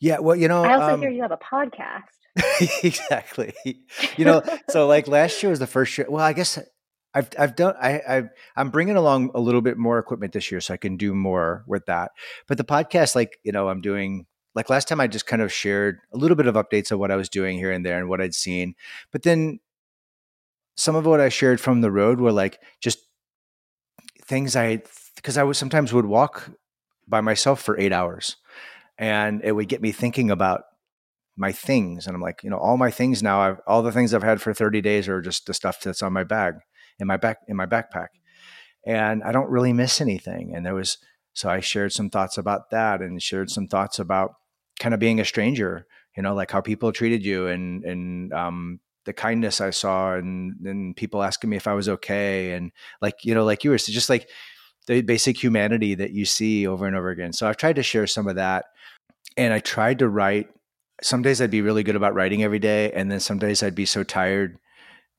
yeah 0.00 0.18
well 0.20 0.36
you 0.36 0.48
know 0.48 0.62
I 0.62 0.72
also 0.74 0.94
um, 0.94 1.00
hear 1.00 1.10
you 1.10 1.22
have 1.22 1.32
a 1.32 1.36
podcast. 1.38 2.17
exactly. 2.82 3.54
You 4.16 4.24
know 4.24 4.42
so 4.68 4.86
like 4.86 5.08
last 5.08 5.42
year 5.42 5.50
was 5.50 5.58
the 5.58 5.66
first 5.66 5.96
year 5.96 6.06
well 6.08 6.24
i 6.24 6.32
guess 6.32 6.58
i've 7.14 7.28
i've 7.38 7.56
done 7.56 7.74
i 7.80 8.00
I've, 8.06 8.28
i'm 8.56 8.70
bringing 8.70 8.96
along 8.96 9.30
a 9.34 9.40
little 9.40 9.60
bit 9.60 9.78
more 9.78 9.98
equipment 9.98 10.32
this 10.32 10.50
year 10.50 10.60
so 10.60 10.74
i 10.74 10.76
can 10.76 10.96
do 10.96 11.14
more 11.14 11.64
with 11.66 11.86
that. 11.86 12.12
But 12.46 12.58
the 12.58 12.64
podcast 12.64 13.14
like 13.14 13.38
you 13.42 13.52
know 13.52 13.68
i'm 13.68 13.80
doing 13.80 14.26
like 14.54 14.70
last 14.70 14.88
time 14.88 15.00
i 15.00 15.06
just 15.06 15.26
kind 15.26 15.42
of 15.42 15.52
shared 15.52 15.98
a 16.12 16.16
little 16.16 16.36
bit 16.36 16.46
of 16.46 16.54
updates 16.54 16.90
of 16.90 16.98
what 16.98 17.10
i 17.10 17.16
was 17.16 17.28
doing 17.28 17.58
here 17.58 17.72
and 17.72 17.84
there 17.84 17.98
and 17.98 18.08
what 18.08 18.20
i'd 18.20 18.34
seen. 18.34 18.74
But 19.10 19.22
then 19.22 19.60
some 20.76 20.96
of 20.96 21.06
what 21.06 21.20
i 21.20 21.28
shared 21.28 21.60
from 21.60 21.80
the 21.80 21.90
road 21.90 22.20
were 22.20 22.32
like 22.32 22.60
just 22.80 22.98
things 24.24 24.54
i 24.54 24.82
because 25.16 25.38
i 25.38 25.42
would 25.42 25.56
sometimes 25.56 25.92
would 25.92 26.06
walk 26.06 26.50
by 27.08 27.20
myself 27.20 27.62
for 27.62 27.78
eight 27.78 27.92
hours. 27.92 28.36
And 28.98 29.42
it 29.44 29.52
would 29.52 29.68
get 29.68 29.80
me 29.80 29.92
thinking 29.92 30.30
about 30.30 30.64
my 31.38 31.52
things 31.52 32.06
and 32.06 32.14
i'm 32.14 32.22
like 32.22 32.42
you 32.42 32.50
know 32.50 32.58
all 32.58 32.76
my 32.76 32.90
things 32.90 33.22
now 33.22 33.40
I've, 33.40 33.60
all 33.66 33.82
the 33.82 33.92
things 33.92 34.12
i've 34.12 34.22
had 34.22 34.40
for 34.40 34.52
30 34.52 34.80
days 34.80 35.08
are 35.08 35.20
just 35.20 35.46
the 35.46 35.54
stuff 35.54 35.80
that's 35.80 36.02
on 36.02 36.12
my 36.12 36.24
bag 36.24 36.54
in 36.98 37.06
my 37.06 37.16
back 37.16 37.38
in 37.46 37.56
my 37.56 37.66
backpack. 37.66 38.08
And 38.86 39.22
i 39.22 39.32
don't 39.32 39.50
really 39.50 39.72
miss 39.72 40.00
anything 40.00 40.52
and 40.54 40.64
there 40.64 40.74
was 40.74 40.98
so 41.32 41.48
i 41.48 41.60
shared 41.60 41.92
some 41.92 42.10
thoughts 42.10 42.38
about 42.38 42.70
that 42.70 43.00
and 43.00 43.22
shared 43.22 43.50
some 43.50 43.68
thoughts 43.68 43.98
about 43.98 44.32
kind 44.80 44.94
of 44.94 45.00
being 45.00 45.20
a 45.20 45.24
stranger 45.24 45.86
you 46.16 46.22
know 46.22 46.34
like 46.34 46.50
how 46.50 46.60
people 46.60 46.92
treated 46.92 47.24
you 47.24 47.46
and 47.46 47.84
and 47.84 48.32
um 48.32 48.80
the 49.04 49.12
kindness 49.12 49.60
i 49.60 49.70
saw 49.70 50.14
and 50.14 50.54
and 50.66 50.96
people 50.96 51.22
asking 51.22 51.50
me 51.50 51.56
if 51.56 51.66
i 51.66 51.74
was 51.74 51.88
okay 51.88 52.52
and 52.52 52.72
like 53.00 53.24
you 53.24 53.34
know 53.34 53.44
like 53.44 53.64
you 53.64 53.70
were 53.70 53.78
just 53.78 54.10
like 54.10 54.28
the 54.88 55.02
basic 55.02 55.40
humanity 55.40 55.94
that 55.94 56.12
you 56.12 56.24
see 56.24 56.66
over 56.66 56.86
and 56.86 56.96
over 56.96 57.10
again. 57.10 57.32
So 57.32 57.46
i've 57.46 57.56
tried 57.56 57.76
to 57.76 57.82
share 57.82 58.06
some 58.06 58.26
of 58.26 58.36
that 58.36 58.64
and 59.36 59.52
i 59.52 59.60
tried 59.60 60.00
to 60.00 60.08
write 60.08 60.48
some 61.02 61.22
days 61.22 61.40
I'd 61.40 61.50
be 61.50 61.62
really 61.62 61.82
good 61.82 61.96
about 61.96 62.14
writing 62.14 62.42
every 62.42 62.58
day, 62.58 62.92
and 62.92 63.10
then 63.10 63.20
some 63.20 63.38
days 63.38 63.62
I'd 63.62 63.74
be 63.74 63.86
so 63.86 64.02
tired 64.04 64.58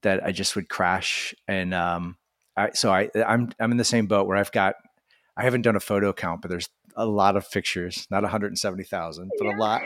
that 0.03 0.23
I 0.23 0.31
just 0.31 0.55
would 0.55 0.69
crash. 0.69 1.33
And 1.47 1.73
um, 1.73 2.17
I, 2.57 2.71
so 2.73 2.91
I, 2.91 3.09
I'm 3.15 3.51
I'm 3.59 3.71
in 3.71 3.77
the 3.77 3.83
same 3.83 4.07
boat 4.07 4.27
where 4.27 4.37
I've 4.37 4.51
got 4.51 4.75
I 5.37 5.43
haven't 5.43 5.61
done 5.61 5.75
a 5.75 5.79
photo 5.81 6.11
count, 6.13 6.41
but 6.41 6.49
there's 6.49 6.69
a 6.95 7.05
lot 7.05 7.37
of 7.37 7.49
pictures, 7.49 8.05
not 8.11 8.23
170,000, 8.23 9.31
but 9.37 9.45
Yeah. 9.45 9.55
a 9.55 9.57
lot. 9.57 9.81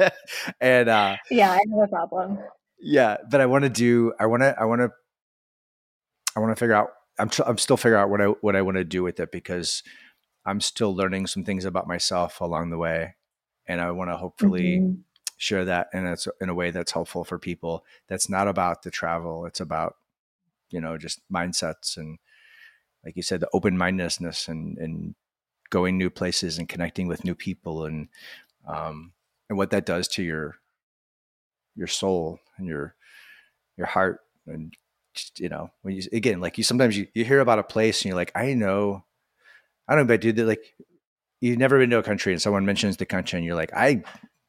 and 0.60 0.88
uh, 0.88 1.16
Yeah, 1.30 1.50
I 1.52 1.56
have 1.56 1.84
a 1.84 1.88
problem. 1.88 2.38
yeah, 2.80 3.16
but 3.30 3.40
I 3.40 3.46
want 3.46 3.64
to 3.64 3.68
do. 3.70 4.12
I 4.18 4.26
want 4.26 4.42
to. 4.42 4.54
I 4.58 4.64
want 4.64 4.80
to. 4.80 4.90
I 6.36 6.40
want 6.40 6.52
to 6.52 6.56
figure 6.58 6.74
out. 6.74 6.88
I'm. 7.18 7.28
Tr- 7.28 7.42
I'm 7.46 7.58
still 7.58 7.76
figuring 7.76 8.02
out 8.02 8.10
what 8.10 8.20
I 8.20 8.26
what 8.26 8.56
I 8.56 8.62
want 8.62 8.76
to 8.78 8.84
do 8.84 9.02
with 9.02 9.20
it 9.20 9.30
because 9.32 9.82
I'm 10.46 10.60
still 10.60 10.94
learning 10.94 11.26
some 11.26 11.44
things 11.44 11.64
about 11.64 11.86
myself 11.86 12.40
along 12.40 12.70
the 12.70 12.78
way, 12.78 13.14
and 13.66 13.80
I 13.80 13.90
want 13.90 14.10
to 14.10 14.16
hopefully 14.16 14.78
Mhm. 14.78 15.02
share 15.36 15.64
that 15.64 15.88
in 15.92 16.06
a, 16.06 16.16
in 16.40 16.48
a 16.48 16.54
way 16.54 16.70
that's 16.70 16.92
helpful 16.92 17.24
for 17.24 17.38
people. 17.38 17.84
That's 18.06 18.28
not 18.28 18.46
about 18.48 18.82
the 18.82 18.90
travel. 18.90 19.46
It's 19.46 19.60
about 19.60 19.96
you 20.70 20.80
know 20.80 20.96
just 20.98 21.20
mindsets 21.30 21.96
and 21.96 22.18
like 23.04 23.16
you 23.16 23.22
said, 23.22 23.40
the 23.40 23.48
open 23.52 23.76
mindedness 23.76 24.48
and 24.48 24.78
and 24.78 25.14
going 25.70 25.96
new 25.98 26.10
places 26.10 26.58
and 26.58 26.68
connecting 26.68 27.08
with 27.08 27.24
new 27.24 27.34
people 27.34 27.84
and 27.86 28.08
um, 28.66 29.12
and 29.48 29.58
what 29.58 29.70
that 29.70 29.86
does 29.86 30.06
to 30.08 30.22
your 30.22 30.56
your 31.74 31.86
soul 31.88 32.38
and 32.58 32.66
your 32.66 32.94
your 33.76 33.86
heart 33.86 34.20
and 34.46 34.74
just, 35.14 35.40
you 35.40 35.48
know 35.48 35.70
when 35.82 35.94
you 35.94 36.02
again 36.12 36.40
like 36.40 36.58
you 36.58 36.64
sometimes 36.64 36.96
you, 36.96 37.06
you 37.14 37.24
hear 37.24 37.40
about 37.40 37.58
a 37.58 37.62
place 37.62 38.00
and 38.02 38.06
you're 38.10 38.16
like 38.16 38.32
I 38.34 38.54
know 38.54 39.04
I 39.88 39.94
don't 39.94 40.04
know 40.06 40.08
but 40.14 40.20
dude 40.20 40.36
that 40.36 40.46
like 40.46 40.74
you've 41.42 41.58
never 41.58 41.78
been 41.78 41.90
to 41.90 41.98
a 41.98 42.02
country 42.02 42.32
and 42.32 42.40
someone 42.40 42.64
mentions 42.64 42.96
the 42.96 43.04
country 43.04 43.38
and 43.38 43.44
you're 43.44 43.56
like 43.56 43.72
I 43.74 44.02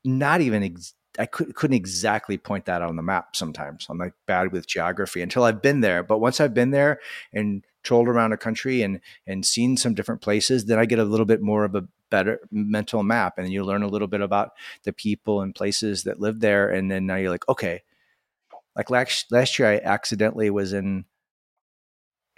not 0.05 0.41
even 0.41 0.63
ex- 0.63 0.93
I 1.19 1.25
could, 1.25 1.53
couldn't 1.55 1.75
exactly 1.75 2.37
point 2.37 2.65
that 2.65 2.81
out 2.81 2.89
on 2.89 2.95
the 2.95 3.03
map 3.03 3.35
sometimes. 3.35 3.85
I'm 3.89 3.97
like 3.97 4.13
bad 4.25 4.51
with 4.51 4.67
geography 4.67 5.21
until 5.21 5.43
I've 5.43 5.61
been 5.61 5.81
there. 5.81 6.01
But 6.01 6.19
once 6.19 6.39
I've 6.39 6.53
been 6.53 6.71
there 6.71 6.99
and 7.31 7.63
trolled 7.83 8.07
around 8.07 8.33
a 8.33 8.37
country 8.37 8.81
and 8.81 8.99
and 9.27 9.45
seen 9.45 9.77
some 9.77 9.93
different 9.93 10.21
places, 10.21 10.65
then 10.65 10.79
I 10.79 10.85
get 10.85 10.99
a 10.99 11.03
little 11.03 11.25
bit 11.25 11.41
more 11.41 11.65
of 11.65 11.75
a 11.75 11.87
better 12.09 12.39
mental 12.51 13.03
map, 13.03 13.37
and 13.37 13.51
you 13.51 13.63
learn 13.63 13.83
a 13.83 13.87
little 13.87 14.07
bit 14.07 14.21
about 14.21 14.51
the 14.83 14.93
people 14.93 15.41
and 15.41 15.53
places 15.53 16.03
that 16.03 16.19
live 16.19 16.39
there. 16.39 16.69
And 16.69 16.89
then 16.89 17.05
now 17.05 17.15
you're 17.15 17.31
like, 17.31 17.47
okay, 17.49 17.83
like 18.75 18.89
last 18.89 19.31
last 19.31 19.59
year, 19.59 19.67
I 19.69 19.81
accidentally 19.83 20.49
was 20.49 20.73
in 20.73 21.05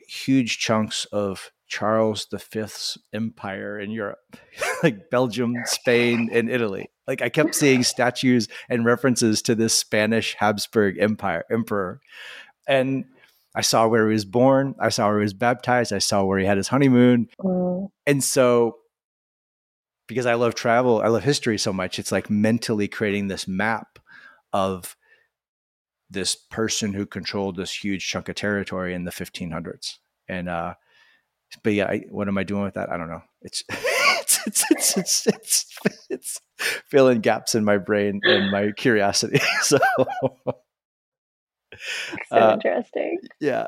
huge 0.08 0.60
chunks 0.60 1.06
of 1.06 1.52
Charles 1.68 2.28
V's 2.32 2.98
empire 3.14 3.80
in 3.80 3.92
Europe, 3.92 4.38
like 4.84 5.10
Belgium, 5.10 5.56
Spain, 5.66 6.30
and 6.32 6.50
Italy. 6.50 6.90
Like 7.08 7.22
I 7.22 7.30
kept 7.30 7.56
seeing 7.56 7.84
statues 7.84 8.48
and 8.70 8.86
references 8.86 9.42
to 9.44 9.56
this 9.56 9.74
Spanish 9.74 10.36
Habsburg 10.36 10.98
empire 11.00 11.44
emperor. 11.52 12.02
And 12.68 13.06
I 13.56 13.62
saw 13.62 13.88
where 13.88 14.08
he 14.08 14.14
was 14.14 14.26
born, 14.26 14.76
I 14.80 14.90
saw 14.90 15.08
where 15.08 15.20
he 15.20 15.24
was 15.24 15.34
baptized, 15.34 15.94
I 15.94 16.00
saw 16.00 16.24
where 16.24 16.40
he 16.40 16.46
had 16.46 16.58
his 16.58 16.68
honeymoon. 16.68 17.30
Mm. 17.40 17.90
And 18.06 18.24
so 18.24 18.78
because 20.08 20.26
I 20.26 20.36
love 20.36 20.56
travel, 20.56 21.02
I 21.02 21.08
love 21.08 21.24
history 21.24 21.58
so 21.58 21.74
much, 21.74 21.98
it's 21.98 22.12
like 22.12 22.30
mentally 22.30 22.88
creating 22.88 23.28
this 23.28 23.48
map 23.48 23.98
of 24.54 24.96
this 26.10 26.36
person 26.36 26.94
who 26.94 27.06
controlled 27.06 27.56
this 27.56 27.84
huge 27.84 28.08
chunk 28.08 28.30
of 28.30 28.36
territory 28.36 28.94
in 28.94 29.06
the 29.06 29.12
1500s. 29.12 29.96
And 30.28 30.50
uh 30.50 30.76
but 31.64 31.74
yeah, 31.74 31.86
I, 31.86 32.04
what 32.10 32.28
am 32.28 32.38
I 32.38 32.44
doing 32.44 32.64
with 32.64 32.76
that? 32.76 32.90
I 32.92 32.98
don't 32.98 33.10
know. 33.10 33.22
It's 33.42 33.64
it's, 33.70 34.40
it's 34.48 34.64
it's 34.72 34.98
it's 34.98 35.28
it's 35.28 35.68
it's 36.10 36.42
filling 36.90 37.22
gaps 37.22 37.56
in 37.56 37.64
my 37.64 37.78
brain 37.78 38.22
and 38.24 38.52
my 38.52 38.72
curiosity. 38.78 39.40
So, 39.62 39.78
So 42.30 42.38
Uh, 42.38 42.54
interesting. 42.54 43.20
yeah. 43.40 43.68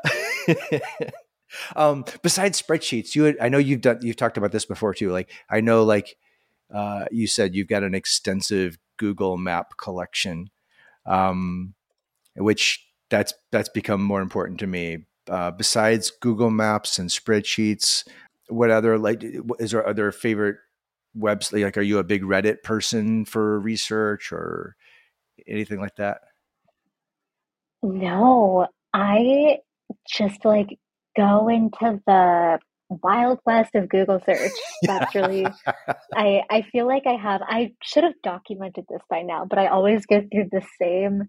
um, 1.76 2.04
besides 2.22 2.60
spreadsheets, 2.60 3.14
you 3.14 3.24
had, 3.24 3.36
I 3.40 3.48
know 3.48 3.58
you've 3.58 3.80
done 3.80 3.98
you've 4.02 4.16
talked 4.16 4.36
about 4.36 4.52
this 4.52 4.64
before 4.64 4.94
too. 4.94 5.10
Like 5.10 5.30
I 5.50 5.60
know, 5.60 5.84
like 5.84 6.16
uh, 6.72 7.06
you 7.10 7.26
said, 7.26 7.54
you've 7.54 7.68
got 7.68 7.82
an 7.82 7.94
extensive 7.94 8.78
Google 8.98 9.36
Map 9.36 9.76
collection, 9.76 10.50
um, 11.06 11.74
which 12.36 12.86
that's 13.10 13.34
that's 13.52 13.68
become 13.68 14.02
more 14.02 14.20
important 14.22 14.60
to 14.60 14.66
me. 14.66 15.06
Uh, 15.28 15.50
besides 15.50 16.10
Google 16.10 16.50
Maps 16.50 16.98
and 16.98 17.10
spreadsheets, 17.10 18.06
what 18.48 18.70
other 18.70 18.98
like 18.98 19.22
is 19.58 19.72
there 19.72 19.86
other 19.86 20.10
favorite 20.12 20.56
webs? 21.14 21.52
Like, 21.52 21.76
are 21.76 21.82
you 21.82 21.98
a 21.98 22.04
big 22.04 22.22
Reddit 22.22 22.62
person 22.62 23.24
for 23.24 23.60
research 23.60 24.32
or 24.32 24.76
anything 25.46 25.80
like 25.80 25.96
that? 25.96 26.20
No, 27.82 28.66
I 28.92 29.58
just 30.08 30.44
like 30.44 30.78
go 31.16 31.48
into 31.48 32.00
the 32.06 32.58
wild 32.88 33.38
west 33.44 33.74
of 33.74 33.88
Google 33.88 34.20
search. 34.24 34.52
That's 34.82 35.14
really 35.14 35.46
I 36.14 36.42
I 36.50 36.62
feel 36.72 36.86
like 36.86 37.06
I 37.06 37.14
have 37.14 37.42
I 37.42 37.72
should 37.82 38.04
have 38.04 38.14
documented 38.22 38.86
this 38.88 39.02
by 39.10 39.22
now, 39.22 39.44
but 39.44 39.58
I 39.58 39.66
always 39.66 40.06
go 40.06 40.20
through 40.32 40.48
the 40.50 40.62
same 40.80 41.24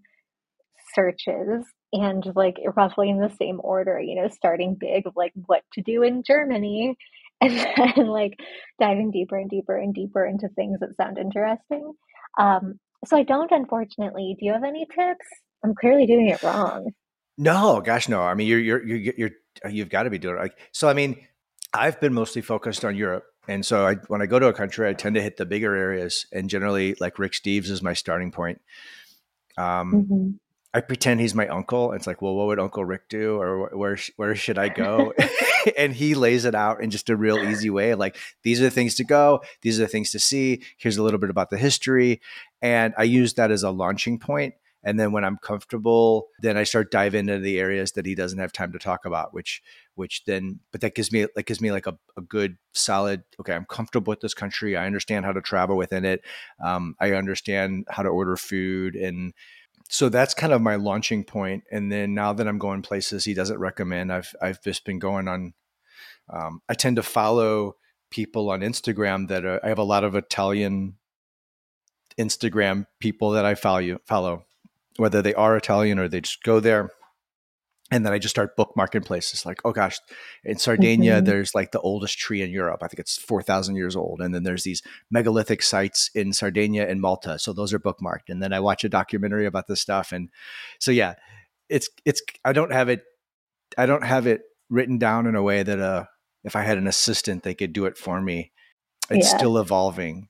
searches 0.94 1.64
and 1.92 2.24
like 2.36 2.56
roughly 2.76 3.10
in 3.10 3.18
the 3.18 3.34
same 3.38 3.60
order, 3.62 4.00
you 4.00 4.14
know, 4.14 4.28
starting 4.28 4.74
big 4.74 5.06
of 5.06 5.16
like 5.16 5.32
what 5.46 5.62
to 5.72 5.82
do 5.82 6.02
in 6.02 6.22
Germany 6.22 6.96
and 7.40 7.56
then 7.56 8.06
like 8.06 8.38
diving 8.78 9.10
deeper 9.10 9.36
and 9.36 9.48
deeper 9.48 9.76
and 9.76 9.94
deeper 9.94 10.24
into 10.26 10.48
things 10.50 10.78
that 10.80 10.96
sound 10.96 11.18
interesting. 11.18 11.94
Um, 12.38 12.78
so 13.06 13.16
I 13.16 13.22
don't, 13.22 13.50
unfortunately. 13.50 14.36
Do 14.38 14.44
you 14.44 14.52
have 14.52 14.64
any 14.64 14.86
tips? 14.86 15.26
I'm 15.64 15.74
clearly 15.74 16.06
doing 16.06 16.28
it 16.28 16.42
wrong. 16.42 16.90
No, 17.38 17.80
gosh, 17.80 18.08
no. 18.08 18.20
I 18.20 18.34
mean, 18.34 18.46
you're 18.46 18.58
you're 18.58 18.84
you're, 18.86 19.14
you're 19.16 19.30
you've 19.70 19.88
got 19.88 20.02
to 20.02 20.10
be 20.10 20.18
doing 20.18 20.36
it. 20.36 20.40
Like, 20.40 20.58
so, 20.72 20.88
I 20.88 20.92
mean, 20.92 21.26
I've 21.72 21.98
been 21.98 22.12
mostly 22.12 22.42
focused 22.42 22.84
on 22.84 22.94
Europe, 22.94 23.24
and 23.48 23.64
so 23.64 23.86
I, 23.86 23.94
when 24.08 24.20
I 24.20 24.26
go 24.26 24.38
to 24.38 24.48
a 24.48 24.52
country, 24.52 24.86
I 24.86 24.92
tend 24.92 25.14
to 25.14 25.22
hit 25.22 25.38
the 25.38 25.46
bigger 25.46 25.74
areas, 25.74 26.26
and 26.32 26.50
generally, 26.50 26.94
like 27.00 27.18
Rick 27.18 27.32
Steves 27.32 27.70
is 27.70 27.82
my 27.82 27.94
starting 27.94 28.30
point. 28.30 28.60
Um, 29.56 30.06
Mhm. 30.10 30.38
I 30.72 30.80
pretend 30.80 31.20
he's 31.20 31.34
my 31.34 31.48
uncle. 31.48 31.90
And 31.90 31.98
It's 31.98 32.06
like, 32.06 32.22
well, 32.22 32.34
what 32.34 32.46
would 32.46 32.60
Uncle 32.60 32.84
Rick 32.84 33.08
do, 33.08 33.40
or 33.40 33.68
where 33.76 33.98
where 34.16 34.34
should 34.34 34.58
I 34.58 34.68
go? 34.68 35.12
and 35.78 35.92
he 35.92 36.14
lays 36.14 36.44
it 36.44 36.54
out 36.54 36.82
in 36.82 36.90
just 36.90 37.10
a 37.10 37.16
real 37.16 37.38
easy 37.38 37.70
way. 37.70 37.94
Like, 37.94 38.16
these 38.42 38.60
are 38.60 38.64
the 38.64 38.70
things 38.70 38.94
to 38.96 39.04
go. 39.04 39.42
These 39.62 39.78
are 39.78 39.84
the 39.84 39.88
things 39.88 40.10
to 40.12 40.18
see. 40.18 40.62
Here's 40.76 40.96
a 40.96 41.02
little 41.02 41.20
bit 41.20 41.30
about 41.30 41.50
the 41.50 41.58
history, 41.58 42.20
and 42.62 42.94
I 42.96 43.04
use 43.04 43.34
that 43.34 43.50
as 43.50 43.62
a 43.62 43.70
launching 43.70 44.18
point. 44.18 44.54
And 44.82 44.98
then 44.98 45.12
when 45.12 45.24
I'm 45.24 45.36
comfortable, 45.36 46.28
then 46.40 46.56
I 46.56 46.64
start 46.64 46.90
diving 46.90 47.28
into 47.28 47.38
the 47.38 47.58
areas 47.58 47.92
that 47.92 48.06
he 48.06 48.14
doesn't 48.14 48.38
have 48.38 48.50
time 48.50 48.72
to 48.72 48.78
talk 48.78 49.04
about, 49.04 49.34
which 49.34 49.62
which 49.96 50.24
then 50.24 50.60
but 50.72 50.80
that 50.80 50.94
gives 50.94 51.12
me 51.12 51.26
that 51.36 51.44
gives 51.44 51.60
me 51.60 51.70
like 51.70 51.86
a, 51.86 51.98
a 52.16 52.22
good 52.22 52.56
solid 52.72 53.22
okay 53.38 53.54
i'm 53.54 53.66
comfortable 53.66 54.10
with 54.10 54.20
this 54.20 54.32
country 54.32 54.74
i 54.74 54.86
understand 54.86 55.26
how 55.26 55.32
to 55.32 55.42
travel 55.42 55.76
within 55.76 56.06
it 56.06 56.22
um, 56.64 56.94
i 57.00 57.12
understand 57.12 57.84
how 57.90 58.02
to 58.02 58.08
order 58.08 58.34
food 58.36 58.94
and 58.94 59.34
so 59.90 60.08
that's 60.08 60.34
kind 60.34 60.52
of 60.52 60.62
my 60.62 60.76
launching 60.76 61.24
point 61.24 61.64
and 61.70 61.90
then 61.90 62.14
now 62.14 62.32
that 62.32 62.46
i'm 62.48 62.58
going 62.58 62.80
places 62.80 63.24
he 63.24 63.34
doesn't 63.34 63.58
recommend 63.58 64.12
i've 64.12 64.32
i've 64.40 64.62
just 64.62 64.84
been 64.84 64.98
going 64.98 65.28
on 65.28 65.52
um, 66.30 66.62
i 66.68 66.74
tend 66.74 66.96
to 66.96 67.02
follow 67.02 67.74
people 68.10 68.50
on 68.50 68.60
instagram 68.60 69.28
that 69.28 69.44
are, 69.44 69.64
i 69.64 69.68
have 69.68 69.78
a 69.78 69.82
lot 69.82 70.04
of 70.04 70.14
italian 70.14 70.94
instagram 72.18 72.86
people 73.00 73.30
that 73.30 73.44
i 73.44 73.54
follow 73.54 73.98
follow 74.06 74.44
whether 74.96 75.20
they 75.20 75.34
are 75.34 75.56
italian 75.56 75.98
or 75.98 76.08
they 76.08 76.20
just 76.20 76.42
go 76.42 76.60
there 76.60 76.90
and 77.90 78.06
then 78.06 78.12
I 78.12 78.18
just 78.18 78.34
start 78.34 78.56
bookmarking 78.56 79.04
places 79.04 79.44
like, 79.44 79.60
oh 79.64 79.72
gosh, 79.72 79.98
in 80.44 80.58
Sardinia, 80.58 81.20
Mhm. 81.20 81.24
there's 81.24 81.54
like 81.54 81.72
the 81.72 81.80
oldest 81.80 82.18
tree 82.18 82.40
in 82.42 82.50
Europe. 82.50 82.82
I 82.82 82.88
think 82.88 83.00
it's 83.00 83.16
4,000 83.18 83.74
years 83.76 83.96
old. 83.96 84.20
And 84.20 84.34
then 84.34 84.44
there's 84.44 84.62
these 84.64 84.82
megalithic 85.10 85.62
sites 85.62 86.10
in 86.14 86.32
Sardinia 86.32 86.86
and 86.88 87.00
Malta. 87.00 87.38
So 87.38 87.52
those 87.52 87.72
are 87.74 87.80
bookmarked. 87.80 88.28
And 88.28 88.42
then 88.42 88.52
I 88.52 88.60
watch 88.60 88.84
a 88.84 88.88
documentary 88.88 89.44
about 89.46 89.66
this 89.66 89.80
stuff. 89.80 90.12
And 90.12 90.28
so, 90.78 90.90
yeah, 90.92 91.14
it's, 91.68 91.88
it's, 92.04 92.22
I 92.44 92.52
don't 92.52 92.72
have 92.72 92.88
it, 92.88 93.02
I 93.76 93.86
don't 93.86 94.04
have 94.04 94.26
it 94.26 94.42
written 94.68 94.98
down 94.98 95.26
in 95.26 95.34
a 95.34 95.42
way 95.42 95.62
that, 95.62 95.80
uh, 95.80 96.04
if 96.44 96.54
I 96.56 96.62
had 96.62 96.78
an 96.78 96.86
assistant, 96.86 97.42
they 97.42 97.54
could 97.54 97.72
do 97.72 97.84
it 97.86 97.98
for 97.98 98.20
me. 98.20 98.52
It's 99.10 99.30
Yeah. 99.32 99.36
still 99.38 99.58
evolving. 99.58 100.28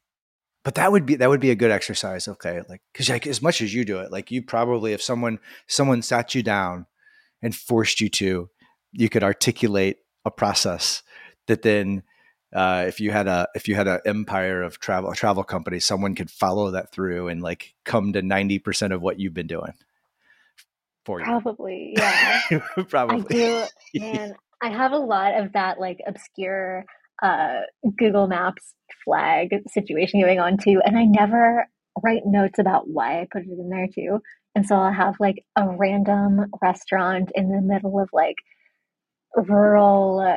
But 0.64 0.74
that 0.74 0.92
would 0.92 1.06
be 1.06 1.14
that 1.16 1.28
would 1.30 1.40
be 1.40 1.50
a 1.50 1.54
good 1.54 1.70
exercise. 1.70 2.28
Okay, 2.28 2.60
like 2.68 2.82
because 2.92 3.08
like 3.08 3.26
as 3.26 3.40
much 3.40 3.62
as 3.62 3.72
you 3.72 3.82
do 3.84 3.98
it, 4.00 4.10
like 4.12 4.30
you 4.30 4.42
probably 4.42 4.92
if 4.92 5.02
someone 5.02 5.38
someone 5.66 6.02
sat 6.02 6.34
you 6.34 6.42
down 6.42 6.86
and 7.42 7.54
forced 7.54 8.00
you 8.00 8.08
to, 8.08 8.48
you 8.92 9.08
could 9.08 9.22
articulate 9.22 9.98
a 10.24 10.30
process 10.30 11.02
that 11.46 11.62
then 11.62 12.02
uh, 12.54 12.84
if 12.86 13.00
you 13.00 13.10
had 13.10 13.28
a 13.28 13.46
if 13.54 13.68
you 13.68 13.74
had 13.74 13.86
an 13.86 14.00
empire 14.04 14.62
of 14.62 14.80
travel 14.80 15.10
a 15.10 15.14
travel 15.14 15.44
company, 15.44 15.78
someone 15.78 16.14
could 16.14 16.30
follow 16.30 16.72
that 16.72 16.92
through 16.92 17.28
and 17.28 17.42
like 17.42 17.74
come 17.84 18.12
to 18.12 18.22
ninety 18.22 18.58
percent 18.58 18.92
of 18.92 19.00
what 19.00 19.20
you've 19.20 19.34
been 19.34 19.46
doing 19.46 19.72
for 21.04 21.20
you. 21.20 21.26
Probably, 21.26 21.94
yeah. 21.96 22.40
I 22.50 22.82
Probably. 22.88 23.34
do, 23.34 23.64
man. 24.00 24.34
I 24.62 24.70
have 24.70 24.92
a 24.92 24.98
lot 24.98 25.38
of 25.40 25.52
that 25.52 25.78
like 25.80 25.98
obscure 26.06 26.84
uh, 27.22 27.60
Google 27.96 28.26
Maps 28.26 28.74
flag 29.04 29.50
situation 29.68 30.20
going 30.20 30.40
on 30.40 30.58
too, 30.58 30.80
and 30.84 30.98
I 30.98 31.04
never 31.04 31.66
write 32.02 32.22
notes 32.26 32.58
about 32.58 32.88
why 32.88 33.20
I 33.20 33.28
put 33.30 33.42
it 33.42 33.48
in 33.48 33.68
there 33.68 33.88
too. 33.94 34.20
And 34.54 34.66
so 34.66 34.74
I'll 34.76 34.92
have 34.92 35.14
like 35.20 35.44
a 35.56 35.68
random 35.76 36.46
restaurant 36.60 37.30
in 37.34 37.50
the 37.50 37.60
middle 37.60 38.00
of 38.00 38.08
like 38.12 38.36
rural 39.36 40.20
uh, 40.20 40.36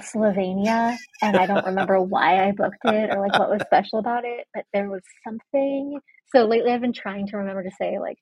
Slovenia, 0.00 0.96
and 1.22 1.36
I 1.36 1.46
don't 1.46 1.66
remember 1.66 2.00
why 2.02 2.46
I 2.46 2.52
booked 2.52 2.84
it 2.84 3.10
or 3.10 3.20
like 3.20 3.38
what 3.38 3.50
was 3.50 3.62
special 3.62 3.98
about 3.98 4.24
it, 4.24 4.46
but 4.54 4.64
there 4.72 4.88
was 4.88 5.02
something. 5.24 5.98
So 6.34 6.44
lately, 6.44 6.72
I've 6.72 6.80
been 6.80 6.92
trying 6.92 7.26
to 7.28 7.38
remember 7.38 7.64
to 7.64 7.70
say 7.80 7.98
like 7.98 8.18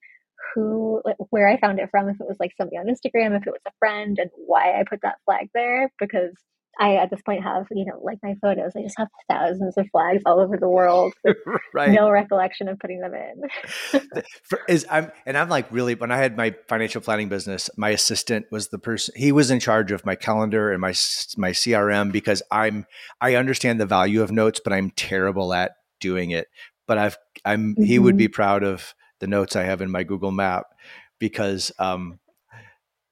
who, 0.55 1.03
like, 1.05 1.17
where 1.31 1.49
I 1.49 1.59
found 1.59 1.81
it 1.81 1.91
from, 1.91 2.09
if 2.09 2.21
it 2.21 2.27
was 2.27 2.39
like 2.41 2.53
somebody 2.57 2.79
on 2.79 2.87
Instagram, 2.87 3.37
if 3.37 3.47
it 3.47 3.53
was 3.53 3.61
a 3.67 3.73
friend, 3.79 4.19
and 4.19 4.31
why 4.47 4.79
I 4.79 4.85
put 4.89 5.01
that 5.03 5.19
flag 5.25 5.49
there 5.55 5.91
because 5.99 6.33
I 6.79 6.97
at 6.97 7.11
this 7.11 7.23
point 7.23 7.43
have 7.43 7.67
you 7.71 7.85
know 7.85 7.99
like 8.03 8.19
my 8.23 8.35
photos. 8.41 8.73
I 8.77 8.83
just 8.83 8.99
have 8.99 9.09
thousands 9.31 9.77
of 9.77 9.87
flags 9.91 10.23
all 10.27 10.41
over 10.41 10.57
the 10.57 10.69
world 10.69 11.15
right. 11.75 11.91
no 11.91 12.11
recollection 12.11 12.69
of 12.69 12.79
putting 12.79 13.01
them 13.01 13.13
in. 13.15 14.23
For, 14.43 14.61
is 14.69 14.87
I'm 14.91 15.11
and 15.25 15.37
I'm 15.37 15.49
like 15.49 15.71
really 15.71 15.95
when 15.95 16.11
I 16.11 16.19
had 16.19 16.37
my 16.37 16.55
financial 16.69 17.01
planning 17.01 17.29
business, 17.29 17.71
my 17.77 17.91
assistant 17.91 18.47
was 18.51 18.69
the 18.69 18.79
person 18.79 19.15
he 19.17 19.33
was 19.33 19.51
in 19.51 19.61
charge 19.61 19.93
of 19.93 20.05
my 20.05 20.15
calendar 20.15 20.71
and 20.71 20.81
my 20.81 20.95
my 21.37 21.51
CRM 21.51 22.13
because 22.13 22.43
I'm 22.51 22.87
I 23.21 23.35
understand 23.35 23.81
the 23.81 23.87
value 23.87 24.23
of 24.23 24.31
notes, 24.31 24.61
but 24.63 24.73
I'm 24.73 24.91
terrible 24.91 25.55
at 25.55 25.73
doing 26.01 26.31
it. 26.31 26.49
But 26.87 26.99
I've 26.99 27.17
I'm 27.45 27.75
he 27.77 27.99
would 27.99 28.17
be 28.17 28.29
proud 28.29 28.63
of 28.63 28.95
the 29.21 29.27
notes 29.27 29.57
I 29.57 29.63
have 29.63 29.81
in 29.81 29.91
my 29.91 30.03
Google 30.03 30.31
Map 30.31 30.67
because 31.19 31.73
um 31.79 32.19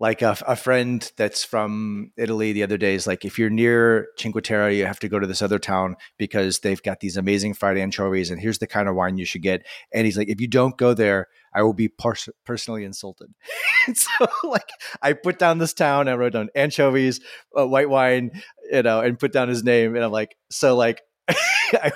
like 0.00 0.22
a, 0.22 0.36
a 0.46 0.56
friend 0.56 1.10
that's 1.16 1.44
from 1.44 2.10
Italy 2.16 2.52
the 2.52 2.62
other 2.62 2.76
day 2.76 2.94
is 2.94 3.06
like, 3.06 3.24
if 3.24 3.38
you're 3.38 3.50
near 3.50 4.08
Cinque 4.18 4.42
Terre, 4.42 4.70
you 4.70 4.86
have 4.86 4.98
to 5.00 5.08
go 5.08 5.18
to 5.18 5.26
this 5.26 5.42
other 5.42 5.58
town 5.58 5.96
because 6.18 6.60
they've 6.60 6.82
got 6.82 7.00
these 7.00 7.16
amazing 7.16 7.54
fried 7.54 7.78
anchovies, 7.78 8.30
and 8.30 8.40
here's 8.40 8.58
the 8.58 8.66
kind 8.66 8.88
of 8.88 8.96
wine 8.96 9.18
you 9.18 9.24
should 9.24 9.42
get. 9.42 9.64
And 9.92 10.04
he's 10.04 10.18
like, 10.18 10.28
if 10.28 10.40
you 10.40 10.48
don't 10.48 10.76
go 10.76 10.94
there, 10.94 11.28
I 11.54 11.62
will 11.62 11.74
be 11.74 11.88
pers- 11.88 12.28
personally 12.44 12.84
insulted. 12.84 13.32
so, 13.94 14.26
like, 14.42 14.68
I 15.00 15.12
put 15.12 15.38
down 15.38 15.58
this 15.58 15.72
town, 15.72 16.08
I 16.08 16.14
wrote 16.14 16.32
down 16.32 16.48
anchovies, 16.56 17.20
uh, 17.56 17.66
white 17.66 17.88
wine, 17.88 18.42
you 18.70 18.82
know, 18.82 19.00
and 19.00 19.18
put 19.18 19.32
down 19.32 19.48
his 19.48 19.62
name, 19.62 19.94
and 19.94 20.04
I'm 20.04 20.12
like, 20.12 20.36
so 20.50 20.76
like. 20.76 21.02
I, 21.72 21.92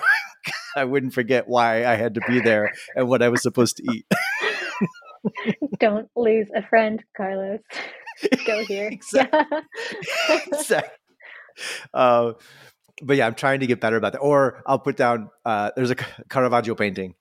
I 0.76 0.84
wouldn't 0.84 1.12
forget 1.12 1.48
why 1.48 1.84
I 1.84 1.96
had 1.96 2.14
to 2.14 2.20
be 2.26 2.40
there 2.40 2.72
and 2.94 3.08
what 3.08 3.22
I 3.22 3.28
was 3.28 3.42
supposed 3.42 3.76
to 3.78 3.82
eat. 3.92 4.06
Don't 5.78 6.08
lose 6.16 6.48
a 6.54 6.62
friend, 6.66 7.02
Carlos. 7.16 7.60
Go 8.46 8.64
here. 8.64 8.88
Exactly. 8.92 9.38
Yeah. 10.28 10.40
Exact- 10.46 10.98
uh, 11.94 12.32
but 13.02 13.16
yeah, 13.16 13.26
I'm 13.26 13.34
trying 13.34 13.60
to 13.60 13.66
get 13.66 13.80
better 13.80 13.96
about 13.96 14.12
that. 14.12 14.20
Or 14.20 14.62
I'll 14.66 14.78
put 14.78 14.96
down 14.96 15.30
uh, 15.44 15.70
there's 15.76 15.90
a 15.90 15.96
Caravaggio 16.28 16.74
painting, 16.74 17.14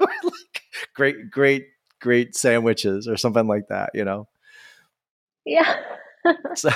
like 0.00 0.62
great, 0.94 1.30
great, 1.30 1.66
great 2.00 2.34
sandwiches 2.34 3.08
or 3.08 3.16
something 3.16 3.46
like 3.46 3.68
that. 3.68 3.90
You 3.94 4.04
know. 4.04 4.28
Yeah. 5.44 5.76
so, 6.54 6.70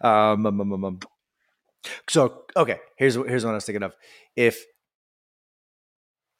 um, 0.00 0.46
um, 0.46 0.60
um, 0.60 0.84
um, 0.84 1.00
so 2.08 2.42
okay, 2.56 2.78
here's 2.96 3.14
here's 3.14 3.44
what 3.44 3.52
I 3.52 3.54
was 3.54 3.64
thinking 3.64 3.82
of. 3.82 3.94
If 4.36 4.64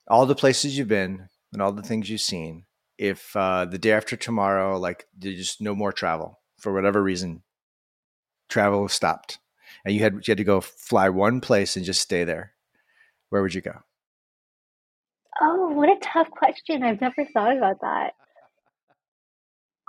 all 0.09 0.27
the 0.27 0.35
places 0.35 0.77
you've 0.77 0.89
been 0.89 1.29
and 1.53 1.63
all 1.63 1.73
the 1.73 1.83
things 1.83 2.09
you've 2.11 2.21
seen, 2.21 2.65
if 2.99 3.35
uh, 3.37 3.65
the 3.65 3.79
day 3.79 3.93
after 3.93 4.17
tomorrow, 4.17 4.79
like 4.79 5.07
there's 5.17 5.37
just 5.37 5.61
no 5.61 5.75
more 5.75 5.93
travel 5.93 6.41
for 6.59 6.73
whatever 6.73 7.03
reason, 7.03 7.43
travel 8.49 8.89
stopped, 8.89 9.39
and 9.85 9.95
you 9.95 10.01
had 10.01 10.15
you 10.15 10.23
had 10.29 10.39
to 10.39 10.45
go 10.45 10.61
fly 10.61 11.09
one 11.09 11.41
place 11.41 11.77
and 11.77 11.85
just 11.85 12.01
stay 12.01 12.25
there, 12.25 12.55
where 13.31 13.43
would 13.43 13.55
you 13.55 13.61
go? 13.61 13.83
Oh, 15.41 15.71
what 15.73 15.89
a 15.89 15.97
tough 16.03 16.31
question. 16.31 16.83
I've 16.83 17.01
never 17.01 17.25
thought 17.33 17.57
about 17.57 17.81
that. 17.83 18.13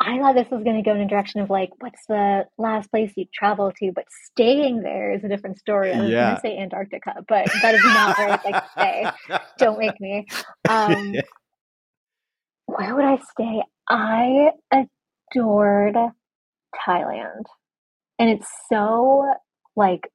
I 0.01 0.17
thought 0.19 0.35
this 0.35 0.49
was 0.49 0.63
going 0.63 0.77
to 0.77 0.81
go 0.81 0.95
in 0.95 1.01
a 1.01 1.07
direction 1.07 1.41
of 1.41 1.49
like, 1.49 1.71
what's 1.79 2.05
the 2.07 2.45
last 2.57 2.89
place 2.89 3.11
you 3.17 3.25
travel 3.33 3.71
to? 3.79 3.91
But 3.93 4.05
staying 4.31 4.81
there 4.81 5.11
is 5.13 5.23
a 5.25 5.27
different 5.27 5.57
story. 5.57 5.91
I 5.91 5.99
was 5.99 6.09
Yeah. 6.09 6.23
going 6.23 6.35
to 6.35 6.41
say 6.41 6.57
Antarctica, 6.57 7.15
but 7.27 7.47
that 7.61 7.75
is 7.75 7.83
not 7.83 8.17
where 8.17 8.29
I'd 8.29 8.45
like 8.45 8.55
to 8.63 8.69
stay. 8.77 9.11
Don't 9.57 9.79
make 9.79 9.99
me. 9.99 10.27
Um, 10.69 11.15
where 12.77 12.95
would 12.95 13.05
I 13.05 13.17
stay? 13.31 13.63
I 13.89 14.51
adored 14.71 15.95
Thailand. 16.87 17.43
And 18.19 18.29
it's 18.29 18.47
so 18.69 19.33
like 19.75 20.09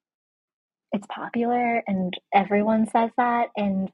it's 0.92 1.06
popular 1.08 1.82
and 1.86 2.14
everyone 2.32 2.86
says 2.86 3.10
that 3.16 3.48
and 3.56 3.90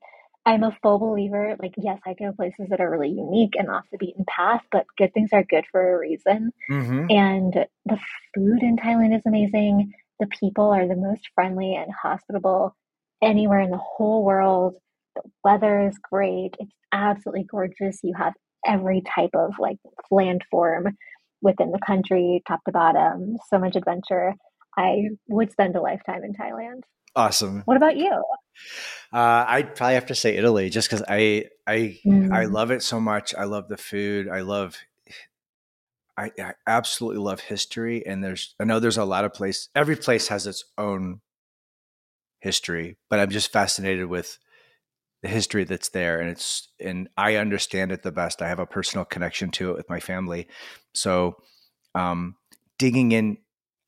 I'm 0.47 0.63
a 0.65 0.77
full 0.83 0.99
believer 0.99 1.57
like 1.61 1.75
yes, 1.77 1.99
I 2.07 2.15
go 2.15 2.33
places 2.33 2.69
that 2.71 2.81
are 2.81 2.91
really 2.91 3.11
unique 3.11 3.55
and 3.57 3.71
off 3.71 3.85
the 3.93 3.99
beaten 3.99 4.25
path, 4.29 4.63
but 4.73 4.87
good 4.99 5.13
things 5.15 5.31
are 5.33 5.45
good 5.45 5.65
for 5.71 5.95
a 5.95 5.99
reason. 5.99 6.53
hmm 6.69 7.07
And 7.09 7.55
the 7.87 7.99
food 8.35 8.63
in 8.63 8.77
Thailand 8.77 9.17
is 9.17 9.23
amazing. 9.27 9.93
The 10.19 10.27
people 10.27 10.71
are 10.71 10.87
the 10.87 10.97
most 10.97 11.29
friendly 11.35 11.75
and 11.75 11.91
hospitable 11.93 12.77
anywhere 13.23 13.61
in 13.61 13.71
the 13.71 13.79
whole 13.79 14.25
world. 14.25 14.77
The 15.17 15.23
weather 15.45 15.87
is 15.89 15.99
great. 15.99 16.57
It's 16.59 16.73
absolutely 16.93 17.45
gorgeous. 17.45 18.01
You 18.03 18.15
have 18.19 18.35
every 18.67 19.03
type 19.03 19.31
of 19.35 19.53
like 19.59 19.79
landform 20.13 20.93
within 21.43 21.71
the 21.71 21.81
country, 21.85 22.43
top 22.47 22.61
to 22.65 22.73
bottom. 22.73 23.37
So 23.49 23.59
much 23.59 23.77
adventure. 23.77 24.35
I 24.77 25.09
would 25.29 25.51
spend 25.51 25.77
a 25.77 25.81
lifetime 25.81 26.23
in 26.25 26.33
Thailand. 26.35 26.83
Awesome. 27.17 27.63
What 27.65 27.77
about 27.77 27.97
you? 27.97 28.23
Uh, 29.13 29.45
I'd 29.49 29.75
probably 29.75 29.95
have 29.95 30.07
to 30.07 30.15
say 30.15 30.37
Italy, 30.37 30.71
just 30.71 30.89
because 30.89 31.05
I 31.09 31.47
I 31.67 31.99
I 32.05 32.45
Mm, 32.45 32.53
love 32.53 32.71
it 32.71 32.83
so 32.83 33.01
much. 33.01 33.35
I 33.35 33.45
love 33.45 33.69
the 33.69 33.77
food. 33.77 34.29
I 34.29 34.43
love. 34.43 34.77
I, 36.17 36.31
I 36.39 36.55
absolutely 36.67 37.23
love 37.23 37.41
history, 37.41 38.07
and 38.07 38.23
there's 38.23 38.55
I 38.61 38.65
know 38.65 38.79
there's 38.79 38.99
a 38.99 39.05
lot 39.05 39.25
of 39.25 39.33
place. 39.33 39.69
Every 39.75 39.97
place 39.97 40.29
has 40.29 40.47
its 40.47 40.65
own 40.79 41.21
history, 42.41 42.97
but 43.09 43.19
I'm 43.19 43.31
just 43.31 43.53
fascinated 43.53 44.07
with 44.07 44.39
the 45.23 45.29
history 45.29 45.65
that's 45.65 45.91
there, 45.91 46.21
and 46.21 46.31
it's 46.31 46.69
and 46.81 47.09
I 47.17 47.37
understand 47.37 47.93
it 47.93 48.03
the 48.03 48.13
best. 48.13 48.43
I 48.43 48.49
have 48.49 48.59
a 48.59 48.67
personal 48.67 49.05
connection 49.05 49.51
to 49.53 49.71
it 49.71 49.77
with 49.77 49.91
my 49.91 50.01
family, 50.01 50.49
so 50.95 51.37
um, 51.95 52.37
digging 52.79 53.13
in. 53.13 53.39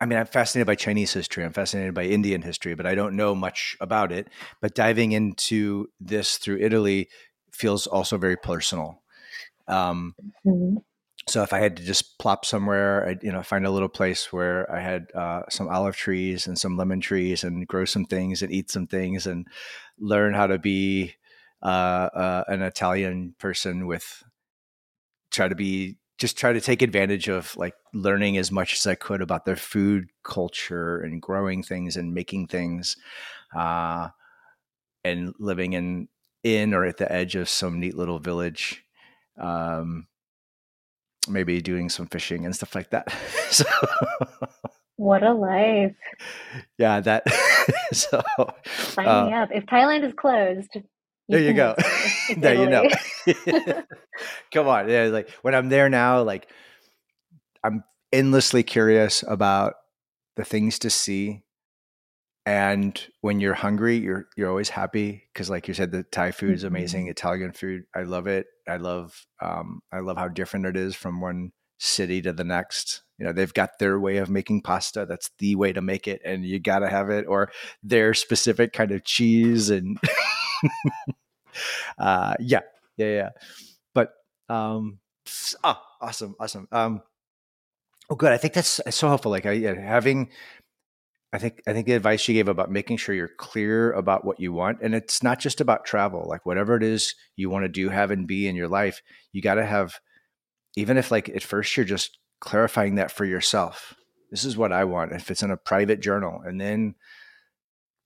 I 0.00 0.06
mean, 0.06 0.18
I'm 0.18 0.26
fascinated 0.26 0.66
by 0.66 0.74
Chinese 0.74 1.12
history. 1.12 1.44
I'm 1.44 1.52
fascinated 1.52 1.94
by 1.94 2.04
Indian 2.04 2.42
history, 2.42 2.74
but 2.74 2.86
I 2.86 2.96
don't 2.96 3.14
know 3.14 3.36
much 3.36 3.76
about 3.80 4.10
it. 4.10 4.28
But 4.60 4.74
diving 4.74 5.12
into 5.12 5.90
this 6.00 6.38
through 6.38 6.58
Italy 6.58 7.08
feels 7.52 7.86
also 7.86 8.18
very 8.18 8.36
personal. 8.36 9.00
Um, 9.68 10.16
mm, 10.44 10.82
so 11.28 11.42
if 11.42 11.52
I 11.52 11.60
had 11.60 11.76
to 11.76 11.84
just 11.84 12.18
plop 12.18 12.44
somewhere, 12.44 13.06
I'd 13.06 13.22
you 13.22 13.32
know 13.32 13.42
find 13.42 13.64
a 13.64 13.70
little 13.70 13.88
place 13.88 14.32
where 14.32 14.70
I 14.72 14.80
had 14.80 15.06
uh, 15.14 15.42
some 15.48 15.68
olive 15.68 15.96
trees 15.96 16.46
and 16.46 16.58
some 16.58 16.76
lemon 16.76 17.00
trees 17.00 17.44
and 17.44 17.66
grow 17.66 17.84
some 17.84 18.04
things 18.04 18.42
and 18.42 18.52
eat 18.52 18.70
some 18.70 18.86
things 18.86 19.26
and 19.26 19.46
learn 19.98 20.34
how 20.34 20.48
to 20.48 20.58
be 20.58 21.14
uh, 21.62 21.66
uh, 22.14 22.44
an 22.48 22.62
Italian 22.62 23.34
person 23.38 23.86
with 23.86 24.22
try 25.30 25.48
to 25.48 25.54
be 25.54 25.96
just 26.18 26.36
try 26.36 26.52
to 26.52 26.60
take 26.60 26.82
advantage 26.82 27.28
of 27.28 27.56
like 27.56 27.74
learning 27.94 28.36
as 28.36 28.52
much 28.52 28.74
as 28.74 28.86
I 28.86 28.94
could 28.94 29.20
about 29.22 29.44
their 29.44 29.56
food 29.56 30.08
culture 30.22 31.00
and 31.00 31.20
growing 31.20 31.62
things 31.62 31.96
and 31.96 32.14
making 32.14 32.46
things 32.46 32.96
uh, 33.56 34.08
and 35.04 35.34
living 35.38 35.72
in 35.72 36.08
in 36.44 36.74
or 36.74 36.84
at 36.84 36.98
the 36.98 37.10
edge 37.10 37.34
of 37.34 37.48
some 37.48 37.80
neat 37.80 37.96
little 37.96 38.18
village. 38.18 38.84
Um, 39.38 40.06
maybe 41.28 41.60
doing 41.60 41.88
some 41.88 42.06
fishing 42.06 42.44
and 42.44 42.54
stuff 42.54 42.74
like 42.74 42.90
that. 42.90 43.12
so 43.50 43.64
what 44.96 45.22
a 45.22 45.32
life. 45.32 45.96
yeah, 46.78 47.00
that 47.00 47.24
so 47.92 48.22
Sign 48.74 49.08
uh, 49.08 49.26
me 49.26 49.32
up. 49.32 49.48
If 49.52 49.66
Thailand 49.66 50.04
is 50.04 50.12
closed, 50.14 50.76
there 51.32 51.40
you 51.42 51.52
go. 51.54 51.74
move 51.78 51.78
me. 51.78 51.84
It's 52.28 52.40
there 52.40 52.54
you 52.54 52.66
know. 52.68 53.82
Come 54.52 54.68
on. 54.68 54.88
Yeah, 54.88 55.04
like 55.06 55.30
when 55.42 55.54
I'm 55.54 55.68
there 55.68 55.88
now, 55.88 56.22
like 56.22 56.48
I'm 57.64 57.84
endlessly 58.12 58.62
curious 58.62 59.24
about 59.26 59.74
the 60.36 60.44
things 60.44 60.78
to 60.80 60.90
see. 60.90 61.42
And 62.44 63.00
when 63.20 63.38
you're 63.40 63.54
hungry, 63.54 63.98
you're 63.98 64.26
you're 64.36 64.48
always 64.48 64.70
happy 64.70 65.24
because, 65.32 65.48
like 65.48 65.68
you 65.68 65.74
said, 65.74 65.92
the 65.92 66.02
Thai 66.02 66.32
food 66.32 66.54
is 66.54 66.64
amazing. 66.64 67.06
Mhm. 67.06 67.10
Italian 67.10 67.52
food, 67.52 67.84
I 67.94 68.02
love 68.02 68.26
it. 68.26 68.46
I 68.68 68.78
love 68.78 69.26
um, 69.40 69.80
I 69.92 70.00
love 70.00 70.16
how 70.16 70.26
different 70.28 70.66
it 70.66 70.76
is 70.76 70.96
from 70.96 71.20
one 71.20 71.52
city 71.78 72.20
to 72.22 72.32
the 72.32 72.42
next. 72.44 73.02
You 73.18 73.26
know, 73.26 73.32
they've 73.32 73.54
got 73.54 73.78
their 73.78 74.00
way 74.00 74.16
of 74.16 74.28
making 74.28 74.62
pasta. 74.62 75.06
That's 75.08 75.30
the 75.38 75.54
way 75.54 75.72
to 75.72 75.80
make 75.80 76.08
it, 76.08 76.20
and 76.24 76.44
you 76.44 76.58
got 76.58 76.80
to 76.80 76.88
have 76.88 77.10
it, 77.10 77.26
or 77.28 77.48
their 77.84 78.12
specific 78.12 78.72
kind 78.72 78.90
of 78.90 79.04
cheese 79.04 79.70
and 79.70 79.98
uh, 81.98 82.34
yeah, 82.40 82.60
yeah, 82.96 83.06
yeah. 83.06 83.28
But 83.94 84.12
um, 84.48 84.98
ah, 85.64 85.82
awesome, 86.00 86.34
awesome. 86.38 86.68
Um, 86.72 87.02
oh, 88.10 88.14
good. 88.14 88.32
I 88.32 88.36
think 88.36 88.54
that's, 88.54 88.80
so 88.90 89.08
helpful. 89.08 89.30
Like 89.30 89.44
yeah, 89.44 89.74
having, 89.78 90.30
I 91.32 91.38
think, 91.38 91.62
I 91.66 91.72
think 91.72 91.86
the 91.86 91.94
advice 91.94 92.26
you 92.28 92.34
gave 92.34 92.48
about 92.48 92.70
making 92.70 92.98
sure 92.98 93.14
you're 93.14 93.30
clear 93.38 93.92
about 93.92 94.24
what 94.24 94.40
you 94.40 94.52
want, 94.52 94.78
and 94.82 94.94
it's 94.94 95.22
not 95.22 95.38
just 95.38 95.60
about 95.60 95.84
travel. 95.84 96.26
Like 96.28 96.46
whatever 96.46 96.76
it 96.76 96.82
is 96.82 97.14
you 97.36 97.50
want 97.50 97.64
to 97.64 97.68
do, 97.68 97.88
have, 97.88 98.10
and 98.10 98.26
be 98.26 98.48
in 98.48 98.56
your 98.56 98.68
life, 98.68 99.02
you 99.32 99.42
got 99.42 99.54
to 99.54 99.66
have. 99.66 99.98
Even 100.74 100.96
if 100.96 101.10
like 101.10 101.28
at 101.28 101.42
first 101.42 101.76
you're 101.76 101.84
just 101.84 102.18
clarifying 102.40 102.94
that 102.96 103.12
for 103.12 103.24
yourself. 103.24 103.94
This 104.30 104.44
is 104.46 104.56
what 104.56 104.72
I 104.72 104.84
want. 104.84 105.12
If 105.12 105.30
it's 105.30 105.42
in 105.42 105.50
a 105.50 105.56
private 105.58 106.00
journal, 106.00 106.40
and 106.44 106.58
then 106.58 106.94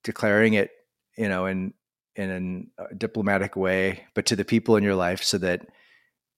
declaring 0.02 0.54
it, 0.54 0.70
you 1.16 1.28
know, 1.28 1.46
in 1.46 1.74
in 2.16 2.70
a 2.78 2.94
diplomatic 2.94 3.56
way, 3.56 4.04
but 4.14 4.26
to 4.26 4.36
the 4.36 4.44
people 4.44 4.76
in 4.76 4.82
your 4.84 4.94
life, 4.94 5.22
so 5.22 5.38
that 5.38 5.66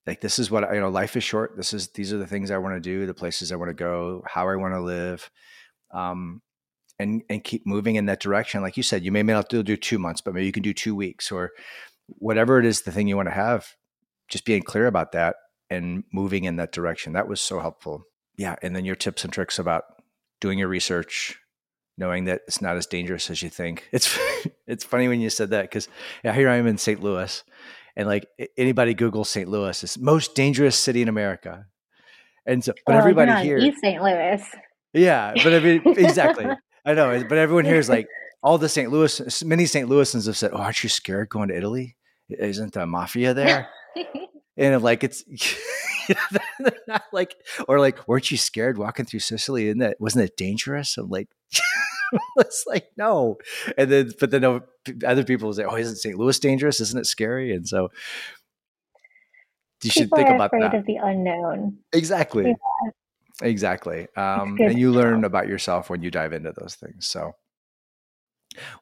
like 0.07 0.21
this 0.21 0.39
is 0.39 0.51
what 0.51 0.65
I- 0.65 0.75
you 0.75 0.81
know. 0.81 0.89
Life 0.89 1.17
is 1.17 1.25
short. 1.25 1.57
This 1.57 1.73
is 1.73 1.89
these 1.89 2.13
are 2.13 2.19
the 2.19 2.27
things 2.27 2.51
I 2.51 2.59
want 2.59 2.75
to 2.77 2.81
do, 2.81 3.07
the 3.07 3.15
places 3.15 3.53
I 3.53 3.57
want 3.57 3.69
to 3.71 3.75
go, 3.75 4.25
how 4.27 4.49
I 4.49 4.57
want 4.57 4.75
to 4.75 4.81
live, 4.81 5.31
um, 5.93 6.43
and 6.99 7.23
and 7.29 7.45
keep 7.45 7.67
moving 7.67 7.97
in 7.97 8.07
that 8.07 8.21
direction. 8.21 8.63
Like 8.63 8.77
you 8.77 8.83
said, 8.83 9.05
you 9.05 9.13
may 9.13 9.23
not 9.23 9.49
do 9.49 9.63
two 9.77 9.99
months, 9.99 10.21
but 10.21 10.35
maybe 10.35 10.47
you 10.47 10.53
can 10.53 10.63
do 10.63 10.75
two 10.75 10.95
weeks 10.95 11.31
or 11.31 11.51
whatever 12.07 12.59
it 12.59 12.65
is. 12.67 12.83
The 12.83 12.93
thing 12.93 13.07
you 13.07 13.17
want 13.17 13.29
to 13.29 13.35
have, 13.35 13.75
just 14.29 14.45
being 14.45 14.63
clear 14.63 14.87
about 14.87 15.13
that 15.13 15.37
and 15.71 16.05
moving 16.13 16.45
in 16.45 16.57
that 16.57 16.73
direction. 16.73 17.13
That 17.13 17.29
was 17.29 17.41
so 17.41 17.61
helpful. 17.61 18.05
Yeah, 18.37 18.57
and 18.63 18.75
then 18.75 18.85
your 18.87 18.97
tips 18.97 19.25
and 19.25 19.33
tricks 19.33 19.59
about 19.59 19.85
doing 20.41 20.59
your 20.59 20.69
research, 20.69 21.39
knowing 21.99 22.25
that 22.25 22.43
it's 22.47 22.63
not 22.63 22.77
as 22.77 22.87
dangerous 22.87 23.29
as 23.29 23.43
you 23.43 23.51
think. 23.51 23.89
It's 23.93 24.19
it's 24.67 24.85
funny 24.85 25.09
when 25.09 25.21
you 25.21 25.29
said 25.31 25.51
that 25.51 25.63
because 25.63 25.89
yeah, 26.25 26.33
here 26.33 26.49
I 26.49 26.57
am 26.57 26.67
in 26.67 26.79
St. 26.79 27.03
Louis, 27.03 27.43
and 27.97 28.09
like 28.09 28.27
anybody 28.57 28.95
Google 28.95 29.25
St. 29.25 29.49
Louis, 29.49 29.83
it's 29.83 29.99
most 29.99 30.35
dangerous 30.35 30.77
city 30.77 31.03
in 31.03 31.09
America, 31.09 31.67
and 32.47 32.65
so 32.65 32.73
but 32.87 32.93
Well, 32.93 32.99
everybody 32.99 33.31
you're 33.33 33.59
here, 33.59 33.59
East 33.59 33.81
St. 33.81 34.03
Louis. 34.03 34.43
yeah, 34.95 35.35
but 35.43 35.53
I 35.53 35.59
mean 35.59 35.83
exactly, 35.85 36.47
I 36.85 36.95
know, 36.95 37.23
but 37.29 37.39
everyone 37.39 37.65
here 37.65 37.77
is 37.77 37.89
like 37.89 38.07
all 38.43 38.57
the 38.57 38.69
St. 38.69 38.91
Louis, 38.91 39.45
many 39.45 39.67
St. 39.67 39.89
Louisans 39.89 40.27
have 40.27 40.37
said, 40.37 40.53
"Oh, 40.55 40.59
aren't 40.59 40.83
you 40.83 40.89
scared 40.89 41.29
going 41.29 41.49
to 41.49 41.57
Italy? 41.57 41.97
Isn't 42.31 42.73
the 42.73 42.87
mafia 42.87 43.35
there?" 43.35 43.69
and 44.57 44.83
like 44.83 45.05
it's 45.05 45.25
like 47.13 47.35
or 47.67 47.79
like 47.79 48.07
weren't 48.09 48.31
you 48.31 48.37
scared 48.37 48.79
walking 48.79 49.05
through 49.05 49.21
Sicily 49.21 49.71
and 49.71 49.81
that 49.81 50.01
wasn't 50.01 50.25
it 50.25 50.37
dangerous 50.37 50.97
I'm 50.97 51.09
like 51.09 51.29
it's 52.39 52.65
like 52.67 52.87
no 52.97 53.39
and 53.77 53.91
then 53.91 54.13
but 54.21 54.31
then 54.31 54.61
other 55.07 55.25
people 55.25 55.53
say 55.53 55.65
oh 55.65 55.77
isn't 55.77 55.97
St. 55.97 56.19
Louis 56.19 56.39
dangerous 56.39 56.81
isn't 56.81 56.99
it 56.99 57.07
scary 57.07 57.53
and 57.53 57.67
so 57.67 57.89
you 59.83 59.91
should 59.91 60.11
think 60.11 60.29
about 60.29 60.47
afraid 60.47 60.63
that 60.63 60.75
of 60.75 60.87
the 60.87 60.97
unknown. 60.97 61.79
exactly 61.93 62.55
exactly. 63.43 64.09
Um, 64.17 64.57
and 64.61 64.79
you 64.79 64.91
learn 64.91 65.25
about 65.25 65.49
yourself 65.49 65.91
when 65.91 66.03
you 66.03 66.11
dive 66.11 66.33
into 66.33 66.53
those 66.57 66.75
things. 66.75 67.07
So, 67.07 67.33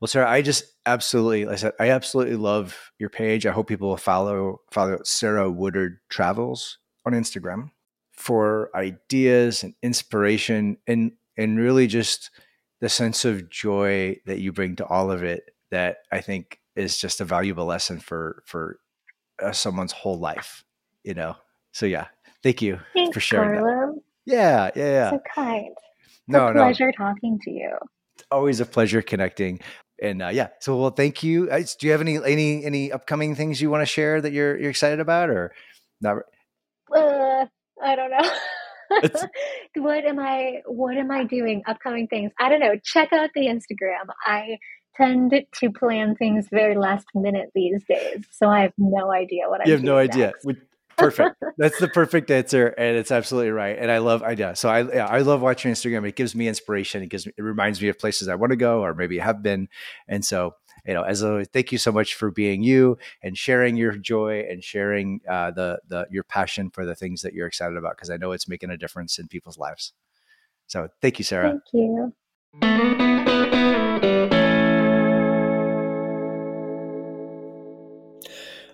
well, 0.01 0.09
Sarah, 0.09 0.31
I 0.31 0.43
just 0.43 0.65
absolutely, 0.87 1.45
like 1.45 1.55
I 1.55 1.57
said, 1.57 1.73
I 1.79 1.91
absolutely 1.91 2.37
love 2.37 2.93
your 2.99 3.11
page. 3.11 3.47
I 3.47 3.53
hope 3.53 3.69
people 3.69 3.89
will 3.89 3.97
follow 3.97 4.61
follow 4.71 4.99
Sarah 5.05 5.51
Woodard 5.51 5.99
Travels 6.09 6.79
on 7.05 7.13
Instagram 7.13 7.71
for 8.13 8.71
ideas 8.75 9.63
and 9.63 9.75
inspiration 9.83 10.79
and 10.87 11.13
and 11.37 11.59
really 11.59 11.87
just 11.87 12.31
the 12.81 12.89
sense 12.89 13.25
of 13.25 13.51
joy 13.51 14.17
that 14.27 14.39
you 14.39 14.53
bring 14.53 14.77
to 14.77 14.87
all 14.87 15.11
of 15.11 15.23
it 15.23 15.51
that 15.71 15.99
I 16.13 16.21
think 16.21 16.61
is 16.75 16.99
just 16.99 17.21
a 17.21 17.25
valuable 17.25 17.65
lesson 17.65 17.99
for 18.01 18.43
for 18.47 18.79
uh, 19.43 19.53
someone's 19.53 19.93
whole 19.93 20.19
life, 20.19 20.65
you 21.03 21.15
know. 21.15 21.37
So 21.73 21.87
yeah, 21.87 22.07
thank 22.43 22.63
you 22.63 22.79
Thanks, 22.95 23.15
for 23.15 23.21
sharing 23.21 23.61
Carlo. 23.61 23.95
that. 23.95 24.01
Yeah, 24.27 24.71
yeah, 24.75 24.91
yeah. 24.91 25.11
So 25.11 25.21
kind. 25.35 25.75
It's 25.99 26.21
no, 26.29 26.49
a 26.49 26.53
pleasure 26.53 26.93
no. 26.99 27.07
talking 27.07 27.39
to 27.45 27.51
you. 27.51 27.77
It's 28.17 28.25
always 28.31 28.61
a 28.61 28.67
pleasure 28.67 29.03
connecting. 29.03 29.61
And 30.03 30.23
uh, 30.23 30.29
yeah, 30.29 30.49
so 30.61 30.77
well, 30.77 30.91
thank 30.91 31.23
you. 31.23 31.47
Do 31.47 31.87
you 31.87 31.93
have 31.93 32.01
any 32.01 32.17
any 32.17 32.65
any 32.65 32.93
upcoming 32.93 33.35
things 33.35 33.61
you 33.61 33.71
want 33.71 33.83
to 33.83 33.87
share 33.87 34.21
that 34.21 34.33
you're 34.33 34.59
you're 34.59 34.71
excited 34.71 35.01
about, 35.01 35.31
or 35.31 35.53
not? 36.01 36.19
Uh, 36.95 37.47
I 37.83 37.97
don't 37.97 38.11
know. 38.11 38.31
what 39.77 40.05
am 40.05 40.19
I 40.19 40.63
what 40.67 40.97
am 40.97 41.11
I 41.11 41.25
doing? 41.25 41.63
Upcoming 41.67 42.07
things. 42.09 42.33
I 42.39 42.49
don't 42.49 42.61
know. 42.61 42.77
Check 42.83 43.13
out 43.13 43.31
the 43.35 43.47
Instagram. 43.47 44.07
I 44.25 44.59
tend 44.97 45.35
to 45.55 45.71
plan 45.71 46.17
things 46.17 46.49
very 46.51 46.77
last 46.77 47.07
minute 47.15 47.51
these 47.55 47.85
days. 47.85 48.25
So 48.31 48.49
I 48.49 48.61
have 48.63 48.73
no 48.79 49.13
idea 49.13 49.49
what 49.49 49.61
I'm 49.61 49.67
You 49.67 49.75
have 49.75 49.83
no 49.83 49.99
idea. 49.99 50.33
Next. 50.45 50.61
Perfect. 50.97 51.37
That's 51.59 51.79
the 51.79 51.89
perfect 51.89 52.31
answer, 52.31 52.69
and 52.69 52.97
it's 52.97 53.11
absolutely 53.11 53.51
right. 53.51 53.77
And 53.79 53.91
I 53.91 53.99
love 53.99 54.23
idea. 54.23 54.57
So 54.57 54.71
I 54.71 54.81
yeah, 54.81 55.05
I 55.05 55.19
love 55.19 55.43
watching 55.43 55.71
Instagram. 55.71 56.09
It 56.09 56.17
gives 56.17 56.35
me 56.35 56.49
inspiration. 56.49 57.03
It 57.03 57.11
gives 57.11 57.27
me, 57.27 57.35
it 57.37 57.43
reminds 57.43 57.83
me 57.83 57.89
of 57.89 57.99
places 57.99 58.29
I 58.29 58.35
want 58.35 58.53
to 58.53 58.57
go 58.57 58.83
or 58.83 58.95
maybe 58.95 59.19
have 59.19 59.43
been. 59.43 59.69
And 60.09 60.25
so 60.25 60.55
you 60.87 60.95
know, 60.95 61.03
as 61.03 61.23
always, 61.23 61.49
thank 61.49 61.73
you 61.73 61.79
so 61.79 61.91
much 61.91 62.15
for 62.15 62.31
being 62.31 62.63
you 62.63 62.97
and 63.23 63.37
sharing 63.37 63.77
your 63.77 63.93
joy 63.93 64.47
and 64.49 64.63
sharing 64.63 65.21
uh, 65.29 65.51
the 65.51 65.81
the 65.89 66.07
your 66.11 66.25
passion 66.25 66.71
for 66.71 66.87
the 66.87 66.95
things 66.95 67.23
that 67.23 67.35
you're 67.35 67.47
excited 67.47 67.77
about 67.77 67.97
because 67.97 68.11
I 68.11 68.17
know 68.17 68.33
it's 68.33 68.49
making 68.49 68.71
a 68.71 68.77
difference 68.77 69.19
in 69.19 69.29
people's 69.29 69.59
lives. 69.59 69.93
So 70.67 70.89
thank 71.03 71.19
you, 71.19 71.25
Sarah. 71.25 71.51
Thank 71.51 71.63
you. 71.73 72.13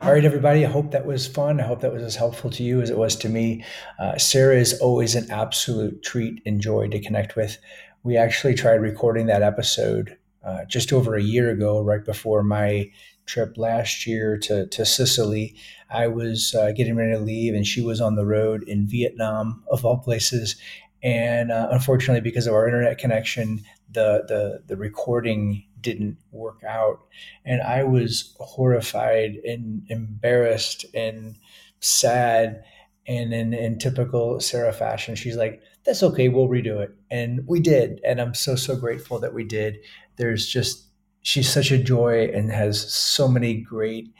All 0.02 0.12
right, 0.12 0.24
everybody. 0.24 0.66
I 0.66 0.68
hope 0.68 0.90
that 0.90 1.06
was 1.06 1.28
fun. 1.28 1.60
I 1.60 1.62
hope 1.62 1.80
that 1.80 1.92
was 1.92 2.02
as 2.02 2.16
helpful 2.16 2.50
to 2.50 2.64
you 2.64 2.82
as 2.82 2.90
it 2.90 2.98
was 2.98 3.14
to 3.16 3.28
me. 3.28 3.64
Uh, 4.00 4.18
Sarah 4.18 4.56
is 4.56 4.78
always 4.80 5.14
an 5.14 5.30
absolute 5.30 6.02
treat 6.02 6.42
and 6.44 6.60
joy 6.60 6.88
to 6.88 7.00
connect 7.00 7.36
with. 7.36 7.56
We 8.02 8.16
actually 8.16 8.54
tried 8.54 8.80
recording 8.80 9.26
that 9.26 9.42
episode 9.42 10.18
uh, 10.44 10.64
just 10.66 10.92
over 10.92 11.14
a 11.14 11.22
year 11.22 11.50
ago, 11.50 11.80
right 11.80 12.04
before 12.04 12.42
my 12.42 12.90
trip 13.26 13.56
last 13.56 14.06
year 14.06 14.36
to, 14.36 14.66
to 14.66 14.84
Sicily. 14.84 15.54
I 15.90 16.06
was 16.08 16.54
uh, 16.54 16.72
getting 16.72 16.96
ready 16.96 17.12
to 17.12 17.18
leave, 17.18 17.54
and 17.54 17.66
she 17.66 17.82
was 17.82 18.00
on 18.00 18.16
the 18.16 18.26
road 18.26 18.62
in 18.64 18.86
Vietnam, 18.86 19.62
of 19.70 19.84
all 19.84 19.98
places. 19.98 20.56
And 21.02 21.50
uh, 21.50 21.68
unfortunately, 21.70 22.20
because 22.20 22.46
of 22.46 22.54
our 22.54 22.66
internet 22.66 22.98
connection, 22.98 23.62
the, 23.90 24.24
the 24.28 24.62
the 24.66 24.76
recording 24.76 25.64
didn't 25.80 26.16
work 26.30 26.62
out, 26.66 27.00
and 27.44 27.60
I 27.60 27.82
was 27.84 28.34
horrified 28.38 29.36
and 29.44 29.82
embarrassed 29.88 30.86
and 30.94 31.36
sad. 31.80 32.64
And 33.08 33.34
in, 33.34 33.52
in 33.52 33.80
typical 33.80 34.38
Sarah 34.38 34.72
fashion, 34.72 35.16
she's 35.16 35.36
like, 35.36 35.60
"That's 35.84 36.04
okay, 36.04 36.28
we'll 36.28 36.48
redo 36.48 36.80
it," 36.80 36.94
and 37.10 37.46
we 37.48 37.58
did. 37.58 38.00
And 38.06 38.20
I'm 38.20 38.32
so 38.32 38.54
so 38.54 38.76
grateful 38.76 39.18
that 39.18 39.34
we 39.34 39.42
did. 39.42 39.78
There's 40.16 40.46
just 40.46 40.86
she's 41.22 41.48
such 41.48 41.70
a 41.70 41.78
joy 41.78 42.30
and 42.34 42.50
has 42.50 42.92
so 42.92 43.28
many 43.28 43.54
great 43.54 44.12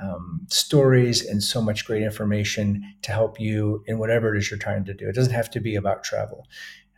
um, 0.00 0.40
stories 0.48 1.24
and 1.24 1.42
so 1.42 1.60
much 1.62 1.84
great 1.84 2.02
information 2.02 2.84
to 3.02 3.12
help 3.12 3.40
you 3.40 3.82
in 3.86 3.98
whatever 3.98 4.34
it 4.34 4.38
is 4.38 4.50
you're 4.50 4.58
trying 4.58 4.84
to 4.84 4.94
do. 4.94 5.08
It 5.08 5.14
doesn't 5.14 5.32
have 5.32 5.50
to 5.52 5.60
be 5.60 5.76
about 5.76 6.04
travel. 6.04 6.46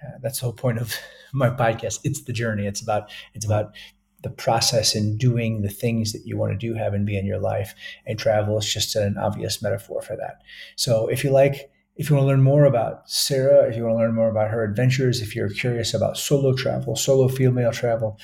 Uh, 0.03 0.19
that's 0.23 0.41
the 0.41 0.47
whole 0.47 0.53
point 0.53 0.79
of 0.79 0.95
my 1.33 1.51
podcast. 1.51 2.01
It's 2.05 2.23
the 2.23 2.33
journey. 2.33 2.67
It's 2.67 2.81
about 2.81 3.11
it's 3.35 3.47
about 3.47 3.75
the 4.23 4.31
process 4.31 4.97
in 4.97 5.17
doing 5.17 5.63
the 5.63 5.69
things 5.69 6.13
that 6.13 6.27
you 6.27 6.37
want 6.37 6.53
to 6.53 6.59
do, 6.59 6.75
have, 6.75 6.93
and 6.93 7.07
be 7.07 7.17
in 7.17 7.25
your 7.25 7.39
life. 7.39 7.75
And 8.05 8.19
travel 8.19 8.59
is 8.59 8.73
just 8.73 8.97
an 8.97 9.17
obvious 9.17 9.63
metaphor 9.63 10.03
for 10.03 10.17
that. 10.17 10.43
So 10.75 11.07
if 11.07 11.23
you 11.23 11.31
like, 11.31 11.71
if 11.99 12.09
you 12.09 12.17
want 12.17 12.25
to 12.25 12.29
learn 12.29 12.43
more 12.43 12.65
about 12.65 13.11
Sarah, 13.11 13.69
if 13.69 13.77
you 13.77 13.83
want 13.83 13.97
to 13.97 13.99
learn 13.99 14.15
more 14.15 14.31
about 14.31 14.51
her 14.51 14.63
adventures, 14.63 15.21
if 15.21 15.35
you're 15.35 15.51
curious 15.51 15.93
about 15.93 16.17
solo 16.17 16.55
travel, 16.55 16.95
solo 16.95 17.27
female 17.27 17.73
travel, 17.73 18.19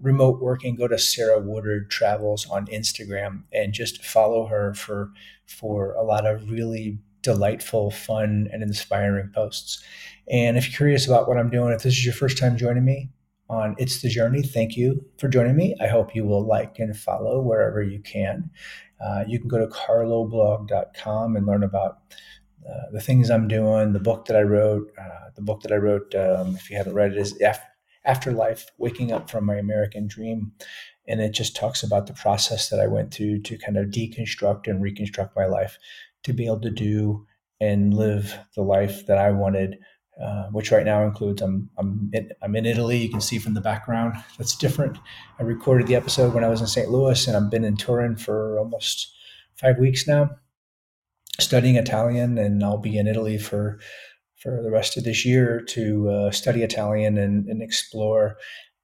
remote 0.00 0.40
working, 0.40 0.76
go 0.76 0.86
to 0.86 0.96
Sarah 0.96 1.40
Woodard 1.40 1.90
Travels 1.90 2.48
on 2.48 2.66
Instagram 2.66 3.42
and 3.52 3.72
just 3.72 4.04
follow 4.04 4.46
her 4.46 4.72
for 4.72 5.10
for 5.46 5.94
a 5.94 6.04
lot 6.04 6.26
of 6.26 6.48
really 6.48 6.98
delightful, 7.22 7.90
fun, 7.90 8.48
and 8.52 8.62
inspiring 8.62 9.30
posts. 9.34 9.82
And 10.30 10.56
if 10.56 10.68
you're 10.68 10.76
curious 10.76 11.08
about 11.08 11.28
what 11.28 11.38
I'm 11.38 11.50
doing, 11.50 11.72
if 11.72 11.82
this 11.82 11.94
is 11.94 12.04
your 12.04 12.14
first 12.14 12.38
time 12.38 12.56
joining 12.56 12.84
me 12.84 13.10
on 13.50 13.74
It's 13.78 14.00
the 14.00 14.08
Journey, 14.08 14.42
thank 14.42 14.76
you 14.76 15.04
for 15.18 15.28
joining 15.28 15.56
me. 15.56 15.74
I 15.80 15.88
hope 15.88 16.14
you 16.14 16.24
will 16.24 16.46
like 16.46 16.78
and 16.78 16.96
follow 16.96 17.40
wherever 17.40 17.82
you 17.82 17.98
can. 18.00 18.50
Uh, 19.04 19.24
you 19.26 19.40
can 19.40 19.48
go 19.48 19.58
to 19.58 19.66
carloblog.com 19.66 21.36
and 21.36 21.46
learn 21.46 21.64
about 21.64 21.98
uh, 22.68 22.90
the 22.92 23.00
things 23.00 23.30
I'm 23.30 23.48
doing, 23.48 23.92
the 23.92 24.00
book 24.00 24.26
that 24.26 24.36
I 24.36 24.42
wrote. 24.42 24.90
Uh, 24.98 25.30
the 25.34 25.42
book 25.42 25.62
that 25.62 25.72
I 25.72 25.76
wrote, 25.76 26.14
um, 26.14 26.56
if 26.56 26.70
you 26.70 26.76
haven't 26.76 26.94
read 26.94 27.12
it, 27.12 27.18
is 27.18 27.38
Afterlife 28.04 28.66
Waking 28.78 29.12
Up 29.12 29.30
from 29.30 29.44
My 29.44 29.56
American 29.56 30.06
Dream. 30.06 30.52
And 31.08 31.20
it 31.20 31.32
just 31.32 31.54
talks 31.54 31.82
about 31.82 32.06
the 32.06 32.14
process 32.14 32.68
that 32.70 32.80
I 32.80 32.86
went 32.86 33.12
through 33.12 33.42
to 33.42 33.58
kind 33.58 33.76
of 33.76 33.86
deconstruct 33.86 34.66
and 34.66 34.82
reconstruct 34.82 35.36
my 35.36 35.46
life 35.46 35.78
to 36.24 36.32
be 36.32 36.46
able 36.46 36.60
to 36.62 36.70
do 36.70 37.26
and 37.60 37.94
live 37.94 38.34
the 38.54 38.62
life 38.62 39.06
that 39.06 39.18
I 39.18 39.30
wanted 39.30 39.78
uh, 40.20 40.44
which 40.50 40.72
right 40.72 40.86
now 40.86 41.04
includes 41.04 41.42
I'm 41.42 41.68
I'm 41.76 42.10
in, 42.12 42.30
I'm 42.40 42.56
in 42.56 42.64
Italy. 42.64 42.96
You 42.96 43.10
can 43.10 43.20
see 43.20 43.38
from 43.38 43.54
the 43.54 43.60
background 43.60 44.14
that's 44.38 44.56
different. 44.56 44.96
I 45.38 45.42
recorded 45.42 45.86
the 45.86 45.94
episode 45.94 46.32
when 46.32 46.44
I 46.44 46.48
was 46.48 46.60
in 46.60 46.66
St. 46.66 46.88
Louis, 46.88 47.26
and 47.26 47.36
I've 47.36 47.50
been 47.50 47.64
in 47.64 47.76
Turin 47.76 48.16
for 48.16 48.58
almost 48.58 49.14
five 49.56 49.78
weeks 49.78 50.06
now, 50.06 50.30
studying 51.38 51.76
Italian, 51.76 52.38
and 52.38 52.62
I'll 52.62 52.78
be 52.78 52.98
in 52.98 53.06
Italy 53.06 53.38
for 53.38 53.78
for 54.42 54.62
the 54.62 54.70
rest 54.70 54.96
of 54.96 55.04
this 55.04 55.24
year 55.24 55.60
to 55.60 56.08
uh, 56.10 56.30
study 56.30 56.62
Italian 56.62 57.16
and, 57.16 57.48
and 57.48 57.62
explore 57.62 58.36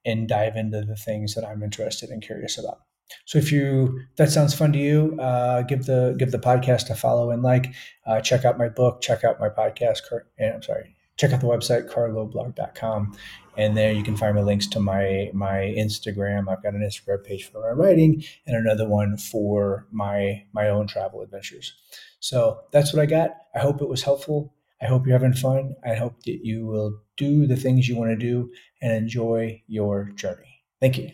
and 0.03 0.27
dive 0.27 0.55
into 0.55 0.81
the 0.81 0.95
things 0.95 1.35
that 1.35 1.45
I'm 1.45 1.63
interested 1.63 2.09
and 2.09 2.21
curious 2.21 2.57
about. 2.57 2.79
So 3.25 3.37
if 3.37 3.51
you 3.51 3.99
that 4.17 4.31
sounds 4.31 4.53
fun 4.53 4.73
to 4.73 4.79
you, 4.79 5.17
uh, 5.19 5.61
give 5.61 5.85
the 5.85 6.15
give 6.17 6.31
the 6.31 6.39
podcast 6.39 6.89
a 6.89 6.95
follow 6.95 7.31
and 7.31 7.43
like. 7.43 7.73
Uh, 8.05 8.19
check 8.21 8.45
out 8.45 8.57
my 8.57 8.69
book. 8.69 9.01
Check 9.01 9.23
out 9.23 9.39
my 9.39 9.49
podcast. 9.49 10.01
And 10.37 10.55
I'm 10.55 10.63
sorry 10.63 10.95
check 11.17 11.31
out 11.31 11.41
the 11.41 11.47
website 11.47 11.89
carloblog.com 11.89 13.15
and 13.57 13.77
there 13.77 13.91
you 13.91 14.03
can 14.03 14.17
find 14.17 14.35
my 14.35 14.41
links 14.41 14.67
to 14.67 14.79
my 14.79 15.29
my 15.33 15.73
instagram. 15.77 16.49
I've 16.49 16.63
got 16.63 16.73
an 16.73 16.81
instagram 16.81 17.23
page 17.23 17.49
for 17.49 17.61
my 17.61 17.69
writing 17.69 18.23
and 18.45 18.55
another 18.55 18.87
one 18.87 19.17
for 19.17 19.87
my 19.91 20.43
my 20.53 20.69
own 20.69 20.87
travel 20.87 21.21
adventures. 21.21 21.73
So 22.19 22.61
that's 22.71 22.93
what 22.93 23.01
i 23.01 23.05
got. 23.05 23.31
I 23.53 23.59
hope 23.59 23.81
it 23.81 23.89
was 23.89 24.03
helpful. 24.03 24.53
I 24.81 24.85
hope 24.85 25.05
you're 25.05 25.17
having 25.17 25.33
fun. 25.33 25.75
I 25.85 25.93
hope 25.93 26.23
that 26.23 26.45
you 26.45 26.65
will 26.65 26.99
do 27.17 27.47
the 27.47 27.55
things 27.55 27.87
you 27.87 27.95
want 27.95 28.11
to 28.11 28.17
do 28.17 28.51
and 28.81 28.91
enjoy 28.91 29.61
your 29.67 30.11
journey. 30.15 30.63
Thank 30.81 30.97
you 30.97 31.11